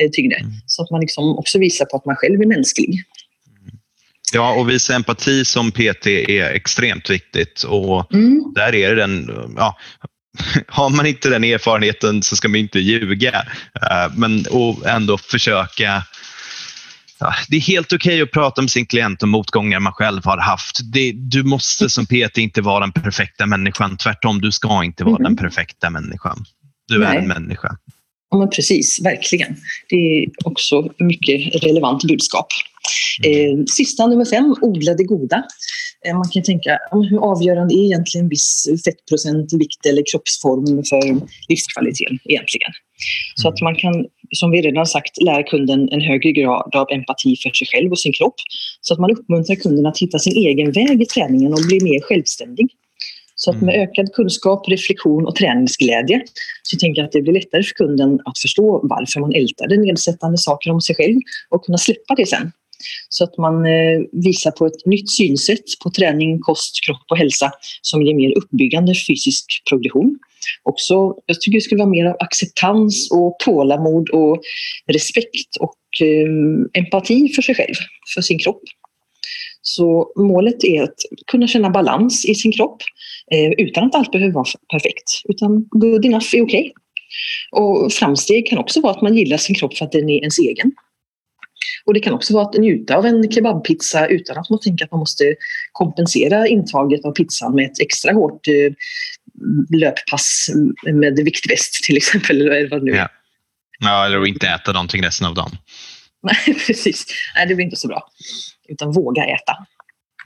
Eh, 0.00 0.10
tyngre. 0.10 0.36
Mm. 0.36 0.52
Så 0.66 0.82
att 0.82 0.90
man 0.90 1.00
liksom 1.00 1.38
också 1.38 1.58
visar 1.58 1.84
på 1.84 1.96
att 1.96 2.04
man 2.04 2.16
själv 2.16 2.42
är 2.42 2.46
mänsklig. 2.46 3.04
Ja, 4.32 4.54
och 4.54 4.70
visa 4.70 4.94
empati 4.94 5.44
som 5.44 5.70
PT 5.70 6.06
är 6.06 6.50
extremt 6.50 7.10
viktigt. 7.10 7.62
Och 7.62 8.14
mm. 8.14 8.42
Där 8.54 8.74
är 8.74 8.94
det 8.94 9.00
den, 9.00 9.30
ja, 9.56 9.76
har 10.68 10.90
man 10.90 11.06
inte 11.06 11.28
den 11.28 11.44
erfarenheten 11.44 12.22
så 12.22 12.36
ska 12.36 12.48
man 12.48 12.56
inte 12.56 12.78
ljuga. 12.78 13.46
Eh, 13.74 14.12
men 14.16 14.46
och 14.50 14.86
ändå 14.86 15.18
försöka 15.18 16.02
Ja, 17.20 17.34
det 17.48 17.56
är 17.56 17.60
helt 17.60 17.92
okej 17.92 18.14
okay 18.14 18.22
att 18.22 18.30
prata 18.30 18.62
med 18.62 18.70
sin 18.70 18.86
klient 18.86 19.22
om 19.22 19.30
motgångar 19.30 19.80
man 19.80 19.92
själv 19.92 20.24
har 20.24 20.38
haft. 20.38 20.80
Det, 20.92 21.12
du 21.12 21.42
måste 21.42 21.90
som 21.90 22.06
PT 22.06 22.38
inte 22.38 22.60
vara 22.60 22.80
den 22.80 22.92
perfekta 22.92 23.46
människan. 23.46 23.96
Tvärtom, 23.96 24.40
du 24.40 24.52
ska 24.52 24.84
inte 24.84 25.04
vara 25.04 25.16
mm. 25.16 25.24
den 25.24 25.36
perfekta 25.36 25.90
människan. 25.90 26.44
Du 26.88 26.98
Nej. 26.98 27.16
är 27.16 27.20
en 27.20 27.28
människa. 27.28 27.76
Ja, 28.30 28.38
men 28.38 28.50
precis, 28.50 29.00
verkligen. 29.04 29.56
Det 29.88 29.96
är 29.96 30.28
också 30.44 30.88
mycket 30.98 31.64
relevant 31.64 32.04
budskap. 32.04 32.46
Mm. 33.24 33.60
Eh, 33.60 33.64
sista, 33.64 34.06
nummer 34.06 34.24
fem, 34.24 34.54
odla 34.60 34.94
det 34.94 35.04
goda. 35.04 35.44
Eh, 36.06 36.14
man 36.14 36.28
kan 36.28 36.42
tänka, 36.42 36.78
hur 37.10 37.18
avgörande 37.18 37.74
är 37.74 37.84
egentligen 37.84 38.28
viss 38.28 38.66
fettprocent, 38.84 39.52
vikt 39.52 39.86
eller 39.86 40.02
kroppsform 40.10 40.84
för 40.84 41.26
livskvaliteten 41.48 42.18
egentligen? 42.24 42.72
Så 43.34 43.48
att 43.48 43.60
man 43.60 43.74
kan, 43.74 44.06
som 44.30 44.50
vi 44.50 44.62
redan 44.62 44.86
sagt, 44.86 45.22
lära 45.22 45.42
kunden 45.42 45.88
en 45.92 46.00
högre 46.00 46.32
grad 46.32 46.76
av 46.76 46.86
empati 46.90 47.36
för 47.42 47.50
sig 47.50 47.66
själv 47.66 47.90
och 47.92 47.98
sin 47.98 48.12
kropp. 48.12 48.34
Så 48.80 48.94
att 48.94 49.00
man 49.00 49.10
uppmuntrar 49.10 49.56
kunden 49.56 49.86
att 49.86 49.98
hitta 49.98 50.18
sin 50.18 50.36
egen 50.36 50.72
väg 50.72 51.02
i 51.02 51.06
träningen 51.06 51.52
och 51.52 51.60
bli 51.68 51.80
mer 51.80 52.00
självständig. 52.00 52.66
Så 53.40 53.50
att 53.50 53.60
med 53.62 53.74
mm. 53.74 53.88
ökad 53.88 54.12
kunskap, 54.12 54.68
reflektion 54.68 55.26
och 55.26 55.36
träningsglädje 55.36 56.22
så 56.62 56.76
tänker 56.76 57.00
jag 57.00 57.06
att 57.06 57.12
det 57.12 57.22
blir 57.22 57.32
lättare 57.32 57.62
för 57.62 57.74
kunden 57.74 58.20
att 58.24 58.38
förstå 58.38 58.80
varför 58.82 59.20
man 59.20 59.32
ältade 59.32 59.76
nedsättande 59.76 60.38
saker 60.38 60.70
om 60.70 60.80
sig 60.80 60.96
själv 60.96 61.20
och 61.48 61.64
kunna 61.64 61.78
släppa 61.78 62.14
det 62.14 62.26
sen. 62.26 62.52
Så 63.08 63.24
att 63.24 63.38
man 63.38 63.66
eh, 63.66 64.00
visar 64.12 64.50
på 64.50 64.66
ett 64.66 64.86
nytt 64.86 65.10
synsätt 65.10 65.64
på 65.82 65.90
träning, 65.90 66.40
kost, 66.40 66.84
kropp 66.86 67.06
och 67.10 67.18
hälsa 67.18 67.52
som 67.82 68.02
ger 68.02 68.14
mer 68.14 68.38
uppbyggande 68.38 68.94
fysisk 69.08 69.44
progression. 69.68 70.18
Också, 70.62 71.14
jag 71.26 71.40
tycker 71.40 71.58
det 71.58 71.62
skulle 71.62 71.78
vara 71.78 71.90
mer 71.90 72.06
av 72.06 72.16
acceptans 72.20 73.10
och 73.10 73.36
tålamod 73.44 74.10
och 74.10 74.40
respekt 74.92 75.56
och 75.60 76.06
eh, 76.06 76.80
empati 76.82 77.28
för 77.28 77.42
sig 77.42 77.54
själv, 77.54 77.74
för 78.14 78.22
sin 78.22 78.38
kropp. 78.38 78.62
Så 79.62 80.12
målet 80.16 80.64
är 80.64 80.82
att 80.82 80.96
kunna 81.26 81.46
känna 81.46 81.70
balans 81.70 82.24
i 82.24 82.34
sin 82.34 82.52
kropp 82.52 82.82
eh, 83.32 83.50
utan 83.66 83.84
att 83.84 83.94
allt 83.94 84.12
behöver 84.12 84.32
vara 84.32 84.46
perfekt. 84.72 85.22
Utan 85.28 85.64
good 85.70 86.04
enough 86.04 86.34
är 86.34 86.42
okej. 86.42 86.60
Okay. 86.60 86.72
Och 87.50 87.92
framsteg 87.92 88.46
kan 88.46 88.58
också 88.58 88.80
vara 88.80 88.92
att 88.92 89.02
man 89.02 89.16
gillar 89.16 89.36
sin 89.36 89.54
kropp 89.54 89.76
för 89.76 89.84
att 89.84 89.92
den 89.92 90.10
är 90.10 90.18
ens 90.18 90.38
egen. 90.38 90.72
Och 91.84 91.94
det 91.94 92.00
kan 92.00 92.12
också 92.12 92.34
vara 92.34 92.44
att 92.44 92.54
njuta 92.54 92.96
av 92.96 93.06
en 93.06 93.32
kebabpizza 93.32 94.06
utan 94.06 94.38
att 94.38 94.50
man 94.50 94.60
tänker 94.60 94.84
att 94.84 94.90
man 94.90 95.00
måste 95.00 95.34
kompensera 95.72 96.46
intaget 96.46 97.04
av 97.04 97.12
pizzan 97.12 97.54
med 97.54 97.64
ett 97.64 97.80
extra 97.80 98.12
hårt 98.12 98.48
eh, 98.48 98.72
löppass 99.78 100.50
med 100.92 101.16
viktväst 101.24 101.84
till 101.84 101.96
exempel. 101.96 102.40
Eller 102.40 102.70
vad 102.70 102.82
nu 102.82 102.92
ja. 102.92 103.08
ja, 103.78 104.06
eller 104.06 104.26
inte 104.26 104.48
äta 104.48 104.72
någonting 104.72 105.02
resten 105.02 105.26
av 105.26 105.34
dagen. 105.34 105.50
Nej, 106.22 106.58
precis. 106.66 107.06
Nej, 107.34 107.46
det 107.46 107.54
blir 107.54 107.64
inte 107.64 107.76
så 107.76 107.88
bra. 107.88 108.08
Utan 108.68 108.92
våga 108.92 109.24
äta. 109.24 109.56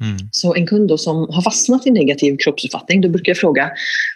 Mm. 0.02 0.16
Så 0.30 0.54
en 0.54 0.66
kund 0.66 1.00
som 1.00 1.16
har 1.16 1.42
fastnat 1.42 1.86
i 1.86 1.90
negativ 1.90 2.36
kroppsuppfattning, 2.36 3.00
då 3.00 3.08
brukar 3.08 3.30
jag 3.30 3.36
fråga, 3.36 3.70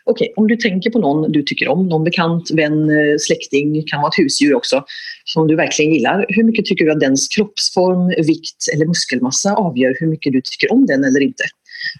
okej, 0.05 0.25
okay, 0.25 0.33
om 0.37 0.49
du 0.49 0.57
tänker 0.57 0.90
på 0.90 0.99
någon 0.99 1.33
du 1.33 1.42
tycker 1.42 1.68
om, 1.68 1.88
någon 1.88 2.05
bekant, 2.05 2.51
vän, 2.51 2.90
eh, 2.90 3.16
släkting, 3.20 3.83
kan 3.87 4.01
vara 4.01 4.09
ett 4.09 4.18
husdjur 4.18 4.55
också, 4.55 4.85
som 5.25 5.46
du 5.46 5.57
verkligen 5.57 5.92
gillar, 5.92 6.27
hur 6.29 6.44
mycket 6.44 6.64
tycker 6.64 6.85
du 6.85 6.92
att 6.92 7.01
dens 7.01 7.29
kroppsform, 7.29 8.27
vikt 8.27 8.64
eller 8.75 8.87
muskelmassa 8.87 9.55
avgör 9.55 9.96
hur 10.01 10.07
mycket 10.07 10.33
du 10.33 10.40
tycker 10.40 10.72
om 10.72 10.87
den 10.87 11.05
eller 11.05 11.20
inte? 11.20 11.44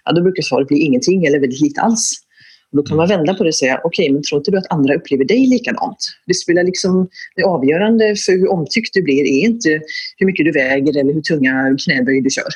Ja, 0.05 0.11
då 0.11 0.21
brukar 0.21 0.43
svaret 0.43 0.67
bli 0.67 0.77
ingenting 0.79 1.25
eller 1.25 1.39
väldigt 1.39 1.61
lite 1.61 1.81
alls. 1.81 2.23
Och 2.71 2.77
då 2.77 2.83
kan 2.83 2.97
man 2.97 3.07
vända 3.07 3.33
på 3.33 3.43
det 3.43 3.49
och 3.49 3.55
säga, 3.55 3.81
okej, 3.83 4.03
okay, 4.03 4.13
men 4.13 4.23
tror 4.23 4.39
inte 4.39 4.51
du 4.51 4.57
att 4.57 4.71
andra 4.71 4.95
upplever 4.95 5.25
dig 5.25 5.47
likadant? 5.47 5.97
Det 6.25 6.33
spelar 6.33 6.63
liksom, 6.63 7.09
det 7.35 7.43
avgörande 7.43 8.15
för 8.15 8.31
hur 8.31 8.51
omtyckt 8.51 8.93
du 8.93 9.01
blir 9.01 9.23
är 9.23 9.41
inte 9.45 9.81
hur 10.17 10.25
mycket 10.25 10.45
du 10.45 10.51
väger 10.51 10.99
eller 10.99 11.13
hur 11.13 11.21
tunga 11.21 11.77
knäböj 11.85 12.21
du 12.21 12.29
kör. 12.29 12.51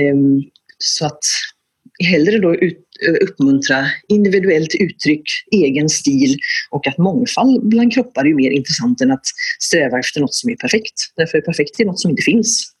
Um, 0.00 0.42
så 0.78 1.06
att 1.06 1.24
hellre 2.04 2.38
då 2.38 2.54
ut, 2.54 2.78
uppmuntra 3.20 3.86
individuellt 4.08 4.74
uttryck, 4.74 5.22
egen 5.52 5.88
stil 5.88 6.38
och 6.70 6.86
att 6.86 6.98
mångfald 6.98 7.68
bland 7.68 7.92
kroppar 7.94 8.26
är 8.26 8.34
mer 8.34 8.50
intressant 8.50 9.00
än 9.00 9.10
att 9.10 9.26
sträva 9.60 9.98
efter 9.98 10.20
något 10.20 10.34
som 10.34 10.50
är 10.50 10.56
perfekt. 10.56 10.94
Därför 11.16 11.38
är 11.38 11.42
perfekt 11.42 11.80
är 11.80 11.84
något 11.84 12.00
som 12.00 12.10
inte 12.10 12.22
finns. 12.22 12.74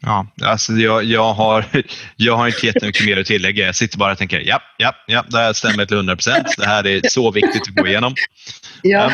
Ja, 0.00 0.26
alltså 0.42 0.72
jag, 0.72 1.04
jag, 1.04 1.34
har, 1.34 1.64
jag 2.16 2.36
har 2.36 2.46
inte 2.46 2.66
jättemycket 2.66 3.06
mer 3.06 3.20
att 3.20 3.26
tillägga. 3.26 3.66
Jag 3.66 3.76
sitter 3.76 3.98
bara 3.98 4.12
och 4.12 4.18
tänker 4.18 4.40
ja, 4.40 4.62
ja, 4.78 4.94
ja, 5.06 5.24
det 5.30 5.38
här 5.38 5.52
stämmer 5.52 5.86
till 5.86 5.96
100 5.96 6.16
procent. 6.16 6.46
Det 6.56 6.66
här 6.66 6.86
är 6.86 7.00
så 7.08 7.30
viktigt 7.30 7.62
att 7.62 7.74
gå 7.74 7.86
igenom. 7.86 8.14
Ja. 8.82 9.12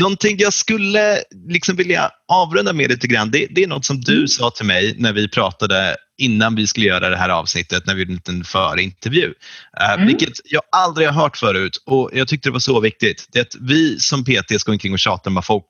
Någonting 0.00 0.36
jag 0.38 0.52
skulle 0.52 1.18
liksom 1.48 1.76
vilja 1.76 2.10
avrunda 2.30 2.72
med 2.72 2.90
lite 2.90 3.06
grann, 3.06 3.30
det, 3.30 3.46
det 3.50 3.62
är 3.62 3.66
något 3.66 3.84
som 3.84 4.00
du 4.00 4.16
mm. 4.16 4.28
sa 4.28 4.50
till 4.50 4.66
mig 4.66 4.94
när 4.98 5.12
vi 5.12 5.28
pratade 5.28 5.96
innan 6.20 6.54
vi 6.54 6.66
skulle 6.66 6.86
göra 6.86 7.08
det 7.08 7.16
här 7.16 7.28
avsnittet 7.28 7.86
när 7.86 7.94
vi 7.94 8.00
gjorde 8.00 8.10
en 8.10 8.14
liten 8.14 8.44
förintervju. 8.44 9.34
Eh, 9.80 9.92
mm. 9.92 10.06
Vilket 10.06 10.32
jag 10.44 10.62
aldrig 10.72 11.08
har 11.08 11.22
hört 11.22 11.36
förut 11.36 11.82
och 11.86 12.10
jag 12.12 12.28
tyckte 12.28 12.48
det 12.48 12.52
var 12.52 12.60
så 12.60 12.80
viktigt. 12.80 13.28
Det 13.32 13.38
är 13.38 13.42
att 13.42 13.56
vi 13.60 13.98
som 13.98 14.24
PT 14.24 14.60
ska 14.60 14.72
omkring 14.72 14.92
och 14.92 14.98
tjata 14.98 15.30
med 15.30 15.44
folk. 15.44 15.66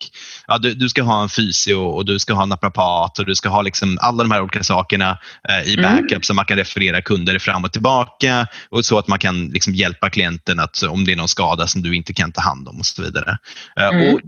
Ja, 0.47 0.59
du, 0.59 0.75
du, 0.75 0.89
ska 0.89 1.03
ha 1.03 1.23
en 1.23 1.29
fysio 1.29 1.75
och 1.75 2.05
du 2.05 2.19
ska 2.19 2.35
ha 2.35 2.43
en 2.43 2.49
naprapat 2.49 3.19
och 3.19 3.27
du 3.27 3.35
ska 3.35 3.49
ha 3.49 3.63
liksom 3.63 3.99
alla 4.01 4.25
de 4.25 4.31
här 4.31 4.43
olika 4.43 4.65
sakerna 4.65 5.19
eh, 5.49 5.69
i 5.69 5.75
mm. 5.75 5.83
backup 5.83 6.11
mm. 6.11 6.23
så 6.23 6.35
man 6.35 6.45
kan 6.45 6.57
referera 6.57 7.03
kunder 7.03 7.39
fram 7.39 7.65
och 7.65 7.73
tillbaka 7.73 8.47
och 8.71 8.85
så 8.85 8.99
att 8.99 9.09
man 9.09 9.19
kan 9.19 9.49
liksom 9.49 9.75
hjälpa 9.75 10.11
klienten 10.11 10.61
att 10.61 10.83
om 10.83 11.05
det 11.05 11.13
är 11.13 11.17
någon 11.17 11.29
skada 11.29 11.67
som 11.67 11.83
du 11.83 11.97
inte 11.97 12.13
kan 12.13 12.33
ta 12.33 12.41
hand 12.41 12.69
om 12.69 12.79
och 12.79 12.87
så 12.87 13.03
vidare. 13.03 13.39
Eh, 13.81 13.89
mm. 13.89 14.15
Och 14.15 14.21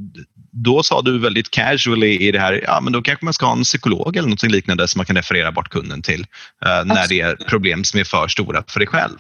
då 0.53 0.83
sa 0.83 1.03
du 1.03 1.19
väldigt 1.19 1.51
casually 1.51 2.19
i 2.19 2.33
det 2.33 2.41
här, 2.41 2.61
ja 2.67 2.81
men 2.81 2.93
då 2.93 3.03
kanske 3.03 3.25
man 3.25 3.35
ska 3.35 3.47
ha 3.47 3.53
en 3.53 3.63
psykolog 3.63 4.17
eller 4.17 4.29
något 4.29 4.43
liknande 4.43 4.89
som 4.89 4.99
man 4.99 5.07
kan 5.07 5.17
referera 5.17 5.53
bort 5.53 5.69
kunden 5.69 6.03
till 6.03 6.21
uh, 6.21 6.85
när 6.85 7.09
det 7.09 7.21
är 7.21 7.37
problem 7.37 7.85
som 7.85 8.01
är 8.01 8.05
för 8.05 8.29
stora 8.29 8.65
för 8.69 8.81
dig 8.81 8.89
själv. 8.89 9.19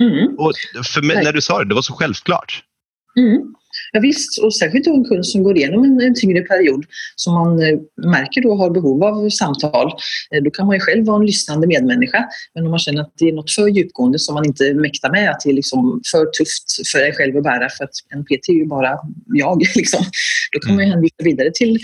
Mm. 0.00 0.34
Och 0.38 0.52
för 0.84 1.02
mig, 1.02 1.24
när 1.24 1.32
du 1.32 1.40
sa 1.40 1.58
det, 1.58 1.64
det 1.64 1.74
var 1.74 1.82
så 1.82 1.94
självklart. 1.94 2.62
Mm. 3.18 3.54
Ja, 3.92 4.00
visst, 4.00 4.38
och 4.42 4.56
särskilt 4.56 4.84
då 4.84 4.94
en 4.94 5.04
kund 5.04 5.26
som 5.26 5.42
går 5.42 5.56
igenom 5.56 5.84
en, 5.84 6.00
en 6.00 6.14
tyngre 6.14 6.42
period 6.42 6.84
som 7.16 7.34
man 7.34 7.62
eh, 7.62 7.78
märker 8.06 8.42
då 8.42 8.54
har 8.54 8.70
behov 8.70 9.04
av 9.04 9.28
samtal. 9.28 9.92
Eh, 10.34 10.42
då 10.42 10.50
kan 10.50 10.66
man 10.66 10.76
ju 10.76 10.80
själv 10.80 11.06
vara 11.06 11.20
en 11.20 11.26
lyssnande 11.26 11.66
medmänniska. 11.66 12.28
Men 12.54 12.64
om 12.64 12.70
man 12.70 12.78
känner 12.78 13.00
att 13.00 13.12
det 13.18 13.28
är 13.28 13.32
något 13.32 13.50
för 13.50 13.68
djupgående 13.68 14.18
som 14.18 14.34
man 14.34 14.46
inte 14.46 14.74
mäktar 14.74 15.10
med, 15.10 15.30
att 15.30 15.40
det 15.44 15.50
är 15.50 15.54
liksom 15.54 16.00
för 16.10 16.24
tufft 16.24 16.88
för 16.92 16.98
en 17.06 17.12
själv 17.12 17.36
att 17.36 17.42
bära 17.42 17.68
för 17.68 17.84
att 17.84 17.94
en 18.14 18.24
PT 18.24 18.48
är 18.48 18.52
ju 18.52 18.66
bara 18.66 18.98
jag. 19.26 19.62
Liksom. 19.76 20.04
Då 20.52 20.58
kan 20.58 20.74
man 20.74 20.84
ju 20.84 20.86
mm. 20.86 20.94
hänvisa 20.94 21.24
vidare 21.24 21.50
till 21.54 21.78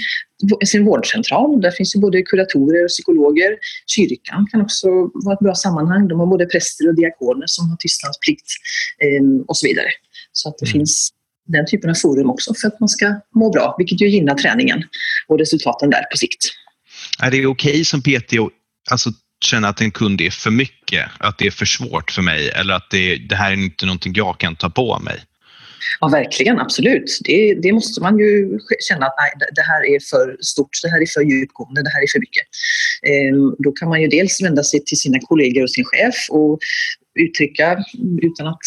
sin 0.65 0.85
vårdcentral. 0.85 1.61
Där 1.61 1.71
finns 1.71 1.97
ju 1.97 2.01
både 2.01 2.23
kuratorer 2.23 2.85
och 2.85 2.89
psykologer. 2.89 3.57
Kyrkan 3.87 4.47
kan 4.51 4.61
också 4.61 4.89
vara 5.15 5.35
ett 5.35 5.41
bra 5.41 5.55
sammanhang. 5.55 6.09
De 6.09 6.21
har 6.21 6.27
både 6.27 6.47
präster 6.47 6.89
och 6.89 6.95
diakoner 6.95 7.47
som 7.47 7.71
har 7.71 7.77
tystnadsplikt 7.77 8.47
eh, 9.03 9.47
och 9.47 9.57
så 9.57 9.67
vidare. 9.67 9.89
Så 10.33 10.49
att 10.49 10.59
det 10.59 10.67
mm. 10.67 10.73
finns 10.73 11.13
den 11.47 11.67
typen 11.67 11.91
av 11.91 11.95
forum 11.95 12.31
också 12.31 12.55
för 12.61 12.69
att 12.69 12.81
man 12.81 12.89
ska 12.89 13.15
må 13.35 13.51
bra, 13.51 13.75
vilket 13.79 14.01
ju 14.01 14.09
gynnar 14.09 14.35
träningen 14.35 14.85
och 15.29 15.39
resultaten 15.39 15.91
där 15.91 16.03
på 16.11 16.17
sikt. 16.17 16.45
Är 17.23 17.31
det 17.31 17.47
okej 17.47 17.71
okay 17.71 17.85
som 17.85 18.03
PT 18.03 18.33
att 18.33 18.51
alltså, 18.91 19.11
känna 19.45 19.69
att 19.69 19.81
en 19.81 19.91
kund 19.91 20.21
är 20.21 20.31
för 20.31 20.51
mycket, 20.51 21.11
att 21.19 21.39
det 21.39 21.47
är 21.47 21.51
för 21.51 21.67
svårt 21.67 22.11
för 22.11 22.23
mig 22.23 22.49
eller 22.49 22.75
att 22.75 22.91
det, 22.91 23.17
det 23.17 23.37
här 23.37 23.51
är 23.51 23.57
inte 23.57 23.87
någonting 23.87 24.13
jag 24.17 24.39
kan 24.39 24.57
ta 24.57 24.71
på 24.71 24.99
mig? 24.99 25.21
Ja, 26.01 26.09
verkligen. 26.09 26.61
Absolut. 26.61 27.19
Det, 27.25 27.55
det, 27.63 27.73
måste 27.73 28.01
man 28.01 28.19
ju 28.19 28.59
känna 28.89 29.07
att 29.07 29.15
nej, 29.19 29.49
det 29.55 29.63
här 29.63 29.95
är 29.95 30.01
för 30.11 30.37
stort, 30.41 30.71
det 30.83 30.89
här 30.89 31.03
är 31.03 31.07
för 31.07 31.21
djupgående, 31.21 31.83
det 31.83 31.91
här 31.91 32.03
är 32.03 32.11
för 32.13 32.21
mycket. 32.21 32.47
Ehm, 33.03 33.55
då 33.59 33.73
kan 33.73 33.89
man 33.89 34.03
ju 34.03 34.09
dels 34.09 34.43
vända 34.43 34.63
sig 34.63 34.85
till 34.85 34.99
sina 34.99 35.19
kollegor 35.21 35.63
och 35.63 35.71
sin 35.71 35.85
chef 35.85 36.15
och 36.31 36.59
uttrycka 37.21 37.85
utan 38.23 38.47
att 38.47 38.61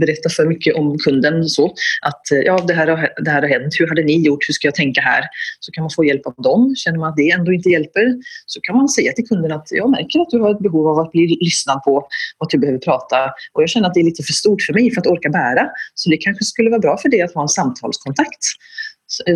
berätta 0.00 0.28
för 0.28 0.46
mycket 0.46 0.74
om 0.74 0.98
kunden. 0.98 1.44
Så, 1.44 1.74
att 2.02 2.30
eh, 2.32 2.38
ja, 2.38 2.64
det 2.68 2.74
här, 2.74 2.86
har, 2.86 3.22
det 3.24 3.30
här 3.30 3.42
har 3.42 3.48
hänt, 3.48 3.74
hur 3.78 3.88
hade 3.88 4.02
ni 4.02 4.26
gjort, 4.26 4.48
hur 4.48 4.52
ska 4.52 4.66
jag 4.66 4.74
tänka 4.74 5.00
här? 5.00 5.24
Så 5.60 5.72
kan 5.72 5.82
man 5.82 5.90
få 5.90 6.04
hjälp 6.04 6.26
av 6.26 6.34
dem. 6.34 6.74
Känner 6.76 6.98
man 6.98 7.08
att 7.08 7.16
det 7.16 7.30
ändå 7.30 7.52
inte 7.52 7.68
hjälper 7.68 8.14
så 8.46 8.60
kan 8.60 8.76
man 8.76 8.88
säga 8.88 9.12
till 9.12 9.28
kunden 9.28 9.52
att 9.52 9.68
jag 9.70 9.90
märker 9.90 10.20
att 10.20 10.30
du 10.30 10.38
har 10.40 10.50
ett 10.50 10.62
behov 10.62 10.88
av 10.88 10.98
att 10.98 11.12
bli 11.12 11.38
lyssnad 11.40 11.82
på 11.82 11.96
och 11.96 12.06
att 12.38 12.50
du 12.50 12.58
behöver 12.58 12.78
prata 12.78 13.24
och 13.52 13.62
jag 13.62 13.68
känner 13.68 13.88
att 13.88 13.94
det 13.94 14.00
är 14.00 14.04
lite 14.04 14.22
för 14.22 14.32
stort 14.32 14.62
för 14.62 14.72
mig 14.72 14.90
för 14.94 15.00
att 15.00 15.06
orka 15.06 15.28
bära. 15.30 15.68
Så 15.94 16.10
det 16.10 16.16
kanske 16.16 16.44
skulle 16.44 16.70
vara 16.70 16.80
bra 16.80 16.98
för 16.98 17.08
dig 17.08 17.22
att 17.22 17.34
ha 17.34 17.42
en 17.42 17.48
samtalskontakt 17.48 18.44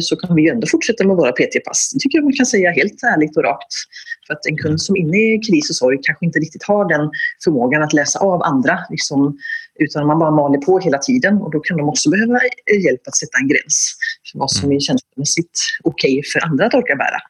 så 0.01 0.15
eh, 0.15 0.19
kan 0.27 0.37
vi 0.37 0.43
ju 0.43 0.49
ändå 0.49 0.67
fortsätta 0.67 1.07
med 1.07 1.17
våra 1.17 1.33
PT-pass. 1.33 1.91
Det 1.93 1.99
tycker 2.01 2.19
jag 2.19 2.25
man 2.25 2.33
kan 2.33 2.47
säga 2.47 2.71
helt 2.71 3.03
ärligt 3.03 3.37
och 3.37 3.43
rakt. 3.43 3.73
För 4.29 4.35
att 4.35 4.47
en 4.47 4.57
kund 4.57 4.83
som 4.83 4.97
är 4.97 5.01
inne 5.01 5.19
i 5.19 5.39
kris 5.39 5.71
och 5.71 5.77
sorg 5.77 5.99
kanske 6.03 6.27
inte 6.27 6.39
riktigt 6.39 6.63
har 6.63 6.89
den 6.89 7.11
förmågan 7.45 7.83
att 7.83 7.93
läsa 7.93 8.19
av 8.19 8.43
andra. 8.43 8.79
Liksom, 8.91 9.39
utan 9.79 10.07
man 10.07 10.19
bara 10.19 10.31
maler 10.31 10.59
på 10.59 10.79
hela 10.79 10.99
tiden 10.99 11.35
och 11.43 11.51
då 11.51 11.61
kan 11.61 11.77
de 11.77 11.89
också 11.89 12.11
behöva 12.11 12.39
hjälp 12.85 13.01
att 13.07 13.17
sätta 13.17 13.39
en 13.39 13.49
gräns 13.49 13.97
för 14.33 14.39
vad 14.39 14.51
som 14.51 14.65
är 14.65 14.73
mm. 14.73 14.81
känslomässigt 14.81 15.61
okej 15.85 16.19
okay 16.19 16.31
för 16.33 16.45
andra 16.45 16.67
att 16.67 16.75
orka 16.75 16.97
bära. 16.97 17.21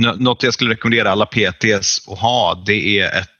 Mm. 0.00 0.18
Något 0.18 0.42
jag 0.42 0.54
skulle 0.54 0.70
rekommendera 0.70 1.10
alla 1.10 1.26
PTs 1.26 2.08
att 2.08 2.18
ha 2.18 2.62
det 2.66 3.00
är 3.00 3.06
ett 3.06 3.14
eh, 3.16 3.39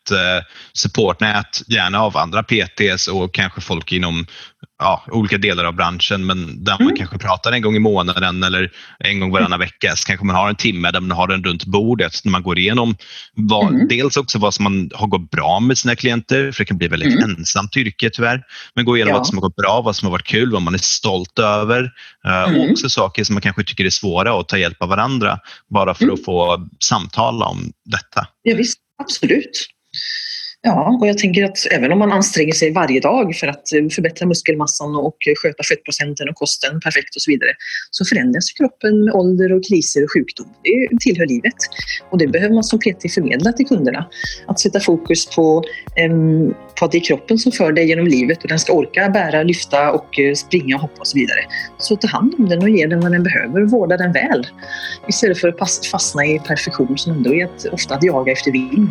supportnät, 0.72 1.62
gärna 1.66 2.02
av 2.02 2.16
andra 2.16 2.42
PTs 2.42 3.08
och 3.08 3.34
kanske 3.34 3.60
folk 3.60 3.92
inom 3.92 4.26
ja, 4.78 5.04
olika 5.10 5.38
delar 5.38 5.64
av 5.64 5.74
branschen, 5.74 6.26
men 6.26 6.64
där 6.64 6.72
man 6.72 6.82
mm. 6.82 6.96
kanske 6.96 7.18
pratar 7.18 7.52
en 7.52 7.62
gång 7.62 7.76
i 7.76 7.78
månaden 7.78 8.42
eller 8.42 8.70
en 8.98 9.20
gång 9.20 9.30
varannan 9.30 9.58
vecka. 9.58 9.96
Så 9.96 10.06
kanske 10.06 10.26
man 10.26 10.36
har 10.36 10.48
en 10.48 10.56
timme 10.56 10.90
där 10.90 11.00
man 11.00 11.16
har 11.16 11.26
den 11.26 11.44
runt 11.44 11.64
bordet 11.64 12.12
när 12.24 12.32
man 12.32 12.42
går 12.42 12.58
igenom 12.58 12.96
vad, 13.34 13.74
mm. 13.74 13.88
dels 13.88 14.16
också 14.16 14.38
vad 14.38 14.54
som 14.54 14.62
man 14.62 14.90
har 14.94 15.06
gått 15.06 15.30
bra 15.30 15.60
med 15.60 15.78
sina 15.78 15.96
klienter, 15.96 16.52
för 16.52 16.58
det 16.58 16.66
kan 16.66 16.78
bli 16.78 16.88
väldigt 16.88 17.14
mm. 17.14 17.36
ensamt 17.38 17.76
yrke 17.76 18.10
tyvärr. 18.10 18.42
Men 18.74 18.84
gå 18.84 18.96
igenom 18.96 19.12
ja. 19.12 19.18
vad 19.18 19.26
som 19.26 19.38
har 19.38 19.42
gått 19.42 19.56
bra, 19.56 19.80
vad 19.80 19.96
som 19.96 20.06
har 20.06 20.10
varit 20.10 20.26
kul, 20.26 20.52
vad 20.52 20.62
man 20.62 20.74
är 20.74 20.78
stolt 20.78 21.38
över 21.38 21.92
och 22.24 22.48
mm. 22.48 22.70
också 22.70 22.88
saker 22.88 23.24
som 23.24 23.34
man 23.34 23.42
kanske 23.42 23.64
tycker 23.64 23.84
är 23.84 23.90
svåra 23.90 24.34
och 24.34 24.48
ta 24.48 24.58
hjälp 24.58 24.82
av 24.82 24.88
varandra 24.88 25.38
bara 25.70 25.94
för 25.94 26.04
mm. 26.04 26.14
att 26.14 26.24
få 26.24 26.68
samtala 26.80 27.46
om 27.46 27.72
detta. 27.84 28.26
Ja, 28.42 28.56
visst, 28.56 28.78
absolut. 29.02 29.66
Ja, 30.62 30.98
och 31.00 31.06
jag 31.06 31.18
tänker 31.18 31.44
att 31.44 31.58
även 31.70 31.92
om 31.92 31.98
man 31.98 32.12
anstränger 32.12 32.52
sig 32.52 32.72
varje 32.72 33.00
dag 33.00 33.36
för 33.36 33.46
att 33.46 33.72
eh, 33.72 33.88
förbättra 33.88 34.26
muskelmassan 34.26 34.96
och 34.96 35.16
eh, 35.28 35.34
sköta 35.42 35.62
fettprocenten 35.62 36.28
och 36.28 36.34
kosten 36.34 36.80
perfekt 36.80 37.16
och 37.16 37.22
så 37.22 37.30
vidare, 37.30 37.50
så 37.90 38.04
förändras 38.04 38.52
kroppen 38.52 39.04
med 39.04 39.14
ålder 39.14 39.52
och 39.52 39.64
kriser 39.64 40.04
och 40.04 40.12
sjukdom. 40.12 40.46
Det 40.62 40.98
tillhör 41.00 41.26
livet. 41.26 41.54
Och 42.10 42.18
det 42.18 42.26
behöver 42.26 42.54
man 42.54 42.64
som 42.64 42.78
PT 42.78 43.14
förmedla 43.14 43.52
till 43.52 43.66
kunderna. 43.66 44.08
Att 44.46 44.60
sätta 44.60 44.80
fokus 44.80 45.26
på, 45.36 45.64
um, 46.10 46.54
på 46.78 46.84
att 46.84 46.92
det 46.92 46.98
är 46.98 47.04
kroppen 47.04 47.38
som 47.38 47.52
för 47.52 47.72
dig 47.72 47.88
genom 47.88 48.06
livet 48.06 48.42
och 48.42 48.48
den 48.48 48.58
ska 48.58 48.72
orka 48.72 49.08
bära, 49.08 49.42
lyfta 49.42 49.92
och 49.92 50.20
eh, 50.20 50.34
springa 50.34 50.76
och 50.76 50.82
hoppa 50.82 51.00
och 51.00 51.06
så 51.06 51.18
vidare. 51.18 51.40
Så 51.78 51.96
ta 51.96 52.08
hand 52.08 52.34
om 52.38 52.48
den 52.48 52.62
och 52.62 52.70
ge 52.70 52.86
den 52.86 53.00
vad 53.00 53.12
den 53.12 53.22
behöver 53.22 53.62
och 53.62 53.70
vårda 53.70 53.96
den 53.96 54.12
väl. 54.12 54.46
Istället 55.08 55.38
för 55.38 55.48
att 55.48 55.86
fastna 55.86 56.26
i 56.26 56.38
perfektion 56.38 56.98
som 56.98 57.12
ändå 57.12 57.34
är 57.34 57.44
att, 57.44 57.64
ofta 57.64 57.94
att 57.94 58.02
jaga 58.02 58.32
efter 58.32 58.52
vind. 58.52 58.90